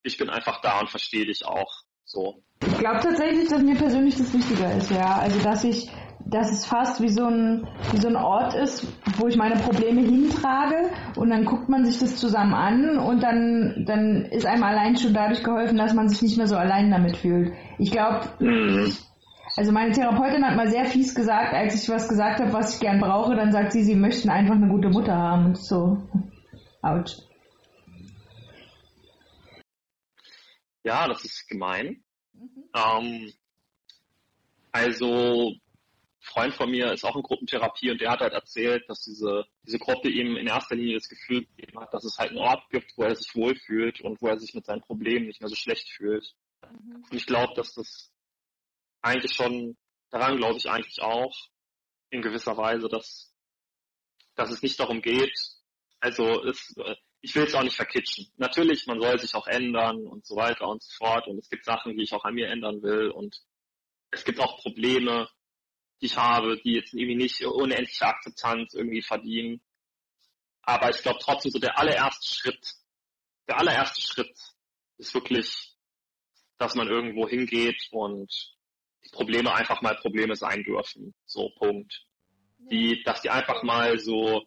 ich 0.05 0.17
bin 0.17 0.31
einfach 0.31 0.61
da 0.61 0.79
und 0.79 0.91
verstehe 0.91 1.27
dich 1.27 1.45
auch. 1.45 1.83
So. 2.05 2.45
Ich 2.61 2.79
glaube 2.79 3.01
tatsächlich, 3.01 3.49
dass 3.49 3.63
mir 3.63 3.75
persönlich 3.75 4.17
das 4.17 4.33
wichtiger 4.33 4.77
ist, 4.77 4.93
ja. 4.93 5.17
Also 5.17 5.43
dass 5.43 5.65
ich, 5.65 5.91
dass 6.27 6.51
es 6.51 6.65
fast 6.65 7.01
wie 7.03 7.09
so 7.09 7.27
ein, 7.27 7.67
wie 7.93 7.99
so 7.99 8.09
ein 8.09 8.17
Ort 8.17 8.55
ist, 8.55 8.87
wo 9.19 9.29
ich 9.29 9.37
meine 9.37 9.57
Probleme 9.57 10.01
hintrage 10.03 10.91
und 11.17 11.31
dann 11.31 11.45
guckt 11.45 11.69
man 11.69 11.85
sich 11.85 11.99
das 11.99 12.17
zusammen 12.17 12.55
an 12.55 12.99
und 12.99 13.23
dann, 13.23 13.85
dann 13.87 14.25
ist 14.27 14.47
einem 14.47 14.63
allein 14.63 14.97
schon 14.97 15.13
dadurch 15.13 15.43
geholfen, 15.43 15.77
dass 15.77 15.93
man 15.93 16.09
sich 16.09 16.23
nicht 16.23 16.37
mehr 16.39 16.47
so 16.47 16.57
allein 16.57 16.91
damit 16.91 17.17
fühlt. 17.17 17.53
Ich 17.79 17.91
glaube, 17.91 18.27
also 19.57 19.73
meine 19.73 19.93
Therapeutin 19.93 20.45
hat 20.45 20.57
mal 20.57 20.69
sehr 20.69 20.87
fies 20.87 21.15
gesagt, 21.15 21.53
als 21.53 21.83
ich 21.83 21.89
was 21.89 22.09
gesagt 22.09 22.41
habe, 22.41 22.53
was 22.53 22.75
ich 22.75 22.81
gern 22.81 23.01
brauche, 23.01 23.37
dann 23.37 23.53
sagt 23.53 23.73
sie, 23.73 23.85
sie 23.85 23.95
möchten 23.95 24.31
einfach 24.31 24.55
eine 24.55 24.69
gute 24.69 24.89
Mutter 24.89 25.15
haben 25.15 25.47
und 25.47 25.59
so. 25.59 25.99
Autsch. 26.83 27.17
Ja, 30.85 31.09
das 31.09 31.25
ist 31.25 31.49
gemein. 31.49 32.03
Mhm. 32.33 32.65
Ähm, 32.75 33.33
also, 34.73 35.55
Freund 36.25 36.55
von 36.55 36.71
mir 36.71 36.93
ist 36.93 37.05
auch 37.05 37.17
in 37.17 37.23
Gruppentherapie 37.23 37.91
und 37.91 38.01
der 38.01 38.11
hat 38.11 38.21
halt 38.21 38.33
erzählt, 38.33 38.89
dass 38.89 39.03
diese, 39.03 39.45
diese 39.67 39.79
Gruppe 39.79 40.09
ihm 40.09 40.37
in 40.37 40.47
erster 40.47 40.75
Linie 40.75 40.95
das 40.95 41.09
Gefühl 41.09 41.45
gegeben 41.45 41.79
hat, 41.79 41.93
dass 41.93 42.05
es 42.05 42.19
halt 42.19 42.31
einen 42.31 42.39
Ort 42.39 42.69
gibt, 42.71 42.97
wo 42.97 43.03
er 43.03 43.15
sich 43.15 43.35
wohlfühlt 43.35 44.01
und 44.01 44.21
wo 44.23 44.29
er 44.29 44.39
sich 44.39 44.55
mit 44.55 44.65
seinen 44.65 44.81
Problemen 44.81 45.27
nicht 45.27 45.41
mehr 45.41 45.51
so 45.51 45.55
schlecht 45.55 45.89
fühlt. 45.91 46.35
Mhm. 46.63 47.05
Und 47.11 47.15
ich 47.15 47.27
glaube, 47.27 47.53
dass 47.55 47.75
das 47.75 48.11
eigentlich 49.03 49.35
schon, 49.35 49.77
daran 50.11 50.39
glaube 50.39 50.57
ich 50.57 50.69
eigentlich 50.69 51.03
auch, 51.03 51.37
in 52.11 52.23
gewisser 52.23 52.57
Weise, 52.57 52.89
dass, 52.89 53.35
dass 54.35 54.51
es 54.51 54.63
nicht 54.63 54.81
darum 54.81 55.03
geht, 55.03 55.37
also 56.01 56.43
es, 56.45 56.75
ich 57.21 57.35
will 57.35 57.45
es 57.45 57.55
auch 57.55 57.63
nicht 57.63 57.77
verkitschen. 57.77 58.31
Natürlich, 58.37 58.87
man 58.87 59.01
soll 59.01 59.19
sich 59.19 59.35
auch 59.35 59.47
ändern 59.47 60.07
und 60.07 60.27
so 60.27 60.37
weiter 60.37 60.69
und 60.69 60.83
so 60.83 60.91
fort. 60.99 61.27
Und 61.27 61.39
es 61.39 61.49
gibt 61.49 61.65
Sachen, 61.65 61.97
die 61.97 62.03
ich 62.03 62.13
auch 62.13 62.25
an 62.25 62.35
mir 62.35 62.49
ändern 62.49 62.83
will. 62.83 63.09
Und 63.09 63.43
es 64.11 64.25
gibt 64.25 64.41
auch 64.41 64.61
Probleme, 64.61 65.29
die 66.01 66.07
ich 66.07 66.17
habe, 66.17 66.57
die 66.59 66.73
jetzt 66.73 66.93
irgendwie 66.93 67.17
nicht 67.17 67.45
unendliche 67.45 68.07
Akzeptanz 68.07 68.75
irgendwie 68.75 69.03
verdienen. 69.03 69.61
Aber 70.63 70.91
ich 70.91 71.03
glaube 71.03 71.19
trotzdem 71.21 71.51
so 71.51 71.59
der 71.59 71.79
allererste 71.79 72.35
Schritt, 72.35 72.75
der 73.49 73.59
allererste 73.59 74.01
Schritt 74.01 74.37
ist 74.99 75.15
wirklich, 75.15 75.77
dass 76.59 76.75
man 76.75 76.89
irgendwo 76.89 77.29
hingeht 77.29 77.89
und 77.91 78.33
die 79.05 79.11
Probleme 79.11 79.55
einfach 79.55 79.83
mal 79.83 79.97
Probleme 79.97 80.37
sein 80.37 80.63
dürfen. 80.63 81.15
So, 81.27 81.51
Punkt. 81.59 82.07
Die, 82.59 83.03
dass 83.03 83.21
die 83.21 83.31
einfach 83.31 83.63
mal 83.63 83.99
so, 83.99 84.47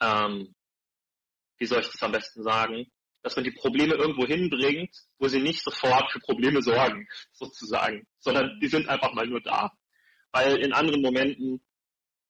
ähm, 0.00 0.54
wie 1.58 1.66
soll 1.66 1.80
ich 1.80 1.90
das 1.90 2.02
am 2.02 2.12
besten 2.12 2.42
sagen, 2.42 2.90
dass 3.22 3.36
man 3.36 3.44
die 3.44 3.50
Probleme 3.50 3.94
irgendwo 3.94 4.26
hinbringt, 4.26 4.94
wo 5.18 5.28
sie 5.28 5.40
nicht 5.40 5.62
sofort 5.62 6.10
für 6.10 6.20
Probleme 6.20 6.62
sorgen, 6.62 7.06
sozusagen, 7.32 8.06
sondern 8.18 8.58
die 8.60 8.68
sind 8.68 8.88
einfach 8.88 9.12
mal 9.12 9.26
nur 9.26 9.40
da. 9.40 9.72
Weil 10.32 10.58
in 10.58 10.72
anderen 10.72 11.02
Momenten, 11.02 11.60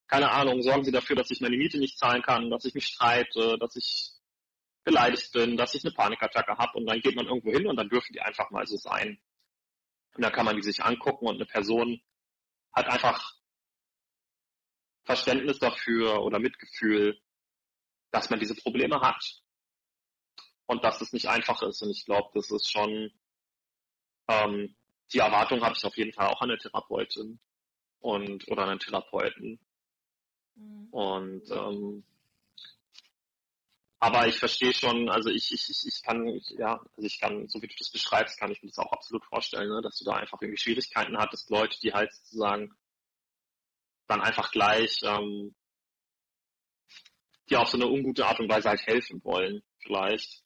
keine 0.07 0.30
Ahnung, 0.30 0.62
sorgen 0.62 0.84
sie 0.84 0.92
dafür, 0.92 1.16
dass 1.16 1.30
ich 1.30 1.40
meine 1.40 1.57
Miete 1.57 1.78
nicht 1.78 1.98
zahlen 1.98 2.22
kann, 2.22 2.51
dass 2.51 2.64
ich 2.64 2.74
mich 2.74 2.86
streite, 2.86 3.59
dass 3.59 3.76
ich 3.76 4.12
beleidigt 4.84 5.32
bin, 5.32 5.57
dass 5.57 5.74
ich 5.74 5.84
eine 5.84 5.92
Panikattacke 5.92 6.57
habe 6.57 6.78
und 6.78 6.86
dann 6.86 7.01
geht 7.01 7.14
man 7.14 7.26
irgendwo 7.26 7.53
hin 7.53 7.66
und 7.66 7.76
dann 7.76 7.88
dürfen 7.88 8.12
die 8.12 8.20
einfach 8.20 8.51
mal 8.51 8.66
so 8.66 8.76
sein. 8.76 9.20
Und 10.14 10.22
dann 10.24 10.32
kann 10.32 10.46
man 10.46 10.57
die 10.57 10.62
sich 10.62 10.82
angucken 10.82 11.26
und 11.26 11.36
eine 11.36 11.46
Person 11.46 12.01
hat 12.72 12.88
einfach 12.88 13.34
Verständnis 15.05 15.59
dafür 15.59 16.22
oder 16.22 16.38
Mitgefühl, 16.38 17.20
dass 18.11 18.30
man 18.30 18.40
diese 18.40 18.55
Probleme 18.55 19.01
hat 19.01 19.42
und 20.66 20.82
dass 20.84 21.01
es 21.01 21.12
nicht 21.12 21.28
einfach 21.28 21.62
ist. 21.62 21.82
Und 21.82 21.90
ich 21.90 22.05
glaube, 22.07 22.30
das 22.34 22.51
ist 22.51 22.70
schon 22.70 23.12
ähm, 24.30 24.76
die 25.12 25.18
Erwartung 25.18 25.62
habe 25.62 25.74
ich 25.76 25.84
auf 25.84 25.96
jeden 25.96 26.12
Fall 26.12 26.28
auch 26.28 26.40
an 26.40 26.51
eine 26.51 26.59
Therapeutin 26.59 27.40
und 28.01 28.48
oder 28.48 28.66
einen 28.66 28.80
Therapeuten. 28.80 29.59
Mhm. 30.55 30.88
Und 30.90 31.51
ähm, 31.51 32.05
aber 34.03 34.26
ich 34.26 34.38
verstehe 34.38 34.72
schon, 34.72 35.11
also 35.11 35.28
ich, 35.28 35.53
ich, 35.53 35.68
ich, 35.68 35.86
ich 35.86 36.03
kann, 36.03 36.26
ja, 36.57 36.80
also 36.96 37.07
ich 37.07 37.20
kann, 37.20 37.48
so 37.48 37.61
wie 37.61 37.66
du 37.66 37.74
das 37.78 37.90
beschreibst, 37.90 38.38
kann 38.38 38.51
ich 38.51 38.62
mir 38.62 38.68
das 38.68 38.78
auch 38.78 38.92
absolut 38.92 39.24
vorstellen, 39.26 39.68
ne, 39.68 39.82
dass 39.82 39.98
du 39.98 40.07
da 40.07 40.14
einfach 40.14 40.40
irgendwie 40.40 40.59
Schwierigkeiten 40.59 41.18
hattest, 41.18 41.51
Leute, 41.51 41.78
die 41.80 41.92
halt 41.92 42.11
sozusagen 42.14 42.74
dann 44.07 44.22
einfach 44.22 44.51
gleich 44.53 45.01
ähm, 45.03 45.55
die 47.51 47.57
auf 47.57 47.68
so 47.68 47.76
eine 47.76 47.88
ungute 47.88 48.26
Art 48.26 48.40
und 48.40 48.48
Weise 48.48 48.68
halt 48.68 48.86
helfen 48.86 49.22
wollen, 49.24 49.62
vielleicht. 49.78 50.39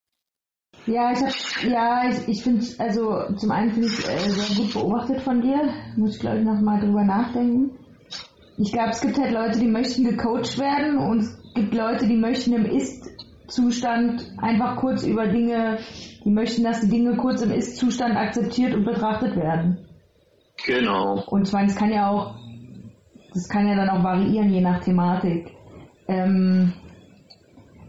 Ja, 0.86 1.12
ich 1.12 1.22
hab, 1.22 1.64
ja, 1.64 2.10
ich, 2.10 2.28
ich 2.28 2.42
finde, 2.42 2.64
also 2.78 3.34
zum 3.36 3.50
einen 3.50 3.70
finde 3.72 3.88
ich 3.88 3.98
äh, 4.06 4.18
sehr 4.18 4.56
gut 4.56 4.74
beobachtet 4.74 5.22
von 5.22 5.40
dir. 5.40 5.70
Muss 5.96 6.16
ich 6.16 6.20
glaube 6.20 6.38
ich 6.38 6.44
nochmal 6.44 6.80
drüber 6.80 7.04
nachdenken. 7.04 7.70
Ich 8.58 8.70
glaube, 8.70 8.90
es 8.90 9.00
gibt 9.00 9.18
halt 9.18 9.32
Leute, 9.32 9.58
die 9.58 9.66
möchten 9.66 10.04
gecoacht 10.04 10.58
werden 10.58 10.98
und 10.98 11.20
es 11.20 11.42
gibt 11.54 11.74
Leute, 11.74 12.06
die 12.06 12.16
möchten 12.16 12.52
im 12.52 12.66
Ist-Zustand 12.66 14.30
einfach 14.38 14.76
kurz 14.76 15.04
über 15.04 15.26
Dinge, 15.26 15.78
die 16.24 16.30
möchten, 16.30 16.62
dass 16.62 16.80
die 16.80 16.88
Dinge 16.88 17.16
kurz 17.16 17.42
im 17.42 17.50
Ist-Zustand 17.50 18.16
akzeptiert 18.16 18.74
und 18.74 18.84
betrachtet 18.84 19.36
werden. 19.36 19.88
Genau. 20.66 21.24
Und 21.26 21.48
ich 21.48 21.52
meine, 21.52 21.68
es 21.68 21.76
kann 21.76 21.90
ja 21.90 22.10
auch, 22.10 22.36
das 23.32 23.48
kann 23.48 23.66
ja 23.66 23.74
dann 23.74 23.88
auch 23.88 24.04
variieren, 24.04 24.50
je 24.50 24.60
nach 24.60 24.84
Thematik. 24.84 25.50
Ähm, 26.06 26.74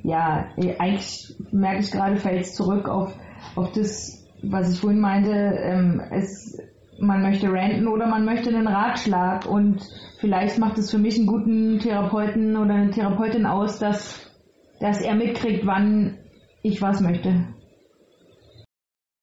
ja, 0.05 0.53
eigentlich 0.77 1.35
merke 1.51 1.79
ich 1.79 1.91
gerade, 1.91 2.17
fällt 2.17 2.41
es 2.41 2.53
zurück 2.53 2.87
auf, 2.87 3.13
auf 3.55 3.71
das, 3.71 4.23
was 4.43 4.73
ich 4.73 4.79
vorhin 4.79 4.99
meinte, 4.99 5.31
ähm, 5.31 5.99
es, 6.11 6.59
man 6.99 7.23
möchte 7.23 7.51
ranten 7.51 7.87
oder 7.87 8.05
man 8.05 8.23
möchte 8.23 8.49
einen 8.49 8.67
Ratschlag 8.67 9.45
und 9.45 9.81
vielleicht 10.19 10.59
macht 10.59 10.77
es 10.77 10.91
für 10.91 10.99
mich 10.99 11.17
einen 11.17 11.27
guten 11.27 11.79
Therapeuten 11.79 12.55
oder 12.55 12.75
eine 12.75 12.91
Therapeutin 12.91 13.47
aus, 13.47 13.79
dass, 13.79 14.31
dass 14.79 15.01
er 15.01 15.15
mitkriegt, 15.15 15.65
wann 15.65 16.19
ich 16.61 16.81
was 16.81 17.01
möchte. 17.01 17.53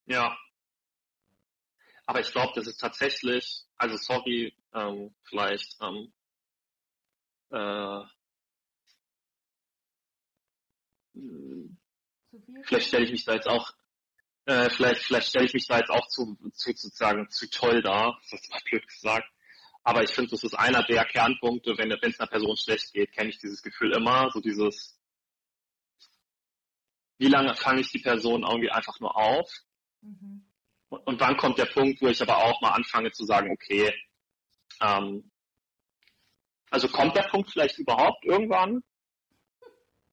Ja. 0.07 0.37
Aber 2.07 2.20
ich 2.20 2.33
glaube, 2.33 2.53
das 2.57 2.66
ist 2.66 2.78
tatsächlich, 2.78 3.64
also 3.76 3.97
sorry, 3.97 4.53
ähm, 4.74 5.14
vielleicht 5.22 5.76
ähm, 5.80 6.12
äh, 7.51 8.05
vielleicht 12.65 12.89
stelle 12.89 13.05
ich 13.05 13.13
mich 13.13 13.25
da 13.25 13.35
jetzt 13.35 13.49
auch, 13.49 13.73
äh, 14.47 14.71
vielleicht, 14.71 15.03
vielleicht 15.03 15.29
stelle 15.29 15.47
ich 15.47 15.55
mich 15.55 15.67
da 15.67 15.79
jetzt 15.79 15.91
auch 15.91 16.09
zu, 16.09 16.37
zu 16.53 16.73
sozusagen 16.73 17.29
zu 17.31 17.49
toll 17.51 17.83
dar, 17.83 18.21
das 18.31 18.49
mal 18.49 18.61
blöd 18.65 18.87
gesagt. 18.87 19.29
Aber 19.85 20.03
ich 20.03 20.11
finde, 20.11 20.31
das 20.31 20.45
ist 20.45 20.55
einer 20.55 20.85
der 20.85 21.05
Kernpunkte, 21.05 21.77
wenn 21.77 21.91
es 21.91 22.21
einer 22.21 22.29
Person 22.29 22.57
schlecht 22.57 22.93
geht, 22.93 23.13
kenne 23.13 23.31
ich 23.31 23.39
dieses 23.39 23.63
Gefühl 23.63 23.93
immer, 23.93 24.31
so 24.33 24.41
dieses, 24.41 24.99
wie 27.19 27.29
lange 27.29 27.55
fange 27.57 27.81
ich 27.81 27.91
die 27.91 27.99
Person 27.99 28.43
irgendwie 28.43 28.71
einfach 28.71 28.99
nur 29.01 29.17
auf? 29.17 29.51
Mhm. 30.01 30.47
Und, 30.89 31.07
und 31.07 31.21
wann 31.21 31.37
kommt 31.37 31.59
der 31.59 31.67
Punkt, 31.67 32.01
wo 32.01 32.09
ich 32.09 32.23
aber 32.23 32.37
auch 32.37 32.61
mal 32.61 32.73
anfange 32.73 33.11
zu 33.13 33.25
sagen, 33.25 33.51
okay, 33.51 33.93
ähm, 34.81 35.31
also 36.71 36.89
kommt 36.89 37.17
der 37.17 37.25
Punkt 37.25 37.51
vielleicht 37.51 37.79
überhaupt 37.79 38.25
irgendwann? 38.25 38.83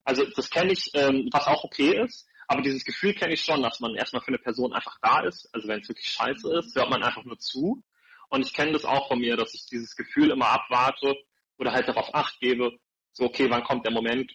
Also 0.03 0.25
das 0.35 0.49
kenne 0.49 0.71
ich, 0.71 0.91
ähm, 0.93 1.29
was 1.31 1.47
auch 1.47 1.63
okay 1.63 2.01
ist, 2.03 2.27
aber 2.47 2.61
dieses 2.61 2.83
Gefühl 2.83 3.13
kenne 3.13 3.33
ich 3.33 3.43
schon, 3.43 3.61
dass 3.61 3.79
man 3.79 3.95
erstmal 3.95 4.23
für 4.23 4.29
eine 4.29 4.39
Person 4.39 4.73
einfach 4.73 4.97
da 5.01 5.21
ist. 5.21 5.47
Also 5.53 5.67
wenn 5.67 5.81
es 5.81 5.87
wirklich 5.87 6.09
scheiße 6.09 6.57
ist, 6.57 6.75
hört 6.75 6.89
man 6.89 7.03
einfach 7.03 7.23
nur 7.23 7.37
zu. 7.37 7.83
Und 8.29 8.45
ich 8.45 8.53
kenne 8.53 8.71
das 8.71 8.85
auch 8.85 9.07
von 9.07 9.19
mir, 9.19 9.37
dass 9.37 9.53
ich 9.53 9.67
dieses 9.67 9.95
Gefühl 9.95 10.31
immer 10.31 10.49
abwarte 10.49 11.15
oder 11.57 11.73
halt 11.73 11.87
darauf 11.87 12.13
acht 12.15 12.39
gebe, 12.39 12.71
so 13.11 13.25
okay, 13.25 13.49
wann 13.49 13.63
kommt 13.63 13.85
der 13.85 13.93
Moment, 13.93 14.31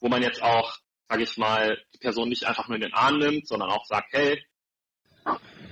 wo 0.00 0.08
man 0.08 0.22
jetzt 0.22 0.42
auch, 0.42 0.78
sage 1.08 1.22
ich 1.22 1.36
mal, 1.36 1.78
die 1.94 1.98
Person 1.98 2.28
nicht 2.28 2.44
einfach 2.44 2.68
nur 2.68 2.76
in 2.76 2.82
den 2.82 2.94
Arm 2.94 3.18
nimmt, 3.18 3.46
sondern 3.46 3.70
auch 3.70 3.84
sagt, 3.84 4.08
hey, 4.12 4.42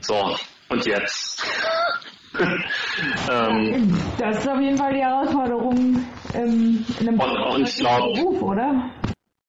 so, 0.01 0.37
und 0.69 0.87
jetzt. 0.87 1.45
ähm, 3.31 3.99
das 4.19 4.39
ist 4.39 4.49
auf 4.49 4.61
jeden 4.61 4.77
Fall 4.77 4.95
die 4.95 5.01
Herausforderung 5.01 6.05
ähm, 6.35 6.85
in 7.01 7.09
einem 7.09 7.21
und, 7.21 7.39
und 7.39 7.69
ich 7.69 7.77
glaub, 7.77 8.15
Beruf, 8.15 8.43
oder? 8.43 8.91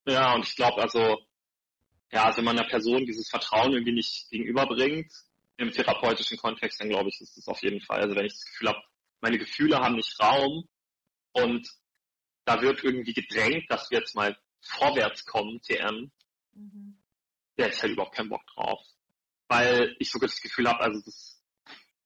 Ja, 0.06 0.36
und 0.36 0.48
ich 0.48 0.56
glaube, 0.56 0.82
also, 0.82 1.18
ja, 2.12 2.26
also 2.26 2.38
wenn 2.38 2.46
man 2.46 2.60
einer 2.60 2.68
Person 2.68 3.06
dieses 3.06 3.30
Vertrauen 3.30 3.74
irgendwie 3.74 3.94
nicht 3.94 4.30
gegenüberbringt, 4.30 5.12
im 5.58 5.72
therapeutischen 5.72 6.38
Kontext, 6.38 6.80
dann 6.80 6.90
glaube 6.90 7.10
ich, 7.10 7.22
ist 7.22 7.38
das 7.38 7.48
auf 7.48 7.62
jeden 7.62 7.82
Fall. 7.82 8.02
Also 8.02 8.16
wenn 8.16 8.26
ich 8.26 8.34
das 8.34 8.46
Gefühl 8.46 8.70
habe, 8.70 8.82
meine 9.22 9.38
Gefühle 9.38 9.78
haben 9.78 9.96
nicht 9.96 10.20
Raum 10.20 10.68
und 11.32 11.68
da 12.46 12.62
wird 12.62 12.84
irgendwie 12.84 13.14
gedrängt, 13.14 13.66
dass 13.70 13.90
wir 13.90 14.00
jetzt 14.00 14.16
mal 14.16 14.38
vorwärts 14.62 15.26
kommen, 15.26 15.62
TM, 15.62 16.12
mhm. 16.54 16.98
hätte 17.58 17.76
ich 17.76 17.82
halt 17.82 17.94
überhaupt 17.94 18.16
keinen 18.16 18.30
Bock 18.30 18.46
drauf. 18.54 18.82
Weil 19.48 19.96
ich 20.00 20.10
sogar 20.10 20.28
das 20.28 20.42
Gefühl 20.42 20.68
habe, 20.68 20.82
also 20.82 21.02
das 21.06 21.42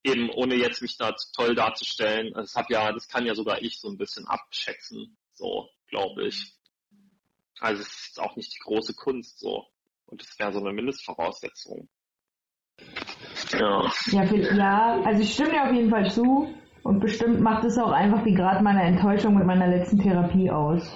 eben 0.03 0.29
ohne 0.29 0.55
jetzt 0.55 0.81
mich 0.81 0.97
da 0.97 1.15
toll 1.35 1.55
darzustellen, 1.55 2.33
das 2.33 2.55
hab 2.55 2.69
ja, 2.69 2.91
das 2.91 3.07
kann 3.07 3.25
ja 3.25 3.35
sogar 3.35 3.61
ich 3.61 3.79
so 3.79 3.89
ein 3.89 3.97
bisschen 3.97 4.27
abschätzen, 4.27 5.17
so, 5.33 5.69
glaube 5.87 6.27
ich. 6.27 6.56
Also 7.59 7.81
es 7.81 8.09
ist 8.09 8.19
auch 8.19 8.35
nicht 8.35 8.53
die 8.55 8.59
große 8.59 8.93
Kunst 8.95 9.39
so. 9.39 9.65
Und 10.05 10.21
das 10.21 10.37
wäre 10.39 10.53
so 10.53 10.59
eine 10.59 10.71
Mindestvoraussetzung. 10.73 11.89
Ja. 13.51 13.91
Ja, 14.07 14.23
ja, 14.23 15.01
also 15.03 15.21
ich 15.21 15.33
stimme 15.33 15.51
dir 15.51 15.63
auf 15.63 15.73
jeden 15.73 15.89
Fall 15.89 16.09
zu. 16.09 16.53
Und 16.83 16.99
bestimmt 17.01 17.41
macht 17.41 17.65
es 17.65 17.77
auch 17.77 17.91
einfach 17.91 18.23
die 18.23 18.33
Grad 18.33 18.61
meiner 18.61 18.83
Enttäuschung 18.83 19.35
mit 19.35 19.45
meiner 19.45 19.67
letzten 19.67 19.99
Therapie 19.99 20.49
aus. 20.49 20.89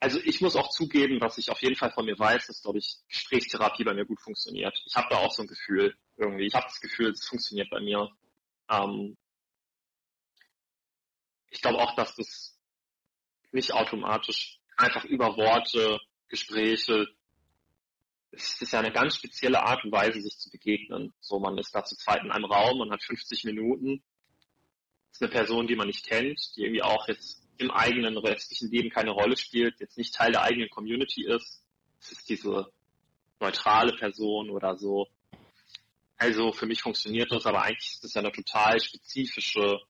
Also 0.00 0.18
ich 0.24 0.40
muss 0.40 0.56
auch 0.56 0.70
zugeben, 0.70 1.20
was 1.20 1.38
ich 1.38 1.50
auf 1.50 1.60
jeden 1.62 1.76
Fall 1.76 1.90
von 1.90 2.06
mir 2.06 2.18
weiß, 2.18 2.46
dass, 2.46 2.62
glaube 2.62 2.78
ich, 2.78 2.98
Gesprächstherapie 3.08 3.84
bei 3.84 3.94
mir 3.94 4.06
gut 4.06 4.20
funktioniert. 4.20 4.78
Ich 4.86 4.96
habe 4.96 5.08
da 5.10 5.16
auch 5.16 5.32
so 5.32 5.42
ein 5.42 5.48
Gefühl 5.48 5.94
irgendwie. 6.16 6.46
Ich 6.46 6.54
habe 6.54 6.66
das 6.66 6.80
Gefühl, 6.80 7.10
es 7.10 7.26
funktioniert 7.26 7.70
bei 7.70 7.80
mir. 7.80 8.10
Ähm 8.70 9.16
ich 11.50 11.60
glaube 11.60 11.78
auch, 11.78 11.94
dass 11.96 12.14
das 12.16 12.59
nicht 13.52 13.72
automatisch 13.72 14.58
einfach 14.76 15.04
über 15.04 15.36
Worte, 15.36 15.98
Gespräche 16.28 17.08
es 18.32 18.60
ist 18.60 18.72
ja 18.72 18.78
eine 18.78 18.92
ganz 18.92 19.16
spezielle 19.16 19.62
Art 19.62 19.84
und 19.84 19.92
Weise, 19.92 20.20
sich 20.20 20.38
zu 20.38 20.50
begegnen. 20.50 21.12
So, 21.20 21.38
man 21.38 21.58
ist 21.58 21.74
da 21.74 21.84
zu 21.84 21.96
zweit 21.96 22.22
in 22.22 22.30
einem 22.30 22.44
Raum, 22.44 22.78
man 22.78 22.90
hat 22.90 23.02
50 23.02 23.44
Minuten. 23.44 24.02
Ist 25.10 25.22
eine 25.22 25.30
Person, 25.30 25.66
die 25.66 25.74
man 25.74 25.88
nicht 25.88 26.06
kennt, 26.06 26.38
die 26.56 26.62
irgendwie 26.62 26.82
auch 26.82 27.08
jetzt 27.08 27.42
im 27.58 27.70
eigenen 27.70 28.16
restlichen 28.16 28.70
Leben 28.70 28.90
keine 28.90 29.10
Rolle 29.10 29.36
spielt, 29.36 29.80
jetzt 29.80 29.98
nicht 29.98 30.14
Teil 30.14 30.32
der 30.32 30.42
eigenen 30.42 30.70
Community 30.70 31.26
ist. 31.26 31.62
Es 32.00 32.12
ist 32.12 32.28
diese 32.28 32.72
neutrale 33.40 33.92
Person 33.96 34.50
oder 34.50 34.76
so. 34.76 35.08
Also 36.16 36.52
für 36.52 36.66
mich 36.66 36.82
funktioniert 36.82 37.32
das, 37.32 37.46
aber 37.46 37.62
eigentlich 37.62 37.94
ist 37.94 38.04
das 38.04 38.14
ja 38.14 38.20
eine 38.20 38.32
total 38.32 38.80
spezifische, 38.80 39.80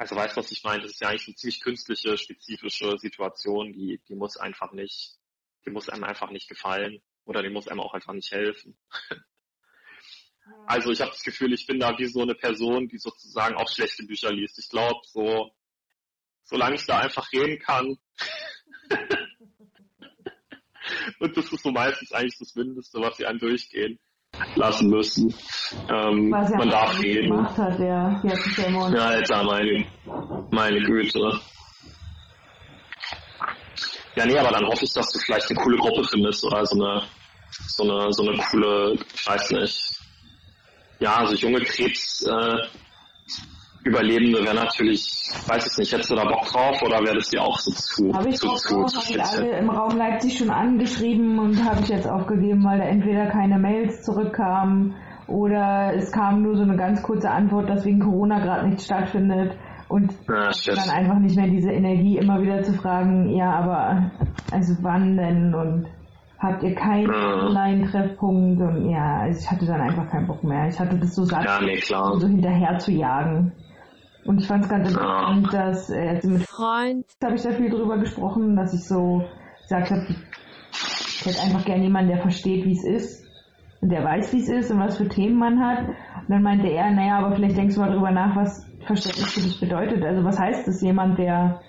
also 0.00 0.16
weißt 0.16 0.34
du, 0.34 0.40
was 0.40 0.50
ich 0.50 0.64
meine? 0.64 0.82
Das 0.82 0.92
ist 0.92 1.00
ja 1.02 1.08
eigentlich 1.08 1.28
eine 1.28 1.36
ziemlich 1.36 1.60
künstliche, 1.60 2.16
spezifische 2.16 2.98
Situation, 2.98 3.74
die, 3.74 4.00
die 4.08 4.14
muss 4.14 4.38
einfach 4.38 4.72
nicht 4.72 5.18
die 5.66 5.70
muss 5.70 5.90
einem 5.90 6.04
einfach 6.04 6.30
nicht 6.30 6.48
gefallen 6.48 7.02
oder 7.24 7.42
die 7.42 7.50
muss 7.50 7.68
einem 7.68 7.80
auch 7.80 7.92
einfach 7.92 8.14
nicht 8.14 8.32
helfen. 8.32 8.78
Also 10.66 10.90
ich 10.90 11.02
habe 11.02 11.10
das 11.10 11.22
Gefühl, 11.22 11.52
ich 11.52 11.66
bin 11.66 11.78
da 11.78 11.98
wie 11.98 12.06
so 12.06 12.22
eine 12.22 12.34
Person, 12.34 12.88
die 12.88 12.96
sozusagen 12.96 13.56
auch 13.56 13.68
schlechte 13.68 14.04
Bücher 14.04 14.32
liest. 14.32 14.58
Ich 14.58 14.70
glaube, 14.70 15.00
so 15.04 15.54
solange 16.44 16.76
ich 16.76 16.86
da 16.86 16.98
einfach 16.98 17.30
reden 17.32 17.58
kann. 17.58 17.98
und 21.20 21.36
das 21.36 21.52
ist 21.52 21.62
so 21.62 21.70
meistens 21.70 22.12
eigentlich 22.12 22.38
das 22.38 22.54
Mindeste, 22.54 23.00
was 23.00 23.18
sie 23.18 23.26
einem 23.26 23.38
durchgehen 23.38 24.00
lassen 24.54 24.88
müssen. 24.90 25.34
Ähm, 25.88 26.30
man 26.30 26.70
darf 26.70 26.98
reden. 27.00 27.30
Gemacht 27.30 27.56
hat, 27.58 27.78
der, 27.78 28.20
der 28.22 28.70
ja, 28.70 29.06
Alter, 29.06 29.44
meine, 29.44 29.84
meine 30.50 30.80
Güte. 30.82 31.40
Ja, 34.16 34.26
nee, 34.26 34.38
aber 34.38 34.50
dann 34.50 34.66
hoffe 34.66 34.84
ich, 34.84 34.92
dass 34.92 35.10
du 35.12 35.18
vielleicht 35.20 35.50
eine 35.50 35.60
coole 35.60 35.78
Gruppe 35.78 36.04
findest 36.04 36.44
oder 36.44 36.66
so 36.66 36.82
eine, 36.82 37.02
so 37.68 37.82
eine, 37.84 38.12
so 38.12 38.22
eine 38.22 38.36
coole, 38.38 38.98
ich 39.14 39.26
weiß 39.26 39.50
nicht, 39.52 40.00
ja, 40.98 41.26
so 41.26 41.34
junge 41.34 41.60
Krebs, 41.60 42.22
äh, 42.22 42.56
Überlebende 43.82 44.44
wäre 44.44 44.54
natürlich, 44.54 45.30
weiß 45.46 45.72
ich 45.72 45.78
nicht, 45.78 45.92
hättest 45.92 46.10
du 46.10 46.14
da 46.14 46.24
Bock 46.24 46.44
drauf 46.46 46.82
oder 46.82 47.00
wäre 47.00 47.14
das 47.14 47.30
dir 47.30 47.42
auch 47.42 47.58
so 47.58 47.70
zu, 47.70 48.12
hab 48.12 48.26
ich 48.26 48.36
zu, 48.36 48.48
zu, 48.54 48.84
zu 48.84 49.14
ich 49.14 49.22
alle 49.22 49.58
im 49.58 49.70
Raum 49.70 49.96
Leipzig 49.96 50.36
schon 50.36 50.50
angeschrieben 50.50 51.38
und 51.38 51.64
habe 51.64 51.80
ich 51.80 51.88
jetzt 51.88 52.06
aufgegeben, 52.06 52.62
weil 52.64 52.78
da 52.78 52.84
entweder 52.84 53.26
keine 53.28 53.58
Mails 53.58 54.02
zurückkamen 54.02 54.94
oder 55.28 55.94
es 55.94 56.12
kam 56.12 56.42
nur 56.42 56.56
so 56.56 56.62
eine 56.62 56.76
ganz 56.76 57.02
kurze 57.02 57.30
Antwort, 57.30 57.70
dass 57.70 57.84
wegen 57.86 58.00
Corona 58.00 58.40
gerade 58.40 58.68
nichts 58.68 58.84
stattfindet. 58.84 59.56
Und 59.88 60.12
ja, 60.28 60.50
dann 60.66 60.90
einfach 60.90 61.18
nicht 61.18 61.36
mehr 61.36 61.48
diese 61.48 61.70
Energie, 61.70 62.18
immer 62.18 62.40
wieder 62.42 62.62
zu 62.62 62.74
fragen, 62.74 63.30
ja, 63.30 63.50
aber 63.50 64.12
also 64.52 64.74
wann 64.82 65.16
denn 65.16 65.54
und 65.54 65.86
habt 66.38 66.62
ihr 66.62 66.74
keinen 66.74 67.10
Online-Treffpunkt 67.10 68.60
und 68.60 68.90
ja, 68.90 69.20
also 69.22 69.40
ich 69.40 69.50
hatte 69.50 69.66
dann 69.66 69.80
einfach 69.80 70.08
keinen 70.08 70.26
Bock 70.26 70.42
mehr. 70.44 70.68
Ich 70.68 70.78
hatte 70.78 70.96
das 70.96 71.14
so 71.14 71.24
satt, 71.24 71.44
ja, 71.44 71.60
nee, 71.60 71.80
so 71.80 72.26
hinterher 72.26 72.78
zu 72.78 72.92
jagen. 72.92 73.52
Und 74.24 74.40
ich 74.40 74.46
fand 74.46 74.64
es 74.64 74.70
ganz 74.70 74.88
interessant, 74.88 75.52
dass 75.52 75.90
äh, 75.90 76.20
mit 76.24 76.42
Freund 76.42 77.06
habe 77.22 77.34
ich 77.34 77.42
da 77.42 77.52
viel 77.52 77.70
drüber 77.70 77.98
gesprochen, 77.98 78.54
dass 78.54 78.74
ich 78.74 78.84
so 78.86 79.24
gesagt 79.62 79.90
habe, 79.90 80.06
ich 80.70 81.26
hätte 81.26 81.42
einfach 81.42 81.64
gerne 81.64 81.84
jemanden, 81.84 82.10
der 82.10 82.22
versteht, 82.22 82.64
wie 82.64 82.72
es 82.72 82.84
ist 82.84 83.26
und 83.80 83.90
der 83.90 84.04
weiß, 84.04 84.32
wie 84.32 84.40
es 84.40 84.48
ist 84.48 84.70
und 84.70 84.78
was 84.78 84.98
für 84.98 85.08
Themen 85.08 85.38
man 85.38 85.60
hat. 85.60 85.88
Und 85.88 86.28
dann 86.28 86.42
meinte 86.42 86.68
er, 86.68 86.90
naja, 86.90 87.18
aber 87.18 87.34
vielleicht 87.34 87.56
denkst 87.56 87.74
du 87.74 87.80
mal 87.80 87.92
drüber 87.92 88.10
nach, 88.10 88.36
was 88.36 88.66
Verständnis 88.86 89.32
für 89.32 89.40
dich 89.40 89.60
bedeutet. 89.60 90.04
Also 90.04 90.24
was 90.24 90.38
heißt 90.38 90.68
das? 90.68 90.82
Jemand, 90.82 91.18
der 91.18 91.60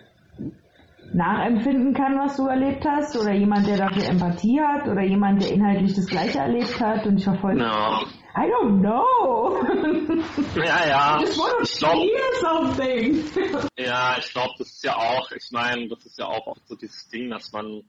nachempfinden 1.14 1.94
kann, 1.94 2.18
was 2.18 2.38
du 2.38 2.48
erlebt 2.48 2.86
hast, 2.88 3.18
oder 3.18 3.34
jemand, 3.34 3.68
der 3.68 3.78
dafür 3.78 4.08
Empathie 4.08 4.62
hat, 4.62 4.88
oder 4.88 5.02
jemand, 5.04 5.42
der 5.42 5.54
inhaltlich 5.54 5.94
das 5.94 6.08
Gleiche 6.08 6.40
erlebt 6.40 6.80
hat 6.80 7.06
und 7.06 7.18
ich 7.18 7.24
verfolge. 7.24 7.60
No. 7.60 8.06
I 8.36 8.48
don't 8.48 8.82
know. 8.82 9.62
Ja, 10.56 10.88
ja. 10.88 11.24
Ich 11.24 11.78
glaube, 11.78 12.10
ja, 13.78 14.18
ich 14.18 14.32
glaube, 14.32 14.54
das 14.58 14.70
ist 14.70 14.84
ja 14.84 14.96
auch, 14.96 15.32
ich 15.32 15.50
meine, 15.52 15.88
das 15.88 16.06
ist 16.06 16.18
ja 16.18 16.26
auch 16.26 16.48
oft 16.48 16.68
so 16.68 16.76
dieses 16.76 17.08
Ding, 17.10 17.30
dass 17.30 17.52
man, 17.52 17.84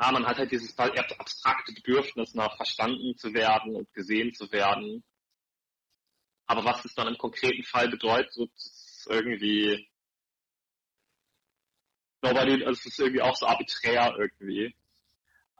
ja, 0.00 0.12
man 0.12 0.26
hat 0.26 0.38
halt 0.38 0.50
dieses 0.50 0.76
abstrakte 0.78 1.72
Bedürfnis 1.72 2.34
nach 2.34 2.56
verstanden 2.56 3.16
zu 3.16 3.32
werden 3.34 3.76
und 3.76 3.92
gesehen 3.92 4.32
zu 4.34 4.50
werden. 4.52 5.04
Aber 6.46 6.64
was 6.64 6.84
es 6.84 6.94
dann 6.94 7.08
im 7.08 7.18
konkreten 7.18 7.62
Fall 7.62 7.88
bedeutet, 7.88 8.50
ist 8.56 9.06
irgendwie 9.08 9.88
nobody, 12.22 12.64
also 12.64 12.72
es 12.72 12.86
ist 12.86 12.98
irgendwie 12.98 13.22
auch 13.22 13.36
so 13.36 13.46
arbiträr 13.46 14.14
irgendwie. 14.18 14.74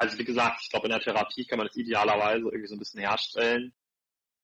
Also 0.01 0.17
wie 0.17 0.25
gesagt, 0.25 0.63
ich 0.63 0.71
glaube 0.71 0.87
in 0.87 0.93
der 0.93 1.01
Therapie 1.01 1.45
kann 1.45 1.59
man 1.59 1.67
das 1.67 1.77
idealerweise 1.77 2.47
irgendwie 2.47 2.67
so 2.67 2.75
ein 2.75 2.79
bisschen 2.79 3.01
herstellen. 3.01 3.75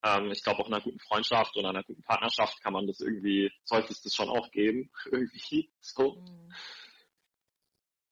Ähm, 0.02 0.30
ich 0.30 0.42
glaube 0.42 0.60
auch 0.60 0.66
in 0.66 0.74
einer 0.74 0.82
guten 0.82 0.98
Freundschaft 0.98 1.56
oder 1.56 1.70
einer 1.70 1.82
guten 1.82 2.02
Partnerschaft 2.02 2.62
kann 2.62 2.74
man 2.74 2.86
das 2.86 3.00
irgendwie, 3.00 3.50
sollte 3.64 3.90
es 3.94 4.02
das 4.02 4.14
schon 4.14 4.28
auch 4.28 4.50
geben, 4.50 4.90
irgendwie 5.10 5.70
so. 5.80 6.16
Mhm. 6.16 6.52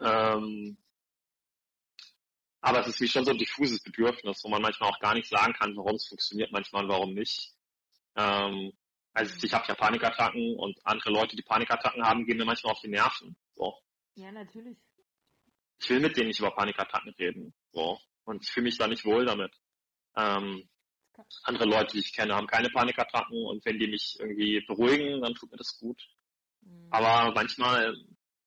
Ähm, 0.00 0.78
aber 2.62 2.80
es 2.80 2.86
ist 2.86 3.00
wie 3.02 3.08
schon 3.08 3.26
so 3.26 3.32
ein 3.32 3.38
diffuses 3.38 3.82
Bedürfnis, 3.82 4.42
wo 4.42 4.48
man 4.48 4.62
manchmal 4.62 4.88
auch 4.88 4.98
gar 4.98 5.12
nicht 5.12 5.28
sagen 5.28 5.52
kann, 5.52 5.76
warum 5.76 5.96
es 5.96 6.08
funktioniert, 6.08 6.50
manchmal 6.50 6.84
und 6.84 6.88
warum 6.88 7.12
nicht. 7.12 7.52
Ähm, 8.16 8.72
also 9.12 9.34
ich 9.44 9.52
habe 9.52 9.66
ja 9.68 9.74
Panikattacken 9.74 10.56
und 10.56 10.78
andere 10.86 11.10
Leute, 11.10 11.36
die 11.36 11.42
Panikattacken 11.42 12.06
haben, 12.06 12.24
gehen 12.24 12.38
mir 12.38 12.46
manchmal 12.46 12.72
auf 12.72 12.80
die 12.80 12.88
Nerven. 12.88 13.36
So. 13.52 13.74
Ja, 14.14 14.32
natürlich. 14.32 14.78
Ich 15.84 15.90
will 15.90 16.00
mit 16.00 16.16
denen 16.16 16.28
nicht 16.28 16.40
über 16.40 16.50
Panikattacken 16.50 17.12
reden. 17.18 17.52
So. 17.72 18.00
Und 18.24 18.42
ich 18.42 18.50
fühle 18.50 18.64
mich 18.64 18.78
da 18.78 18.86
nicht 18.86 19.04
wohl 19.04 19.26
damit. 19.26 19.52
Ähm, 20.16 20.66
andere 21.42 21.66
Leute, 21.66 21.92
die 21.92 22.00
ich 22.00 22.14
kenne, 22.14 22.34
haben 22.34 22.46
keine 22.46 22.70
Panikattacken 22.70 23.44
und 23.44 23.62
wenn 23.66 23.78
die 23.78 23.88
mich 23.88 24.16
irgendwie 24.18 24.64
beruhigen, 24.66 25.20
dann 25.20 25.34
tut 25.34 25.50
mir 25.50 25.58
das 25.58 25.78
gut. 25.78 26.02
Mhm. 26.62 26.88
Aber 26.90 27.34
manchmal, 27.34 27.94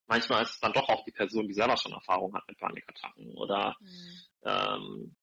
manchmal 0.07 0.41
ist 0.41 0.55
es 0.55 0.59
dann 0.59 0.73
doch 0.73 0.89
auch 0.89 1.05
die 1.05 1.11
Person, 1.11 1.47
die 1.47 1.53
selber 1.53 1.77
schon 1.77 1.91
Erfahrung 1.91 2.33
hat 2.33 2.47
mit 2.47 2.57
Panikattacken 2.57 3.29
oder 3.35 3.77
mhm. 3.79 4.21
ähm, 4.43 5.15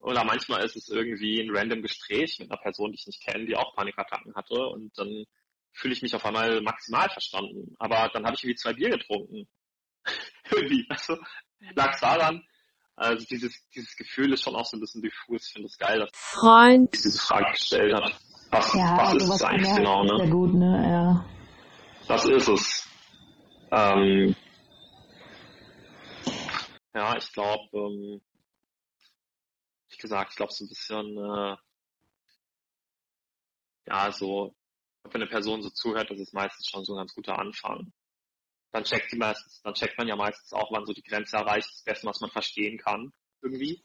oder 0.00 0.24
manchmal 0.24 0.64
ist 0.64 0.74
es 0.76 0.88
irgendwie 0.88 1.40
ein 1.40 1.54
random 1.54 1.82
Gespräch 1.82 2.38
mit 2.40 2.50
einer 2.50 2.60
Person, 2.60 2.90
die 2.90 2.98
ich 2.98 3.06
nicht 3.06 3.22
kenne, 3.22 3.46
die 3.46 3.54
auch 3.54 3.76
Panikattacken 3.76 4.34
hatte 4.34 4.66
und 4.66 4.98
dann 4.98 5.24
fühle 5.72 5.94
ich 5.94 6.02
mich 6.02 6.16
auf 6.16 6.24
einmal 6.24 6.62
maximal 6.62 7.08
verstanden. 7.10 7.76
Aber 7.78 8.10
dann 8.12 8.24
habe 8.24 8.34
ich 8.34 8.42
irgendwie 8.42 8.56
zwei 8.56 8.72
Bier 8.72 8.90
getrunken. 8.90 9.46
irgendwie, 10.50 10.86
also 10.88 11.16
lag 11.74 11.94
es 11.94 12.00
daran. 12.00 12.44
Also 12.96 13.24
dieses, 13.26 13.54
dieses 13.74 13.96
Gefühl 13.96 14.32
ist 14.32 14.42
schon 14.42 14.56
auch 14.56 14.66
so 14.66 14.76
ein 14.76 14.80
bisschen 14.80 15.02
diffus. 15.02 15.46
Ich 15.46 15.52
finde 15.52 15.68
es 15.68 15.78
geil, 15.78 16.00
dass 16.00 16.10
Freund 16.12 16.92
diese 16.92 17.18
Frage 17.18 17.52
gestellt 17.52 17.94
hat. 17.94 18.20
Was, 18.50 18.74
ja, 18.74 18.96
was 18.96 19.14
ist 19.14 19.28
es 19.28 19.42
eigentlich 19.42 19.74
genau, 19.74 20.04
ne? 20.04 20.16
Sehr 20.18 20.28
gut, 20.28 20.54
ne? 20.54 20.90
Ja. 20.90 21.24
Das 22.08 22.24
ist 22.24 22.48
es. 22.48 22.88
Ähm, 23.70 24.34
ja, 26.92 27.16
ich 27.16 27.32
glaube, 27.32 27.68
ähm, 27.72 28.20
gesagt, 30.00 30.32
ich 30.32 30.36
glaube 30.36 30.52
so 30.52 30.64
ein 30.64 30.68
bisschen, 30.68 31.16
äh, 31.16 31.56
ja, 33.86 34.12
so, 34.12 34.54
wenn 35.04 35.22
eine 35.22 35.30
Person 35.30 35.62
so 35.62 35.70
zuhört, 35.70 36.10
das 36.10 36.18
ist 36.18 36.34
meistens 36.34 36.68
schon 36.68 36.84
so 36.84 36.94
ein 36.94 36.98
ganz 36.98 37.14
guter 37.14 37.38
Anfang. 37.38 37.92
Dann 38.72 38.84
checkt 38.84 39.12
die 39.12 39.16
meistens, 39.16 39.60
dann 39.62 39.74
checkt 39.74 39.98
man 39.98 40.06
ja 40.06 40.16
meistens 40.16 40.52
auch, 40.52 40.70
wann 40.70 40.86
so 40.86 40.92
die 40.92 41.02
Grenze 41.02 41.36
erreicht 41.36 41.68
ist, 41.70 41.86
dessen, 41.86 42.06
was 42.06 42.20
man 42.20 42.30
verstehen 42.30 42.78
kann, 42.78 43.12
irgendwie. 43.42 43.82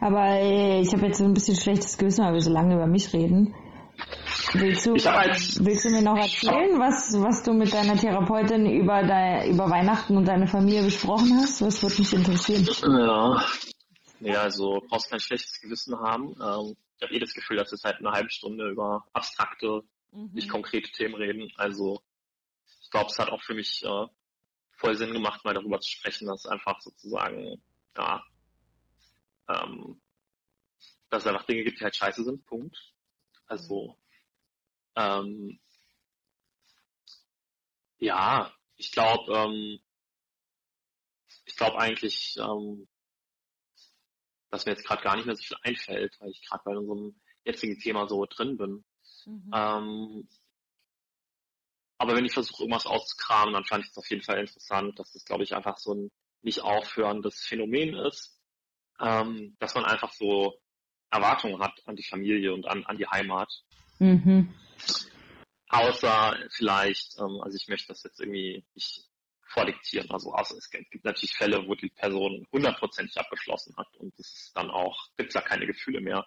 Aber 0.00 0.26
äh, 0.38 0.80
ich 0.80 0.92
habe 0.92 1.06
jetzt 1.06 1.18
so 1.18 1.24
ein 1.24 1.34
bisschen 1.34 1.56
schlechtes 1.56 1.98
Gewissen, 1.98 2.24
weil 2.24 2.34
wir 2.34 2.40
so 2.40 2.52
lange 2.52 2.74
über 2.74 2.86
mich 2.86 3.12
reden. 3.12 3.54
Willst 4.54 4.86
du, 4.86 4.92
als, 4.92 5.62
willst 5.64 5.84
du 5.84 5.90
mir 5.90 6.02
noch 6.02 6.16
erzählen, 6.16 6.78
was, 6.78 7.12
was 7.20 7.42
du 7.42 7.52
mit 7.52 7.72
deiner 7.72 7.96
Therapeutin 7.96 8.66
über, 8.66 9.02
dein, 9.02 9.50
über 9.50 9.68
Weihnachten 9.68 10.16
und 10.16 10.26
deine 10.26 10.46
Familie 10.46 10.84
besprochen 10.84 11.36
hast? 11.36 11.60
Was 11.60 11.82
würde 11.82 11.96
mich 11.98 12.12
interessieren? 12.14 12.66
Ja, 12.82 13.44
ja 14.20 14.42
also 14.42 14.80
brauchst 14.88 15.10
kein 15.10 15.20
schlechtes 15.20 15.60
Gewissen 15.60 15.98
haben. 15.98 16.28
Ähm, 16.40 16.76
ich 16.96 17.02
habe 17.02 17.14
eh 17.14 17.18
das 17.18 17.34
Gefühl, 17.34 17.56
dass 17.56 17.70
wir 17.70 17.78
seit 17.78 17.98
einer 17.98 18.12
halben 18.12 18.30
Stunde 18.30 18.70
über 18.70 19.04
abstrakte, 19.12 19.82
mhm. 20.12 20.30
nicht 20.32 20.48
konkrete 20.48 20.90
Themen 20.92 21.14
reden. 21.14 21.52
Also 21.56 22.02
ich 22.82 22.90
glaube, 22.90 23.10
es 23.10 23.18
hat 23.18 23.30
auch 23.30 23.42
für 23.42 23.54
mich 23.54 23.82
äh, 23.84 24.06
voll 24.72 24.96
Sinn 24.96 25.12
gemacht, 25.12 25.44
mal 25.44 25.54
darüber 25.54 25.80
zu 25.80 25.90
sprechen, 25.90 26.28
dass 26.28 26.46
einfach 26.46 26.80
sozusagen, 26.80 27.62
ja, 27.96 28.24
ähm, 29.48 30.00
dass 31.10 31.22
es 31.22 31.26
einfach 31.26 31.46
Dinge 31.46 31.64
gibt, 31.64 31.80
die 31.80 31.84
halt 31.84 31.96
scheiße 31.96 32.24
sind, 32.24 32.44
Punkt. 32.46 32.76
Also 33.46 33.98
ähm, 34.96 35.58
ja, 37.98 38.52
ich 38.76 38.92
glaube, 38.92 39.32
ähm, 39.32 39.80
ich 41.44 41.56
glaube 41.56 41.78
eigentlich, 41.78 42.36
ähm, 42.38 42.88
dass 44.50 44.66
mir 44.66 44.72
jetzt 44.72 44.86
gerade 44.86 45.02
gar 45.02 45.16
nicht 45.16 45.26
mehr 45.26 45.36
so 45.36 45.42
viel 45.42 45.56
einfällt, 45.62 46.16
weil 46.20 46.30
ich 46.30 46.42
gerade 46.42 46.62
bei 46.64 46.76
unserem 46.76 47.20
jetzigen 47.44 47.78
Thema 47.78 48.08
so 48.08 48.24
drin 48.26 48.56
bin. 48.56 48.84
Mhm. 49.28 49.50
Ähm, 49.52 50.28
aber 51.98 52.16
wenn 52.16 52.24
ich 52.24 52.32
versuche, 52.32 52.62
irgendwas 52.62 52.86
auszukramen, 52.86 53.52
dann 53.52 53.64
fand 53.64 53.84
ich 53.84 53.90
es 53.90 53.98
auf 53.98 54.08
jeden 54.08 54.22
Fall 54.22 54.38
interessant, 54.38 54.98
dass 54.98 55.12
das, 55.12 55.24
glaube 55.24 55.44
ich, 55.44 55.54
einfach 55.54 55.76
so 55.78 55.94
ein 55.94 56.10
nicht 56.42 56.62
aufhörendes 56.62 57.44
Phänomen 57.44 57.94
ist, 57.94 58.40
ähm, 59.00 59.56
dass 59.58 59.74
man 59.74 59.84
einfach 59.84 60.12
so 60.12 60.58
Erwartungen 61.10 61.60
hat 61.60 61.82
an 61.86 61.96
die 61.96 62.04
Familie 62.04 62.54
und 62.54 62.66
an, 62.66 62.84
an 62.84 62.96
die 62.96 63.06
Heimat. 63.06 63.52
Mhm. 63.98 64.54
Außer 65.68 66.38
vielleicht, 66.50 67.18
ähm, 67.18 67.40
also 67.42 67.56
ich 67.56 67.68
möchte 67.68 67.88
das 67.88 68.04
jetzt 68.04 68.20
irgendwie 68.20 68.64
nicht 68.74 69.04
vordiktieren. 69.48 70.10
Also 70.10 70.32
außer 70.32 70.56
es 70.56 70.70
gibt 70.70 71.04
natürlich 71.04 71.34
Fälle, 71.34 71.66
wo 71.66 71.74
die 71.74 71.90
Person 71.90 72.46
hundertprozentig 72.52 73.18
abgeschlossen 73.18 73.74
hat 73.76 73.88
und 73.96 74.14
es 74.18 74.32
ist 74.32 74.56
dann 74.56 74.70
auch, 74.70 75.08
gibt 75.16 75.30
es 75.30 75.34
da 75.34 75.40
keine 75.40 75.66
Gefühle 75.66 76.00
mehr. 76.00 76.24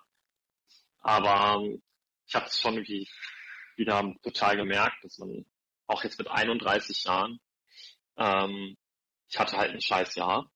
Aber 0.99 1.61
ähm, 1.61 1.81
ich 2.27 2.35
habe 2.35 2.45
es 2.45 2.59
schon 2.59 2.75
irgendwie 2.75 3.07
wieder 3.75 4.13
total 4.23 4.57
gemerkt, 4.57 5.03
dass 5.03 5.17
man 5.17 5.45
auch 5.87 6.03
jetzt 6.03 6.17
mit 6.19 6.29
31 6.29 7.03
Jahren, 7.03 7.39
ähm, 8.17 8.77
ich 9.29 9.39
hatte 9.39 9.57
halt 9.57 9.71
ein 9.71 9.81
scheiß 9.81 10.15
Jahr. 10.15 10.49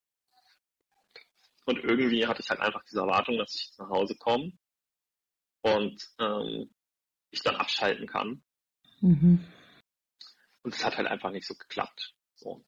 Und 1.66 1.84
irgendwie 1.84 2.28
hatte 2.28 2.42
ich 2.42 2.50
halt 2.50 2.60
einfach 2.60 2.84
diese 2.84 3.00
Erwartung, 3.00 3.38
dass 3.38 3.56
ich 3.56 3.72
nach 3.78 3.90
Hause 3.90 4.16
komme 4.20 4.52
und 5.62 6.00
ähm, 6.20 6.70
ich 7.32 7.42
dann 7.42 7.56
abschalten 7.56 8.08
kann. 8.08 8.44
Mhm. 9.02 9.46
Und 10.64 10.74
es 10.74 10.86
hat 10.86 10.98
halt 10.98 11.08
einfach 11.08 11.32
nicht 11.32 11.48
so 11.48 11.56
geklappt. 11.56 12.14
So. 12.36 12.64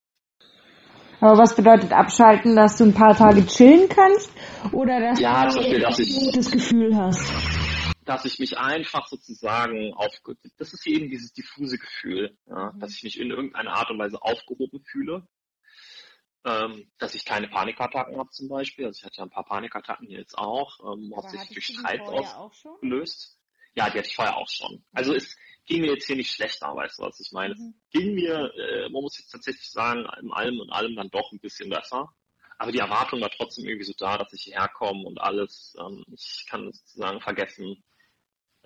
Aber 1.19 1.37
was 1.37 1.55
bedeutet 1.55 1.91
abschalten, 1.91 2.55
dass 2.55 2.77
du 2.77 2.85
ein 2.85 2.93
paar 2.93 3.15
Tage 3.15 3.45
chillen 3.45 3.89
kannst? 3.89 4.31
Oder 4.71 4.99
dass 4.99 5.19
ja, 5.19 5.47
du 5.47 5.59
ein 5.59 6.25
gutes 6.25 6.51
Gefühl 6.51 6.95
hast? 6.95 7.66
Dass 8.07 8.25
ich 8.25 8.39
mich 8.39 8.57
einfach 8.57 9.07
sozusagen 9.07 9.93
auf, 9.93 10.19
das 10.57 10.73
ist 10.73 10.87
eben 10.87 11.09
dieses 11.09 11.33
diffuse 11.33 11.77
Gefühl, 11.77 12.37
ja, 12.47 12.71
mhm. 12.71 12.79
dass 12.79 12.93
ich 12.93 13.03
mich 13.03 13.19
in 13.19 13.29
irgendeiner 13.29 13.73
Art 13.73 13.91
und 13.91 13.99
Weise 13.99 14.21
aufgehoben 14.21 14.81
fühle. 14.83 15.27
Ähm, 16.45 16.89
dass 16.97 17.13
ich 17.13 17.25
keine 17.25 17.49
Panikattacken 17.49 18.17
habe 18.17 18.29
zum 18.29 18.47
Beispiel. 18.47 18.85
Also 18.85 18.99
ich 18.99 19.05
hatte 19.05 19.17
ja 19.17 19.23
ein 19.23 19.29
paar 19.29 19.43
Panikattacken 19.43 20.09
jetzt 20.09 20.37
auch, 20.37 20.79
ähm, 20.79 21.13
hauptsächlich 21.15 21.49
durch 21.53 21.65
Streit 21.65 22.01
ausgelöst. 22.01 23.37
Ja, 23.75 23.89
die 23.89 23.97
hatte 23.97 24.07
ich 24.07 24.15
vorher 24.15 24.37
auch 24.37 24.49
schon. 24.49 24.83
Also 24.93 25.13
es, 25.13 25.35
ging 25.67 25.81
mir 25.81 25.93
jetzt 25.93 26.07
hier 26.07 26.15
nicht 26.15 26.31
schlechter, 26.31 26.73
weißt 26.75 26.97
du, 26.97 27.03
was 27.03 27.19
ich 27.19 27.31
meine? 27.31 27.53
Mhm. 27.55 27.75
Ging 27.91 28.15
mir, 28.15 28.51
äh, 28.55 28.89
man 28.89 29.03
muss 29.03 29.19
jetzt 29.19 29.29
tatsächlich 29.31 29.69
sagen, 29.69 30.07
in 30.21 30.31
allem 30.31 30.59
und 30.59 30.71
allem 30.71 30.95
dann 30.95 31.09
doch 31.09 31.31
ein 31.31 31.39
bisschen 31.39 31.69
besser. 31.69 32.09
Aber 32.57 32.71
die 32.71 32.79
Erwartung 32.79 33.21
war 33.21 33.29
trotzdem 33.29 33.65
irgendwie 33.65 33.85
so 33.85 33.93
da, 33.95 34.17
dass 34.17 34.33
ich 34.33 34.43
hierher 34.43 34.69
komme 34.69 35.05
und 35.05 35.19
alles. 35.21 35.75
Ähm, 35.79 36.03
ich 36.11 36.45
kann 36.49 36.71
sozusagen 36.71 37.21
vergessen, 37.21 37.83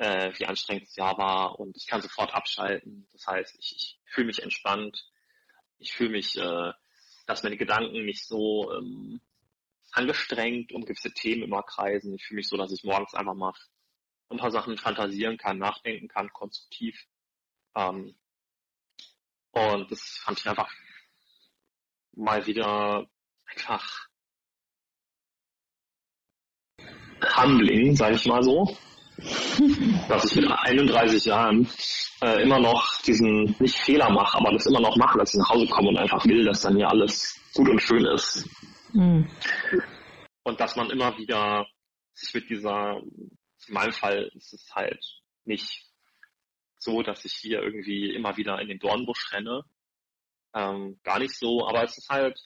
äh, 0.01 0.33
wie 0.39 0.47
anstrengend 0.47 0.87
das 0.87 0.95
Jahr 0.95 1.15
war 1.19 1.59
und 1.59 1.77
ich 1.77 1.85
kann 1.85 2.01
sofort 2.01 2.33
abschalten. 2.33 3.07
Das 3.13 3.27
heißt, 3.27 3.55
ich, 3.59 3.75
ich 3.75 3.99
fühle 4.05 4.27
mich 4.27 4.41
entspannt. 4.41 5.05
Ich 5.77 5.93
fühle 5.93 6.09
mich, 6.09 6.35
äh, 6.37 6.73
dass 7.27 7.43
meine 7.43 7.55
Gedanken 7.55 8.03
nicht 8.05 8.25
so 8.25 8.73
ähm, 8.73 9.21
angestrengt 9.91 10.71
um 10.71 10.85
gewisse 10.85 11.13
Themen 11.13 11.43
immer 11.43 11.61
kreisen. 11.61 12.15
Ich 12.15 12.25
fühle 12.25 12.37
mich 12.37 12.49
so, 12.49 12.57
dass 12.57 12.71
ich 12.71 12.83
morgens 12.83 13.13
einfach 13.13 13.35
mal 13.35 13.53
ein 14.29 14.37
paar 14.37 14.49
Sachen 14.49 14.75
fantasieren 14.75 15.37
kann, 15.37 15.59
nachdenken 15.59 16.07
kann, 16.07 16.33
konstruktiv. 16.33 17.05
Ähm, 17.75 18.15
und 19.51 19.91
das 19.91 20.01
fand 20.23 20.39
ich 20.39 20.49
einfach 20.49 20.71
mal 22.13 22.47
wieder 22.47 23.05
einfach 23.45 24.07
humbling, 27.37 27.95
sage 27.95 28.15
ich 28.15 28.25
mal 28.25 28.41
so, 28.41 28.75
dass 30.07 30.25
ich 30.25 30.35
mit 30.35 30.49
31 30.49 31.25
Jahren 31.25 31.67
äh, 32.21 32.41
immer 32.43 32.59
noch 32.59 33.01
diesen, 33.01 33.55
nicht 33.59 33.75
Fehler 33.75 34.09
mache, 34.09 34.37
aber 34.37 34.51
das 34.51 34.65
immer 34.65 34.81
noch 34.81 34.95
mache, 34.97 35.17
dass 35.19 35.33
ich 35.33 35.39
nach 35.39 35.49
Hause 35.49 35.67
komme 35.67 35.89
und 35.89 35.97
einfach 35.97 36.25
will, 36.25 36.45
dass 36.45 36.61
dann 36.61 36.75
hier 36.75 36.89
alles 36.89 37.39
gut 37.53 37.69
und 37.69 37.81
schön 37.81 38.05
ist. 38.05 38.47
Mhm. 38.93 39.29
Und 40.43 40.59
dass 40.59 40.75
man 40.75 40.89
immer 40.89 41.17
wieder 41.17 41.67
sich 42.13 42.33
mit 42.33 42.49
dieser 42.49 43.01
in 43.67 43.73
meinem 43.73 43.93
Fall 43.93 44.31
ist 44.35 44.53
es 44.53 44.73
halt 44.73 45.03
nicht 45.45 45.85
so, 46.77 47.03
dass 47.03 47.25
ich 47.25 47.33
hier 47.33 47.61
irgendwie 47.61 48.13
immer 48.13 48.37
wieder 48.37 48.59
in 48.59 48.67
den 48.67 48.79
Dornbusch 48.79 49.31
renne. 49.31 49.63
Ähm, 50.53 50.99
gar 51.03 51.19
nicht 51.19 51.37
so, 51.37 51.67
aber 51.67 51.83
es 51.83 51.97
ist 51.97 52.09
halt 52.09 52.39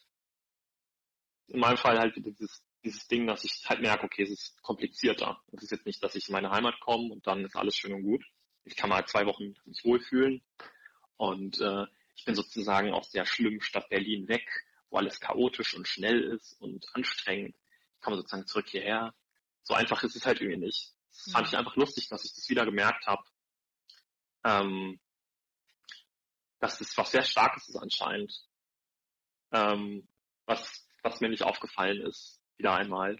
in 1.48 1.60
meinem 1.60 1.78
Fall 1.78 1.98
halt 1.98 2.16
dieses, 2.18 2.65
dieses 2.86 3.08
Ding, 3.08 3.28
dass 3.28 3.44
ich 3.44 3.64
halt 3.68 3.82
merke, 3.82 4.06
okay, 4.06 4.24
es 4.24 4.30
ist 4.30 4.62
komplizierter. 4.62 5.42
Es 5.52 5.64
ist 5.64 5.72
jetzt 5.72 5.86
nicht, 5.86 6.02
dass 6.04 6.16
ich 6.16 6.30
in 6.30 6.34
meine 6.34 6.52
Heimat 6.52 6.80
komme 6.80 7.12
und 7.12 7.26
dann 7.28 7.44
ist 7.44 7.56
alles 7.56 7.76
schön 7.76 7.94
und 7.94 8.04
gut. 8.04 8.24
Ich 8.64 8.76
kann 8.76 8.90
mal 8.90 9.06
zwei 9.08 9.26
Wochen 9.26 9.56
mich 9.66 9.84
wohlfühlen 9.84 10.44
und 11.18 11.60
äh, 11.60 11.86
ich 12.16 12.24
bin 12.26 12.36
sozusagen 12.36 12.94
aus 12.94 13.12
der 13.12 13.26
schlimmen 13.26 13.62
Stadt 13.62 13.90
Berlin 13.90 14.28
weg, 14.28 14.48
wo 14.90 14.98
alles 14.98 15.20
chaotisch 15.20 15.76
und 15.76 15.88
schnell 15.88 16.22
ist 16.22 16.54
und 16.62 16.86
anstrengend. 16.94 17.56
Ich 17.96 18.02
komme 18.02 18.18
sozusagen 18.18 18.48
zurück 18.48 18.68
hierher. 18.70 19.14
So 19.64 19.74
einfach 19.74 20.04
ist 20.04 20.16
es 20.16 20.26
halt 20.26 20.40
irgendwie 20.40 20.66
nicht. 20.66 20.94
Das 21.12 21.32
fand 21.32 21.48
ich 21.48 21.58
einfach 21.58 21.76
lustig, 21.76 22.08
dass 22.08 22.24
ich 22.24 22.34
das 22.34 22.50
wieder 22.50 22.66
gemerkt 22.66 23.06
habe. 23.08 23.24
Ähm, 24.44 25.00
dass 26.60 26.78
das 26.78 26.96
was 26.98 27.12
sehr 27.12 27.24
Starkes 27.24 27.68
ist 27.68 27.76
anscheinend. 27.76 28.34
Ähm, 29.52 30.08
was, 30.46 30.88
was 31.02 31.20
mir 31.20 31.30
nicht 31.30 31.44
aufgefallen 31.44 32.02
ist, 32.02 32.40
wieder 32.58 32.76
einmal. 32.76 33.20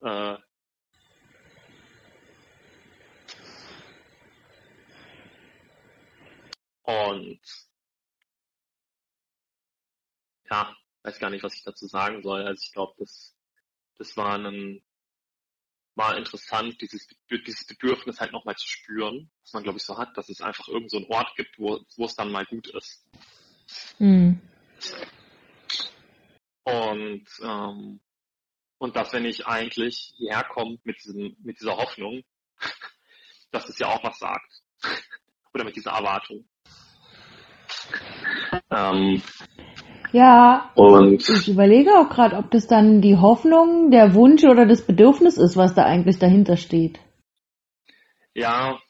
Äh, 0.00 0.36
und 6.82 7.40
ja, 10.50 10.76
weiß 11.02 11.18
gar 11.18 11.30
nicht, 11.30 11.42
was 11.42 11.54
ich 11.54 11.62
dazu 11.62 11.86
sagen 11.86 12.22
soll. 12.22 12.42
Also 12.46 12.62
ich 12.62 12.72
glaube, 12.72 12.94
das, 12.98 13.34
das 13.98 14.16
war 14.16 14.38
ein 14.38 14.82
mal 15.96 16.18
interessant, 16.18 16.80
dieses, 16.80 17.06
dieses 17.30 17.66
Bedürfnis 17.66 18.20
halt 18.20 18.32
nochmal 18.32 18.56
zu 18.56 18.66
spüren, 18.66 19.30
was 19.42 19.52
man 19.52 19.62
glaube 19.62 19.78
ich 19.78 19.84
so 19.84 19.96
hat, 19.96 20.16
dass 20.16 20.28
es 20.28 20.40
einfach 20.40 20.66
irgend 20.68 20.90
so 20.90 20.96
einen 20.96 21.06
Ort 21.06 21.34
gibt, 21.36 21.58
wo, 21.58 21.80
wo 21.96 22.04
es 22.04 22.16
dann 22.16 22.32
mal 22.32 22.44
gut 22.46 22.68
ist. 22.68 23.06
Mhm. 23.98 24.40
Und, 26.64 27.26
ähm, 27.42 28.00
und 28.84 28.96
dass 28.96 29.14
wenn 29.14 29.24
ich 29.24 29.46
eigentlich 29.46 30.12
hierher 30.18 30.44
komme 30.44 30.76
mit 30.84 31.02
diesem, 31.02 31.34
mit 31.42 31.58
dieser 31.58 31.78
Hoffnung, 31.78 32.22
dass 33.50 33.66
es 33.68 33.78
ja 33.78 33.88
auch 33.88 34.04
was 34.04 34.18
sagt. 34.18 34.62
Oder 35.54 35.64
mit 35.64 35.74
dieser 35.74 35.92
Erwartung. 35.92 36.44
Ähm, 38.70 39.22
ja, 40.12 40.70
und 40.74 41.28
ich 41.28 41.48
überlege 41.48 41.92
auch 41.92 42.08
gerade, 42.08 42.36
ob 42.36 42.50
das 42.50 42.66
dann 42.66 43.00
die 43.00 43.16
Hoffnung, 43.16 43.90
der 43.90 44.14
Wunsch 44.14 44.44
oder 44.44 44.66
das 44.66 44.86
Bedürfnis 44.86 45.38
ist, 45.38 45.56
was 45.56 45.74
da 45.74 45.84
eigentlich 45.84 46.18
dahinter 46.18 46.56
steht. 46.56 46.98
Ja, 48.34 48.80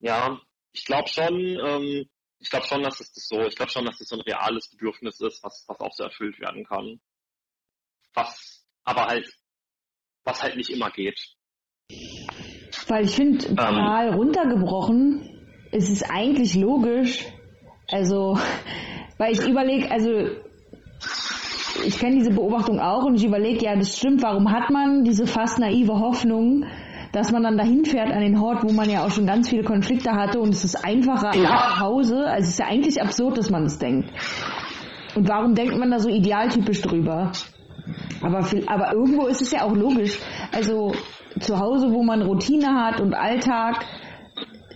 ja, 0.00 0.40
ich 0.72 0.84
glaube 0.84 1.08
schon, 1.08 1.34
ähm, 1.34 2.08
ich 2.40 2.50
glaube 2.50 2.66
schon, 2.66 2.82
dass 2.82 3.00
es 3.00 3.12
das 3.12 3.28
so, 3.28 3.40
ich 3.42 3.54
glaube 3.54 3.70
schon, 3.70 3.84
dass 3.84 4.00
es 4.00 4.08
so 4.08 4.16
ein 4.16 4.22
reales 4.22 4.68
Bedürfnis 4.70 5.20
ist, 5.20 5.42
was, 5.44 5.64
was 5.68 5.80
auch 5.80 5.92
so 5.92 6.02
erfüllt 6.02 6.40
werden 6.40 6.64
kann. 6.64 7.00
Was 8.14 8.55
aber 8.86 9.06
halt, 9.06 9.28
was 10.24 10.42
halt 10.42 10.56
nicht 10.56 10.70
immer 10.70 10.90
geht. 10.90 11.20
Weil 12.88 13.04
ich 13.04 13.14
finde, 13.14 13.38
total 13.38 14.08
ähm, 14.08 14.14
runtergebrochen, 14.14 15.28
ist 15.72 15.90
es 15.90 16.02
eigentlich 16.02 16.54
logisch, 16.54 17.26
also, 17.90 18.38
weil 19.18 19.32
ich 19.32 19.46
überlege, 19.46 19.90
also 19.90 20.10
ich 21.84 21.98
kenne 21.98 22.16
diese 22.16 22.30
Beobachtung 22.30 22.80
auch 22.80 23.04
und 23.04 23.16
ich 23.16 23.24
überlege, 23.24 23.64
ja, 23.64 23.76
das 23.76 23.96
stimmt, 23.98 24.22
warum 24.22 24.50
hat 24.50 24.70
man 24.70 25.04
diese 25.04 25.26
fast 25.26 25.58
naive 25.58 25.98
Hoffnung, 25.98 26.64
dass 27.12 27.32
man 27.32 27.42
dann 27.42 27.56
dahin 27.56 27.84
fährt 27.84 28.10
an 28.10 28.20
den 28.20 28.40
Hort, 28.40 28.62
wo 28.62 28.72
man 28.72 28.88
ja 28.88 29.04
auch 29.04 29.10
schon 29.10 29.26
ganz 29.26 29.48
viele 29.48 29.62
Konflikte 29.62 30.12
hatte 30.12 30.40
und 30.40 30.50
es 30.50 30.64
ist 30.64 30.84
einfacher 30.84 31.36
ja. 31.36 31.48
zu 31.48 31.80
Hause. 31.80 32.24
Also 32.26 32.44
es 32.44 32.48
ist 32.50 32.58
ja 32.58 32.66
eigentlich 32.66 33.00
absurd, 33.00 33.38
dass 33.38 33.50
man 33.50 33.64
das 33.64 33.78
denkt. 33.78 34.10
Und 35.14 35.28
warum 35.28 35.54
denkt 35.54 35.76
man 35.78 35.90
da 35.90 35.98
so 35.98 36.08
idealtypisch 36.08 36.82
drüber? 36.82 37.32
Aber, 38.26 38.46
aber 38.66 38.92
irgendwo 38.92 39.26
ist 39.26 39.42
es 39.42 39.52
ja 39.52 39.62
auch 39.62 39.74
logisch. 39.74 40.18
Also 40.52 40.92
zu 41.40 41.58
Hause, 41.58 41.92
wo 41.92 42.02
man 42.02 42.22
Routine 42.22 42.74
hat 42.74 43.00
und 43.00 43.14
Alltag, 43.14 43.84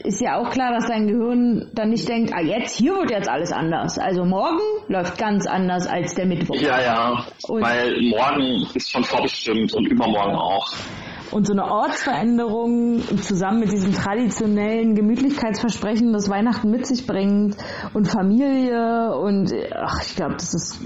ist 0.04 0.20
ja 0.20 0.38
auch 0.38 0.50
klar, 0.50 0.72
dass 0.72 0.86
dein 0.86 1.06
Gehirn 1.06 1.70
dann 1.74 1.90
nicht 1.90 2.08
denkt, 2.08 2.32
ah 2.34 2.40
jetzt, 2.40 2.76
hier 2.76 2.94
wird 2.94 3.10
jetzt 3.10 3.28
alles 3.28 3.52
anders. 3.52 3.98
Also 3.98 4.24
morgen 4.24 4.60
läuft 4.88 5.18
ganz 5.18 5.46
anders 5.46 5.86
als 5.86 6.14
der 6.14 6.26
Mittwoch. 6.26 6.56
Ja, 6.56 6.80
ja, 6.80 7.24
und 7.48 7.62
weil 7.62 8.00
morgen 8.08 8.66
ist 8.74 8.90
schon 8.90 9.04
vorbestimmt 9.04 9.74
und 9.74 9.86
übermorgen 9.86 10.36
auch. 10.36 10.72
Und 11.30 11.46
so 11.46 11.52
eine 11.52 11.64
Ortsveränderung 11.64 13.02
zusammen 13.18 13.60
mit 13.60 13.70
diesem 13.70 13.92
traditionellen 13.92 14.96
Gemütlichkeitsversprechen, 14.96 16.12
das 16.12 16.28
Weihnachten 16.28 16.70
mit 16.70 16.86
sich 16.86 17.06
bringt 17.06 17.56
und 17.94 18.08
Familie 18.08 19.14
und 19.14 19.52
ach, 19.72 20.02
ich 20.02 20.16
glaube, 20.16 20.34
das 20.34 20.54
ist 20.54 20.80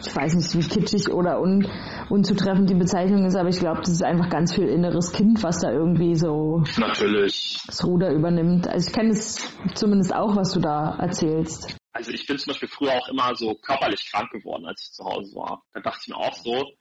ich 0.00 0.14
weiß 0.14 0.34
nicht, 0.34 0.54
wie 0.54 0.68
kitschig 0.68 1.08
oder 1.08 1.40
un, 1.40 1.68
unzutreffend 2.08 2.68
die 2.70 2.74
Bezeichnung 2.74 3.24
ist, 3.24 3.36
aber 3.36 3.48
ich 3.48 3.58
glaube, 3.58 3.80
das 3.80 3.90
ist 3.90 4.02
einfach 4.02 4.28
ganz 4.28 4.54
viel 4.54 4.68
inneres 4.68 5.12
Kind, 5.12 5.42
was 5.42 5.60
da 5.60 5.70
irgendwie 5.70 6.14
so 6.14 6.62
Natürlich. 6.76 7.60
das 7.66 7.84
Ruder 7.84 8.12
übernimmt. 8.12 8.68
Also 8.68 8.88
ich 8.88 8.94
kenne 8.94 9.10
es 9.10 9.48
zumindest 9.74 10.14
auch, 10.14 10.36
was 10.36 10.52
du 10.52 10.60
da 10.60 10.96
erzählst. 10.98 11.76
Also 11.92 12.10
ich 12.10 12.26
bin 12.26 12.38
zum 12.38 12.52
Beispiel 12.52 12.68
früher 12.68 12.92
auch 12.92 13.08
immer 13.08 13.34
so 13.36 13.54
körperlich 13.54 14.10
krank 14.10 14.30
geworden, 14.32 14.66
als 14.66 14.82
ich 14.82 14.92
zu 14.92 15.04
Hause 15.04 15.34
war. 15.36 15.62
Da 15.72 15.80
dachte 15.80 16.00
ich 16.02 16.08
mir 16.08 16.16
auch 16.16 16.34
so, 16.34 16.72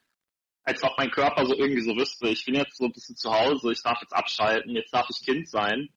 als 0.64 0.82
ob 0.84 0.98
mein 0.98 1.12
Körper 1.12 1.46
so 1.46 1.54
irgendwie 1.54 1.82
so 1.82 1.96
wüsste, 1.96 2.30
ich 2.30 2.46
bin 2.46 2.56
jetzt 2.56 2.78
so 2.78 2.86
ein 2.86 2.92
bisschen 2.92 3.16
zu 3.16 3.32
Hause, 3.32 3.72
ich 3.72 3.84
darf 3.84 4.02
jetzt 4.02 4.14
abschalten, 4.14 4.72
jetzt 4.72 4.94
darf 4.94 5.08
ich 5.10 5.26
Kind 5.26 5.48
sein. 5.48 5.90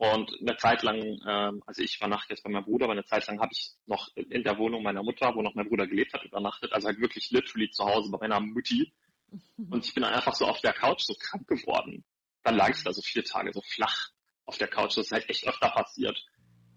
Und 0.00 0.34
eine 0.40 0.56
Zeit 0.56 0.82
lang, 0.82 0.96
ähm, 1.28 1.62
also 1.66 1.82
ich 1.82 1.98
übernachte 1.98 2.32
jetzt 2.32 2.42
bei 2.42 2.48
meinem 2.48 2.64
Bruder, 2.64 2.86
aber 2.86 2.94
eine 2.94 3.04
Zeit 3.04 3.26
lang 3.26 3.38
habe 3.38 3.50
ich 3.52 3.72
noch 3.84 4.08
in 4.16 4.42
der 4.42 4.56
Wohnung 4.56 4.82
meiner 4.82 5.02
Mutter, 5.02 5.34
wo 5.34 5.42
noch 5.42 5.54
mein 5.54 5.68
Bruder 5.68 5.86
gelebt 5.86 6.14
hat, 6.14 6.24
übernachtet. 6.24 6.72
Also 6.72 6.88
halt 6.88 7.02
wirklich 7.02 7.30
literally 7.30 7.68
zu 7.68 7.84
Hause 7.84 8.10
bei 8.10 8.16
meiner 8.16 8.40
Mutti. 8.40 8.94
Und 9.70 9.84
ich 9.84 9.92
bin 9.92 10.02
dann 10.02 10.14
einfach 10.14 10.34
so 10.34 10.46
auf 10.46 10.62
der 10.62 10.72
Couch 10.72 11.02
so 11.02 11.14
krank 11.20 11.46
geworden. 11.46 12.02
Dann 12.44 12.56
lag 12.56 12.70
ich 12.70 12.82
da 12.82 12.94
so 12.94 13.02
vier 13.02 13.24
Tage 13.24 13.52
so 13.52 13.60
flach 13.60 14.08
auf 14.46 14.56
der 14.56 14.68
Couch. 14.68 14.96
Das 14.96 15.04
ist 15.04 15.12
halt 15.12 15.28
echt 15.28 15.46
öfter 15.46 15.68
passiert. 15.68 16.18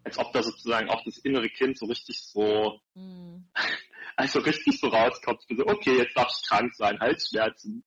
Als 0.04 0.18
ob 0.18 0.34
da 0.34 0.44
sozusagen 0.44 0.90
auch 0.90 1.02
das 1.06 1.18
innere 1.20 1.48
Kind 1.48 1.78
so 1.78 1.86
richtig 1.86 2.20
so, 2.20 2.82
mm. 2.96 3.38
also 4.18 4.40
richtig 4.40 4.82
so 4.82 4.88
rauskommt. 4.88 5.40
Ich 5.44 5.48
bin 5.48 5.60
so, 5.60 5.68
okay, 5.68 5.98
jetzt 5.98 6.18
darf 6.18 6.28
ich 6.28 6.46
krank 6.46 6.74
sein, 6.76 7.00
Halsschmerzen. 7.00 7.86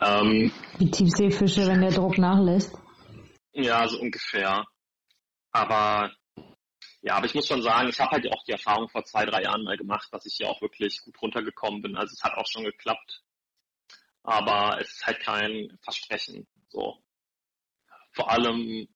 Ähm, 0.00 0.50
Wie 0.78 0.90
Tiefseefische, 0.90 1.68
wenn 1.68 1.80
der 1.80 1.92
Druck 1.92 2.18
nachlässt. 2.18 2.76
Ja, 3.58 3.88
so 3.88 3.98
ungefähr. 3.98 4.64
Aber 5.50 6.12
ja, 7.00 7.16
aber 7.16 7.26
ich 7.26 7.34
muss 7.34 7.48
schon 7.48 7.60
sagen, 7.60 7.88
ich 7.88 7.98
habe 7.98 8.12
halt 8.12 8.32
auch 8.32 8.44
die 8.44 8.52
Erfahrung 8.52 8.88
vor 8.88 9.04
zwei, 9.04 9.26
drei 9.26 9.42
Jahren 9.42 9.64
mal 9.64 9.76
gemacht, 9.76 10.08
dass 10.12 10.26
ich 10.26 10.34
hier 10.36 10.48
auch 10.48 10.62
wirklich 10.62 11.02
gut 11.02 11.20
runtergekommen 11.20 11.82
bin. 11.82 11.96
Also 11.96 12.12
es 12.12 12.22
hat 12.22 12.34
auch 12.34 12.46
schon 12.46 12.62
geklappt. 12.62 13.24
Aber 14.22 14.80
es 14.80 14.92
ist 14.92 15.06
halt 15.06 15.18
kein 15.20 15.76
Versprechen. 15.82 16.46
So. 16.68 17.02
Vor 18.12 18.30
allem, 18.30 18.86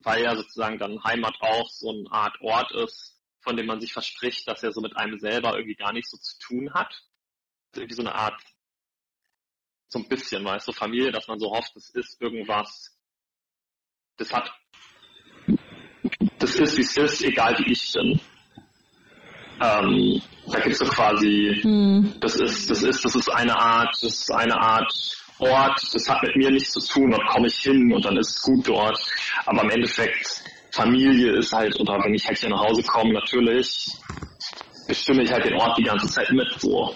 weil 0.00 0.22
ja 0.22 0.36
sozusagen 0.36 0.78
dann 0.78 1.02
Heimat 1.02 1.34
auch 1.40 1.68
so 1.68 1.90
eine 1.90 2.08
Art 2.12 2.40
Ort 2.42 2.70
ist, 2.72 3.20
von 3.40 3.56
dem 3.56 3.66
man 3.66 3.80
sich 3.80 3.92
verspricht, 3.92 4.46
dass 4.46 4.62
er 4.62 4.72
so 4.72 4.80
mit 4.80 4.96
einem 4.96 5.18
selber 5.18 5.56
irgendwie 5.56 5.74
gar 5.74 5.92
nicht 5.92 6.08
so 6.08 6.16
zu 6.16 6.38
tun 6.38 6.72
hat. 6.74 7.02
Also 7.72 7.80
irgendwie 7.80 7.96
so 7.96 8.02
eine 8.02 8.14
Art, 8.14 8.40
so 9.88 9.98
ein 9.98 10.08
bisschen, 10.08 10.44
weißt 10.44 10.68
du, 10.68 10.72
so 10.72 10.78
Familie, 10.78 11.10
dass 11.10 11.26
man 11.26 11.40
so 11.40 11.50
hofft, 11.50 11.74
es 11.74 11.90
ist 11.90 12.20
irgendwas 12.20 12.95
das 14.16 14.32
hat, 14.32 14.50
das 16.38 16.54
ist, 16.56 16.76
wie 16.76 16.82
es 16.82 16.96
ist, 16.96 17.22
egal 17.22 17.56
wie 17.58 17.72
ich 17.72 17.92
bin. 17.92 18.20
Ähm, 19.60 20.22
da 20.48 20.60
gibt 20.60 20.72
es 20.72 20.78
so 20.78 20.84
quasi, 20.86 21.58
hm. 21.62 22.14
das 22.20 22.36
ist, 22.36 22.70
das 22.70 22.82
ist, 22.82 23.04
das 23.04 23.14
ist 23.14 23.28
eine 23.30 23.56
Art, 23.58 23.94
das 24.02 24.20
ist 24.20 24.30
eine 24.32 24.56
Art 24.60 24.92
Ort, 25.38 25.82
das 25.92 26.08
hat 26.08 26.22
mit 26.22 26.36
mir 26.36 26.50
nichts 26.50 26.72
zu 26.72 26.80
tun, 26.80 27.10
dort 27.10 27.26
komme 27.26 27.46
ich 27.48 27.56
hin 27.58 27.92
und 27.92 28.04
dann 28.04 28.16
ist 28.16 28.30
es 28.30 28.42
gut 28.42 28.66
dort. 28.68 28.98
Aber 29.44 29.62
im 29.62 29.70
Endeffekt, 29.70 30.42
Familie 30.72 31.32
ist 31.32 31.52
halt, 31.52 31.78
oder 31.78 32.02
wenn 32.04 32.14
ich 32.14 32.26
halt 32.26 32.38
hier 32.38 32.48
nach 32.48 32.60
Hause 32.60 32.82
komme, 32.82 33.12
natürlich 33.12 33.86
bestimme 34.86 35.22
ich 35.24 35.32
halt 35.32 35.44
den 35.44 35.54
Ort 35.54 35.76
die 35.78 35.82
ganze 35.82 36.06
Zeit 36.06 36.30
mit, 36.30 36.48
so. 36.58 36.94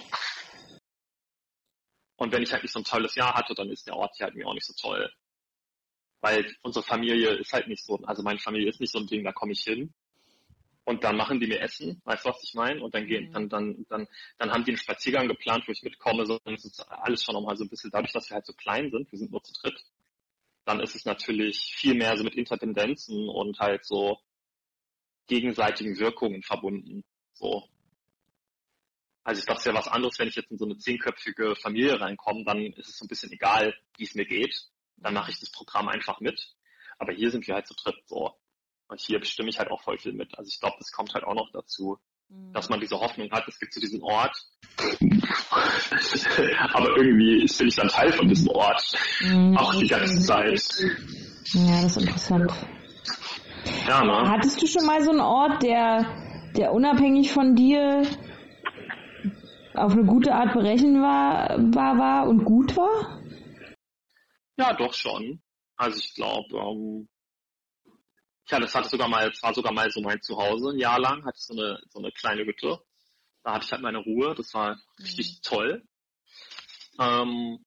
Und 2.17 2.31
wenn 2.31 2.43
ich 2.43 2.51
halt 2.51 2.63
nicht 2.63 2.71
so 2.71 2.79
ein 2.79 2.85
tolles 2.85 3.15
Jahr 3.15 3.33
hatte, 3.33 3.53
dann 3.55 3.69
ist 3.69 3.87
der 3.87 3.95
Ort 3.95 4.11
hier 4.15 4.25
halt 4.25 4.35
mir 4.35 4.47
auch 4.47 4.53
nicht 4.53 4.65
so 4.65 4.73
toll 4.79 5.11
weil 6.21 6.55
unsere 6.61 6.85
Familie 6.85 7.31
ist 7.31 7.51
halt 7.51 7.67
nicht 7.67 7.83
so, 7.83 7.97
also 8.03 8.23
meine 8.23 8.39
Familie 8.39 8.69
ist 8.69 8.79
nicht 8.79 8.93
so 8.93 8.99
ein 8.99 9.07
Ding, 9.07 9.23
da 9.23 9.31
komme 9.31 9.51
ich 9.51 9.61
hin 9.61 9.93
und 10.83 11.03
dann 11.03 11.17
machen 11.17 11.39
die 11.39 11.47
mir 11.47 11.59
Essen, 11.59 12.01
weißt 12.05 12.25
du, 12.25 12.29
was 12.29 12.43
ich 12.43 12.53
meine? 12.53 12.81
Und 12.81 12.93
dann 12.93 13.07
gehen, 13.07 13.29
mhm. 13.29 13.33
dann, 13.33 13.49
dann, 13.49 13.85
dann, 13.89 14.07
dann 14.37 14.51
haben 14.51 14.63
die 14.63 14.71
einen 14.71 14.77
Spaziergang 14.77 15.27
geplant, 15.27 15.67
wo 15.67 15.71
ich 15.71 15.83
mitkomme, 15.83 16.25
sondern 16.25 16.55
es 16.55 16.65
ist 16.65 16.79
alles 16.89 17.23
schon 17.23 17.33
nochmal 17.33 17.57
so 17.57 17.63
ein 17.63 17.69
bisschen, 17.69 17.91
dadurch, 17.91 18.13
dass 18.13 18.29
wir 18.29 18.35
halt 18.35 18.45
so 18.45 18.53
klein 18.53 18.89
sind, 18.91 19.11
wir 19.11 19.19
sind 19.19 19.31
nur 19.31 19.43
zu 19.43 19.53
dritt, 19.61 19.83
dann 20.65 20.79
ist 20.79 20.95
es 20.95 21.05
natürlich 21.05 21.73
viel 21.75 21.95
mehr 21.95 22.15
so 22.17 22.23
mit 22.23 22.35
Interdependenzen 22.35 23.27
und 23.27 23.59
halt 23.59 23.83
so 23.83 24.19
gegenseitigen 25.27 25.97
Wirkungen 25.97 26.43
verbunden. 26.43 27.03
So. 27.33 27.67
Also 29.23 29.39
ich 29.39 29.45
glaube, 29.45 29.59
es 29.59 29.65
wäre 29.65 29.77
was 29.77 29.87
anderes, 29.87 30.19
wenn 30.19 30.27
ich 30.27 30.35
jetzt 30.35 30.51
in 30.51 30.57
so 30.57 30.65
eine 30.65 30.77
zehnköpfige 30.77 31.55
Familie 31.55 31.99
reinkomme, 31.99 32.43
dann 32.43 32.59
ist 32.73 32.89
es 32.89 32.97
so 32.97 33.05
ein 33.05 33.07
bisschen 33.07 33.31
egal, 33.31 33.75
wie 33.97 34.03
es 34.03 34.15
mir 34.15 34.25
geht 34.25 34.70
dann 35.01 35.13
mache 35.13 35.31
ich 35.31 35.39
das 35.39 35.51
Programm 35.51 35.87
einfach 35.89 36.19
mit. 36.19 36.53
Aber 36.99 37.13
hier 37.13 37.31
sind 37.31 37.47
wir 37.47 37.55
halt 37.55 37.67
zu 37.67 37.73
dritt 37.73 37.95
so. 38.05 38.31
Und 38.87 38.99
hier 38.99 39.19
bestimme 39.19 39.49
ich 39.49 39.57
halt 39.57 39.71
auch 39.71 39.81
voll 39.81 39.97
viel 39.97 40.13
mit. 40.13 40.37
Also 40.37 40.49
ich 40.49 40.59
glaube, 40.59 40.75
das 40.77 40.91
kommt 40.91 41.13
halt 41.13 41.23
auch 41.23 41.33
noch 41.33 41.49
dazu, 41.51 41.97
mhm. 42.29 42.53
dass 42.53 42.69
man 42.69 42.79
diese 42.79 42.99
Hoffnung 42.99 43.31
hat, 43.31 43.47
es 43.47 43.59
gibt 43.59 43.73
so 43.73 43.79
diesen 43.79 44.01
Ort. 44.03 44.35
Aber 46.73 46.97
irgendwie 46.97 47.45
bin 47.45 47.67
ich 47.67 47.75
dann 47.75 47.87
Teil 47.87 48.11
von 48.11 48.27
diesem 48.27 48.49
Ort. 48.49 48.93
Mhm, 49.21 49.57
auch 49.57 49.73
die 49.75 49.87
ganze 49.87 50.19
Zeit. 50.19 50.61
Ja, 51.53 51.81
das 51.81 51.97
ist 51.97 52.03
interessant. 52.03 52.51
Ja, 53.87 54.03
ne? 54.03 54.29
Hattest 54.29 54.61
du 54.61 54.67
schon 54.67 54.85
mal 54.85 55.03
so 55.03 55.11
einen 55.11 55.21
Ort, 55.21 55.63
der, 55.63 56.51
der 56.55 56.73
unabhängig 56.73 57.31
von 57.31 57.55
dir 57.55 58.03
auf 59.73 59.93
eine 59.93 60.03
gute 60.03 60.33
Art 60.33 60.53
berechenbar 60.53 61.57
war, 61.73 61.97
war 61.97 62.27
und 62.27 62.43
gut 62.43 62.75
war? 62.75 63.20
Ja, 64.61 64.73
doch 64.73 64.93
schon. 64.93 65.41
Also 65.75 65.97
ich 65.97 66.13
glaube, 66.13 66.55
ähm, 66.55 67.09
ja, 68.49 68.59
das 68.59 68.75
hatte 68.75 68.89
sogar 68.89 69.07
mal, 69.07 69.29
es 69.29 69.41
war 69.41 69.53
sogar 69.53 69.73
mal 69.73 69.89
so 69.89 70.01
mein 70.01 70.21
Zuhause 70.21 70.69
ein 70.69 70.77
Jahr 70.77 70.99
lang, 70.99 71.25
hatte 71.25 71.37
ich 71.37 71.45
so 71.45 71.53
eine, 71.53 71.79
so 71.89 71.99
eine 71.99 72.11
kleine 72.11 72.45
Hütte. 72.45 72.79
Da 73.43 73.53
hatte 73.53 73.65
ich 73.65 73.71
halt 73.71 73.81
meine 73.81 73.97
Ruhe, 73.97 74.35
das 74.35 74.53
war 74.53 74.77
richtig 74.99 75.37
mhm. 75.37 75.41
toll. 75.41 75.83
Ähm, 76.99 77.65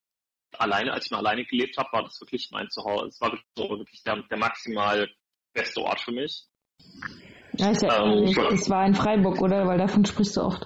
alleine, 0.53 0.93
als 0.93 1.07
ich 1.07 1.11
mal 1.11 1.19
alleine 1.19 1.45
gelebt 1.45 1.77
habe, 1.79 1.89
war 1.93 2.05
das 2.05 2.21
wirklich 2.21 2.49
mein 2.53 2.71
Zuhause. 2.71 3.09
Es 3.09 3.21
war 3.21 3.33
wirklich, 3.57 4.03
der, 4.05 4.23
der 4.23 4.39
maximal 4.39 5.09
beste 5.53 5.81
Ort 5.81 6.01
für 6.01 6.13
mich. 6.13 6.47
Ja, 7.55 7.71
ist 7.71 7.83
ja 7.83 8.05
ähm, 8.05 8.33
das 8.33 8.71
war 8.71 8.87
in 8.87 8.95
Freiburg, 8.95 9.41
oder? 9.41 9.67
Weil 9.67 9.79
davon 9.79 10.05
sprichst 10.05 10.37
du 10.37 10.43
oft. 10.43 10.65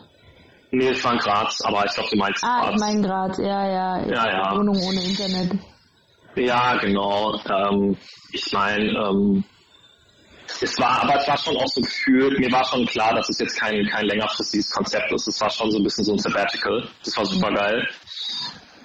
Nee, 0.72 0.88
es 0.88 1.02
war 1.02 1.14
in 1.14 1.18
Graz, 1.20 1.62
aber 1.62 1.86
ich 1.86 1.94
glaube, 1.94 2.10
du 2.10 2.16
meinst 2.16 2.44
Ah, 2.44 2.60
Graz. 2.60 2.74
ich 2.74 2.80
meine 2.80 3.00
Graz, 3.06 3.38
ja, 3.38 3.66
ja. 3.66 4.06
ja, 4.06 4.30
ja. 4.30 4.56
Wohnung 4.56 4.76
ohne 4.76 5.02
Internet. 5.02 5.58
Ja, 6.36 6.76
genau. 6.76 7.40
Ähm, 7.48 7.96
ich 8.32 8.52
meine, 8.52 8.90
ähm, 8.90 9.44
es 10.60 10.78
war, 10.78 11.02
aber 11.02 11.20
es 11.20 11.28
war 11.28 11.36
schon 11.36 11.56
auch 11.56 11.66
so 11.66 11.80
gefühlt, 11.80 12.38
mir 12.38 12.50
war 12.50 12.64
schon 12.64 12.86
klar, 12.86 13.14
dass 13.14 13.28
es 13.28 13.38
jetzt 13.38 13.58
kein, 13.58 13.86
kein 13.86 14.06
längerfristiges 14.06 14.70
Konzept 14.70 15.12
ist. 15.12 15.28
Es 15.28 15.40
war 15.40 15.50
schon 15.50 15.70
so 15.70 15.78
ein 15.78 15.84
bisschen 15.84 16.04
so 16.04 16.12
ein 16.12 16.18
Sabbatical. 16.18 16.88
Das 17.04 17.16
war 17.16 17.26
super 17.26 17.52
geil. 17.52 17.88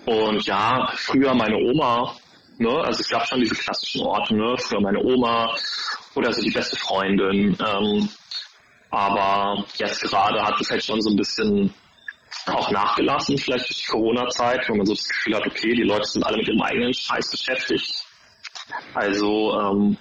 Und 0.05 0.45
ja, 0.45 0.91
früher 0.95 1.33
meine 1.33 1.55
Oma, 1.55 2.15
ne, 2.57 2.69
also 2.69 2.99
es 2.99 3.09
gab 3.09 3.25
schon 3.25 3.39
diese 3.39 3.55
klassischen 3.55 4.01
Orte, 4.01 4.35
ne, 4.35 4.55
früher 4.57 4.81
meine 4.81 4.99
Oma 4.99 5.55
oder 6.15 6.33
so 6.33 6.41
die 6.41 6.51
beste 6.51 6.75
Freundin. 6.75 7.57
Ähm, 7.65 8.09
aber 8.89 9.65
jetzt 9.77 10.01
gerade 10.01 10.43
hat 10.43 10.59
es 10.59 10.69
halt 10.69 10.83
schon 10.83 11.01
so 11.01 11.09
ein 11.09 11.15
bisschen 11.15 11.73
auch 12.47 12.71
nachgelassen, 12.71 13.37
vielleicht 13.37 13.69
durch 13.69 13.83
die 13.83 13.91
Corona-Zeit, 13.91 14.67
wo 14.67 14.75
man 14.75 14.85
so 14.85 14.93
das 14.93 15.07
Gefühl 15.07 15.35
hat, 15.35 15.47
okay, 15.47 15.73
die 15.73 15.83
Leute 15.83 16.05
sind 16.05 16.23
alle 16.25 16.37
mit 16.37 16.47
ihrem 16.47 16.61
eigenen 16.61 16.93
Scheiß 16.93 17.31
beschäftigt. 17.31 18.05
Also, 18.93 19.59
ähm, 19.59 19.97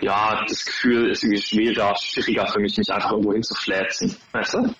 ja, 0.00 0.44
das 0.48 0.64
Gefühl 0.64 1.10
ist 1.10 1.22
irgendwie 1.22 1.42
schwieriger, 1.42 1.94
schwieriger 1.96 2.46
für 2.46 2.60
mich, 2.60 2.76
mich 2.76 2.90
einfach 2.90 3.12
irgendwo 3.12 3.32
hinzufläzen, 3.32 4.16
weißt 4.32 4.54
du? 4.54 4.74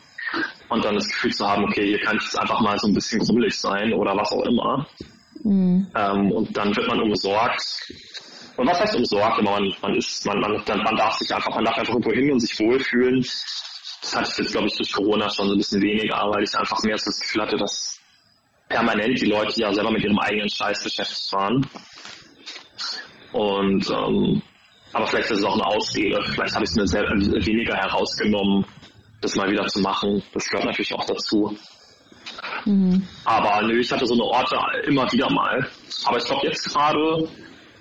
Und 0.68 0.84
dann 0.84 0.94
das 0.94 1.08
Gefühl 1.08 1.32
zu 1.32 1.48
haben, 1.48 1.64
okay, 1.64 1.86
hier 1.86 2.00
kann 2.00 2.16
ich 2.16 2.22
jetzt 2.22 2.38
einfach 2.38 2.60
mal 2.60 2.78
so 2.78 2.86
ein 2.86 2.94
bisschen 2.94 3.20
grummelig 3.20 3.58
sein 3.58 3.92
oder 3.92 4.16
was 4.16 4.30
auch 4.32 4.44
immer. 4.44 4.86
Mhm. 5.42 5.90
Ähm, 5.94 6.32
und 6.32 6.56
dann 6.56 6.74
wird 6.74 6.86
man 6.86 7.00
umsorgt. 7.00 7.92
Und 8.56 8.66
was 8.66 8.80
heißt 8.80 8.94
umsorgt? 8.94 9.42
Man, 9.42 9.74
man 9.82 9.96
ist, 9.96 10.24
man, 10.26 10.40
man, 10.40 10.62
man 10.66 10.96
darf 10.96 11.14
sich 11.14 11.34
einfach, 11.34 11.54
man 11.54 11.64
darf 11.64 11.78
einfach 11.78 11.94
irgendwo 11.94 12.12
hin 12.12 12.30
und 12.30 12.40
sich 12.40 12.58
wohlfühlen. 12.60 13.26
Das 14.00 14.16
hatte 14.16 14.30
ich 14.32 14.38
jetzt, 14.38 14.52
glaube 14.52 14.68
ich, 14.68 14.76
durch 14.76 14.92
Corona 14.92 15.28
schon 15.28 15.48
so 15.48 15.54
ein 15.54 15.58
bisschen 15.58 15.82
weniger, 15.82 16.16
weil 16.30 16.42
ich 16.42 16.54
einfach 16.54 16.82
mehr 16.82 16.96
so 16.98 17.06
das 17.06 17.20
Gefühl 17.20 17.42
hatte, 17.42 17.56
dass 17.56 18.00
permanent 18.68 19.20
die 19.20 19.26
Leute 19.26 19.60
ja 19.60 19.72
selber 19.72 19.90
mit 19.90 20.04
ihrem 20.04 20.18
eigenen 20.18 20.48
Scheiß 20.48 20.82
beschäftigt 20.82 21.32
waren. 21.32 21.68
Und 23.32 23.90
ähm, 23.90 24.42
aber 24.92 25.06
vielleicht 25.06 25.30
ist 25.30 25.38
es 25.38 25.44
auch 25.44 25.54
eine 25.54 25.66
Ausrede. 25.66 26.22
Vielleicht 26.24 26.54
habe 26.54 26.64
ich 26.64 26.70
es 26.70 26.76
mir 26.76 26.86
sehr, 26.86 27.02
weniger 27.02 27.76
herausgenommen, 27.76 28.64
das 29.20 29.36
mal 29.36 29.50
wieder 29.50 29.66
zu 29.66 29.80
machen. 29.80 30.22
Das 30.32 30.48
gehört 30.48 30.66
natürlich 30.66 30.92
auch 30.94 31.04
dazu. 31.04 31.56
Mhm. 32.64 33.06
Aber 33.24 33.62
nö, 33.62 33.78
ich 33.78 33.90
hatte 33.92 34.06
so 34.06 34.14
eine 34.14 34.24
Orte 34.24 34.56
immer 34.86 35.10
wieder 35.12 35.30
mal. 35.30 35.68
Aber 36.04 36.18
ich 36.18 36.24
glaube 36.24 36.46
jetzt 36.46 36.64
gerade 36.64 37.28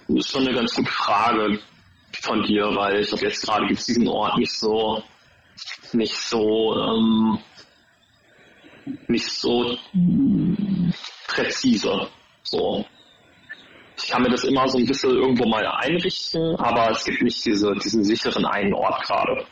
ist 0.08 0.32
schon 0.32 0.46
eine 0.46 0.56
ganz 0.56 0.74
gute 0.74 0.92
Frage 0.92 1.60
von 2.22 2.44
dir, 2.44 2.66
weil 2.76 3.02
ich 3.02 3.10
glaube 3.10 3.26
jetzt 3.26 3.46
gerade 3.46 3.68
gibt 3.68 3.80
es 3.80 3.86
diesen 3.86 4.08
Ort 4.08 4.38
nicht 4.38 4.52
so 4.52 5.04
nicht 5.94 6.16
so 6.16 6.76
ähm, 6.78 7.40
nicht 9.08 9.30
so 9.30 9.78
präzise. 11.28 12.08
So. 12.44 12.86
Ich 13.98 14.10
kann 14.10 14.24
mir 14.24 14.30
das 14.30 14.44
immer 14.46 14.68
so 14.68 14.78
ein 14.78 14.86
bisschen 14.86 15.12
irgendwo 15.12 15.46
mal 15.46 15.66
einrichten, 15.66 16.56
aber 16.56 16.92
es 16.92 17.04
gibt 17.04 17.22
nicht 17.22 17.46
diese, 17.46 17.74
diesen 17.76 18.04
sicheren 18.04 18.46
einen 18.46 18.74
Ort 18.74 19.04
gerade. 19.06 19.46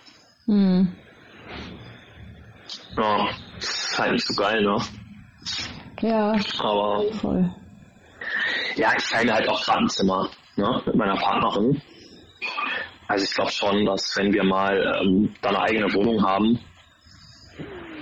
Hm. 0.45 0.95
Ja, 2.97 3.29
ist 3.57 3.99
halt 3.99 4.13
nicht 4.13 4.25
so 4.25 4.33
geil, 4.33 4.63
ne? 4.63 4.77
Ja. 6.01 6.35
Aber. 6.59 7.11
Voll. 7.13 7.53
Ja, 8.75 8.93
ich 8.97 9.09
teile 9.09 9.33
halt 9.33 9.49
auch 9.49 9.63
gerade 9.63 9.79
ein 9.79 9.89
Zimmer, 9.89 10.29
ne? 10.55 10.81
Mit 10.85 10.95
meiner 10.95 11.15
Partnerin. 11.17 11.81
Also 13.07 13.23
ich 13.23 13.33
glaube 13.33 13.51
schon, 13.51 13.85
dass 13.85 14.15
wenn 14.17 14.33
wir 14.33 14.43
mal 14.43 15.01
ähm, 15.01 15.33
da 15.41 15.49
eine 15.49 15.61
eigene 15.61 15.93
Wohnung 15.93 16.23
haben, 16.23 16.59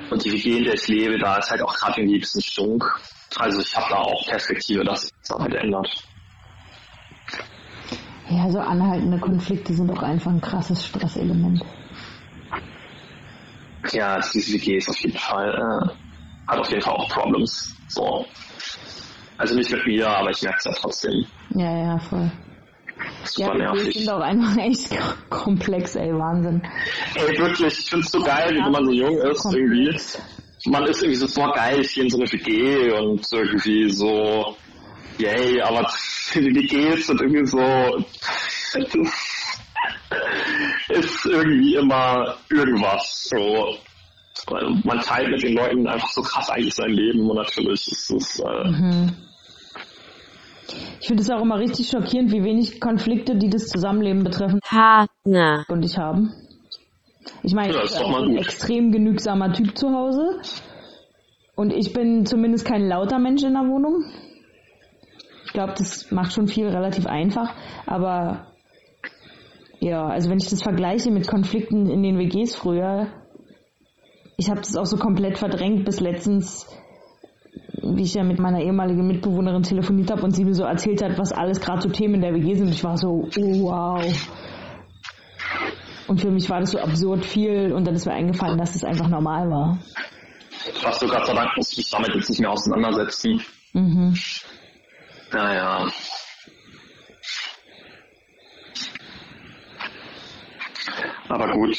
und 0.09 0.23
die 0.23 0.31
WG, 0.31 0.57
in 0.57 0.63
der 0.63 0.75
ich 0.75 0.87
lebe, 0.87 1.17
da 1.17 1.37
ist 1.37 1.49
halt 1.49 1.61
auch 1.61 1.75
gerade 1.75 1.99
irgendwie 1.99 2.17
ein 2.17 2.21
bisschen 2.21 2.41
Stunk. 2.41 2.83
Also 3.37 3.59
ich 3.61 3.75
habe 3.75 3.87
da 3.89 3.97
auch 3.97 4.25
Perspektive, 4.27 4.83
dass 4.83 5.01
sich 5.01 5.11
das 5.27 5.39
halt 5.39 5.55
ändert. 5.55 5.87
Ja, 8.29 8.49
so 8.49 8.59
anhaltende 8.59 9.19
Konflikte 9.19 9.73
sind 9.73 9.91
auch 9.91 10.01
einfach 10.01 10.31
ein 10.31 10.41
krasses 10.41 10.85
Stresselement. 10.85 11.63
Ja, 13.91 14.19
diese 14.19 14.53
WG 14.53 14.77
ist 14.77 14.89
auf 14.89 14.99
jeden 14.99 15.17
Fall, 15.17 15.49
äh, 15.49 16.51
hat 16.51 16.59
auf 16.59 16.69
jeden 16.69 16.81
Fall 16.81 16.93
auch 16.93 17.09
Problems. 17.09 17.75
So. 17.87 18.25
Also 19.37 19.55
nicht 19.55 19.71
mit 19.71 19.85
mir, 19.85 20.07
aber 20.07 20.31
ich 20.31 20.41
merke 20.41 20.57
es 20.59 20.65
ja 20.65 20.71
trotzdem. 20.73 21.25
Ja, 21.49 21.77
ja, 21.77 21.99
voll. 21.99 22.31
Super 23.23 23.57
ja, 23.57 23.73
nervig. 23.73 23.93
Die 23.93 23.99
sind 23.99 24.09
auch 24.09 24.21
einfach 24.21 24.57
echt 24.57 24.89
komplex, 25.29 25.95
ey, 25.95 26.13
Wahnsinn. 26.13 26.61
Ey, 27.15 27.37
wirklich, 27.37 27.79
ich 27.79 27.89
find's 27.89 28.11
so 28.11 28.21
geil, 28.21 28.51
wie 28.51 28.63
wenn 28.63 28.71
man 28.71 28.85
so 28.85 28.91
jung 28.91 29.17
ist, 29.17 29.41
komplex. 29.41 29.55
irgendwie. 29.55 30.69
Man 30.69 30.85
ist 30.85 31.01
irgendwie 31.01 31.27
so, 31.27 31.27
boah, 31.41 31.53
geil, 31.53 31.81
ich 31.81 31.93
gehe 31.93 32.03
in 32.03 32.09
so 32.09 32.17
eine 32.17 32.31
WG 32.31 32.91
und 32.91 33.27
irgendwie 33.31 33.89
so, 33.89 34.55
yay, 35.17 35.61
aber 35.61 35.87
die 36.33 36.55
WGs 36.55 37.07
sind 37.07 37.21
irgendwie 37.21 37.45
so, 37.45 37.59
ist 40.89 41.25
irgendwie 41.25 41.75
immer 41.75 42.37
irgendwas, 42.49 43.29
so. 43.29 43.77
Man 44.83 44.99
teilt 44.99 45.29
mit 45.29 45.41
den 45.41 45.55
Leuten 45.55 45.87
einfach 45.87 46.09
so 46.09 46.21
krass 46.21 46.49
eigentlich 46.49 46.75
sein 46.75 46.91
Leben 46.91 47.27
und 47.29 47.37
natürlich 47.37 47.87
ist 47.87 48.11
es, 48.11 48.39
äh, 48.39 48.67
mhm 48.67 49.24
ich 50.99 51.07
finde 51.07 51.21
es 51.21 51.29
auch 51.29 51.41
immer 51.41 51.59
richtig 51.59 51.87
schockierend, 51.87 52.31
wie 52.31 52.43
wenig 52.43 52.79
Konflikte, 52.79 53.37
die 53.37 53.49
das 53.49 53.67
Zusammenleben 53.67 54.23
betreffen, 54.23 54.59
Partner 54.61 55.65
und 55.67 55.83
ich 55.83 55.97
haben. 55.97 56.33
Ich 57.43 57.53
meine, 57.53 57.73
ja, 57.73 57.83
ich 57.83 57.97
bin 57.97 58.13
ein 58.13 58.37
extrem 58.37 58.91
genügsamer 58.91 59.53
Typ 59.53 59.77
zu 59.77 59.89
Hause. 59.91 60.41
Und 61.55 61.71
ich 61.71 61.93
bin 61.93 62.25
zumindest 62.25 62.65
kein 62.65 62.87
lauter 62.87 63.17
Mensch 63.17 63.43
in 63.43 63.53
der 63.53 63.63
Wohnung. 63.63 64.03
Ich 65.45 65.53
glaube, 65.53 65.73
das 65.77 66.11
macht 66.11 66.33
schon 66.33 66.47
viel 66.47 66.67
relativ 66.67 67.07
einfach. 67.07 67.53
Aber 67.85 68.47
ja, 69.79 70.05
also 70.07 70.29
wenn 70.29 70.37
ich 70.37 70.49
das 70.49 70.61
vergleiche 70.61 71.11
mit 71.11 71.27
Konflikten 71.27 71.89
in 71.89 72.03
den 72.03 72.17
WGs 72.17 72.55
früher, 72.55 73.07
ich 74.37 74.49
habe 74.49 74.59
das 74.59 74.75
auch 74.75 74.85
so 74.85 74.97
komplett 74.97 75.37
verdrängt 75.37 75.85
bis 75.85 75.99
letztens 76.01 76.67
wie 77.85 78.03
ich 78.03 78.13
ja 78.15 78.23
mit 78.23 78.39
meiner 78.39 78.61
ehemaligen 78.61 79.05
Mitbewohnerin 79.05 79.63
telefoniert 79.63 80.11
habe 80.11 80.23
und 80.23 80.31
sie 80.31 80.43
mir 80.43 80.55
so 80.55 80.63
erzählt 80.63 81.03
hat, 81.03 81.17
was 81.17 81.31
alles 81.31 81.61
gerade 81.61 81.81
so 81.81 81.89
Themen 81.89 82.15
in 82.15 82.21
der 82.21 82.33
WG 82.33 82.55
sind. 82.55 82.69
Ich 82.69 82.83
war 82.83 82.97
so, 82.97 83.27
oh, 83.37 83.61
wow. 83.61 84.03
Und 86.07 86.21
für 86.21 86.31
mich 86.31 86.49
war 86.49 86.59
das 86.59 86.71
so 86.71 86.79
absurd 86.79 87.25
viel 87.25 87.71
und 87.73 87.85
dann 87.85 87.95
ist 87.95 88.05
mir 88.05 88.13
eingefallen, 88.13 88.57
dass 88.57 88.73
das 88.73 88.83
einfach 88.83 89.07
normal 89.07 89.49
war. 89.49 89.79
Was 90.81 90.99
du 90.99 91.07
Gott 91.07 91.25
sei 91.25 91.33
Dank 91.33 91.49
musst 91.55 91.77
dich 91.77 91.89
damit 91.89 92.13
jetzt 92.15 92.29
nicht 92.29 92.39
mehr 92.39 92.51
auseinandersetzen. 92.51 93.41
Mhm. 93.73 94.15
Naja. 95.31 95.87
Aber 101.27 101.51
gut. 101.51 101.77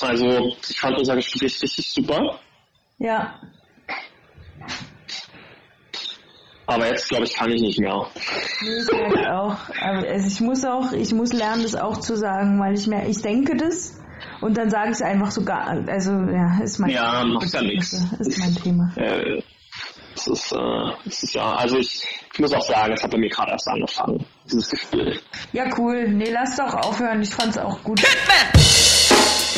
Also, 0.00 0.54
ich 0.68 0.78
fand 0.78 0.98
unser 0.98 1.16
Gespräch 1.16 1.62
richtig 1.62 1.88
super. 1.88 2.38
Ja. 2.98 3.40
Aber 6.66 6.86
jetzt, 6.86 7.08
glaube 7.08 7.24
ich, 7.24 7.32
kann 7.32 7.50
ich 7.50 7.62
nicht 7.62 7.80
mehr. 7.80 8.06
Nee, 8.60 8.78
ich 8.78 9.26
auch. 9.26 9.56
Also 9.80 10.26
ich 10.26 10.40
muss 10.40 10.64
auch, 10.66 10.92
ich 10.92 11.14
muss 11.14 11.32
lernen, 11.32 11.62
das 11.62 11.74
auch 11.74 11.96
zu 11.98 12.14
sagen, 12.14 12.60
weil 12.60 12.74
ich 12.74 12.86
mehr, 12.86 13.08
ich 13.08 13.22
denke 13.22 13.56
das 13.56 13.98
und 14.42 14.56
dann 14.58 14.68
sage 14.68 14.90
ich 14.90 14.96
es 14.96 15.02
einfach 15.02 15.30
so 15.30 15.44
gar, 15.44 15.66
also 15.66 16.12
ja, 16.12 16.60
ist 16.62 16.78
mein 16.78 16.90
Ja, 16.90 17.24
macht 17.24 17.52
ja 17.54 17.62
nichts. 17.62 17.94
Ist 18.18 18.38
mein 18.38 18.54
Thema. 18.54 18.92
Äh, 18.96 19.42
es 20.14 20.26
ist, 20.26 20.52
äh, 20.52 20.92
es 21.06 21.22
ist 21.22 21.34
ja, 21.34 21.56
also 21.56 21.78
ich, 21.78 22.06
ich 22.34 22.38
muss 22.38 22.52
auch 22.52 22.62
sagen, 22.62 22.92
es 22.92 23.02
hat 23.02 23.10
bei 23.12 23.18
mir 23.18 23.30
gerade 23.30 23.52
erst 23.52 23.68
angefangen, 23.68 24.26
dieses 24.44 24.68
Gefühl. 24.68 25.18
Ja, 25.52 25.64
cool. 25.78 26.08
Nee, 26.08 26.30
lass 26.30 26.56
doch 26.56 26.74
aufhören. 26.74 27.22
Ich 27.22 27.30
fand's 27.30 27.56
auch 27.56 27.82
gut. 27.82 28.00
Hitman! 28.00 29.57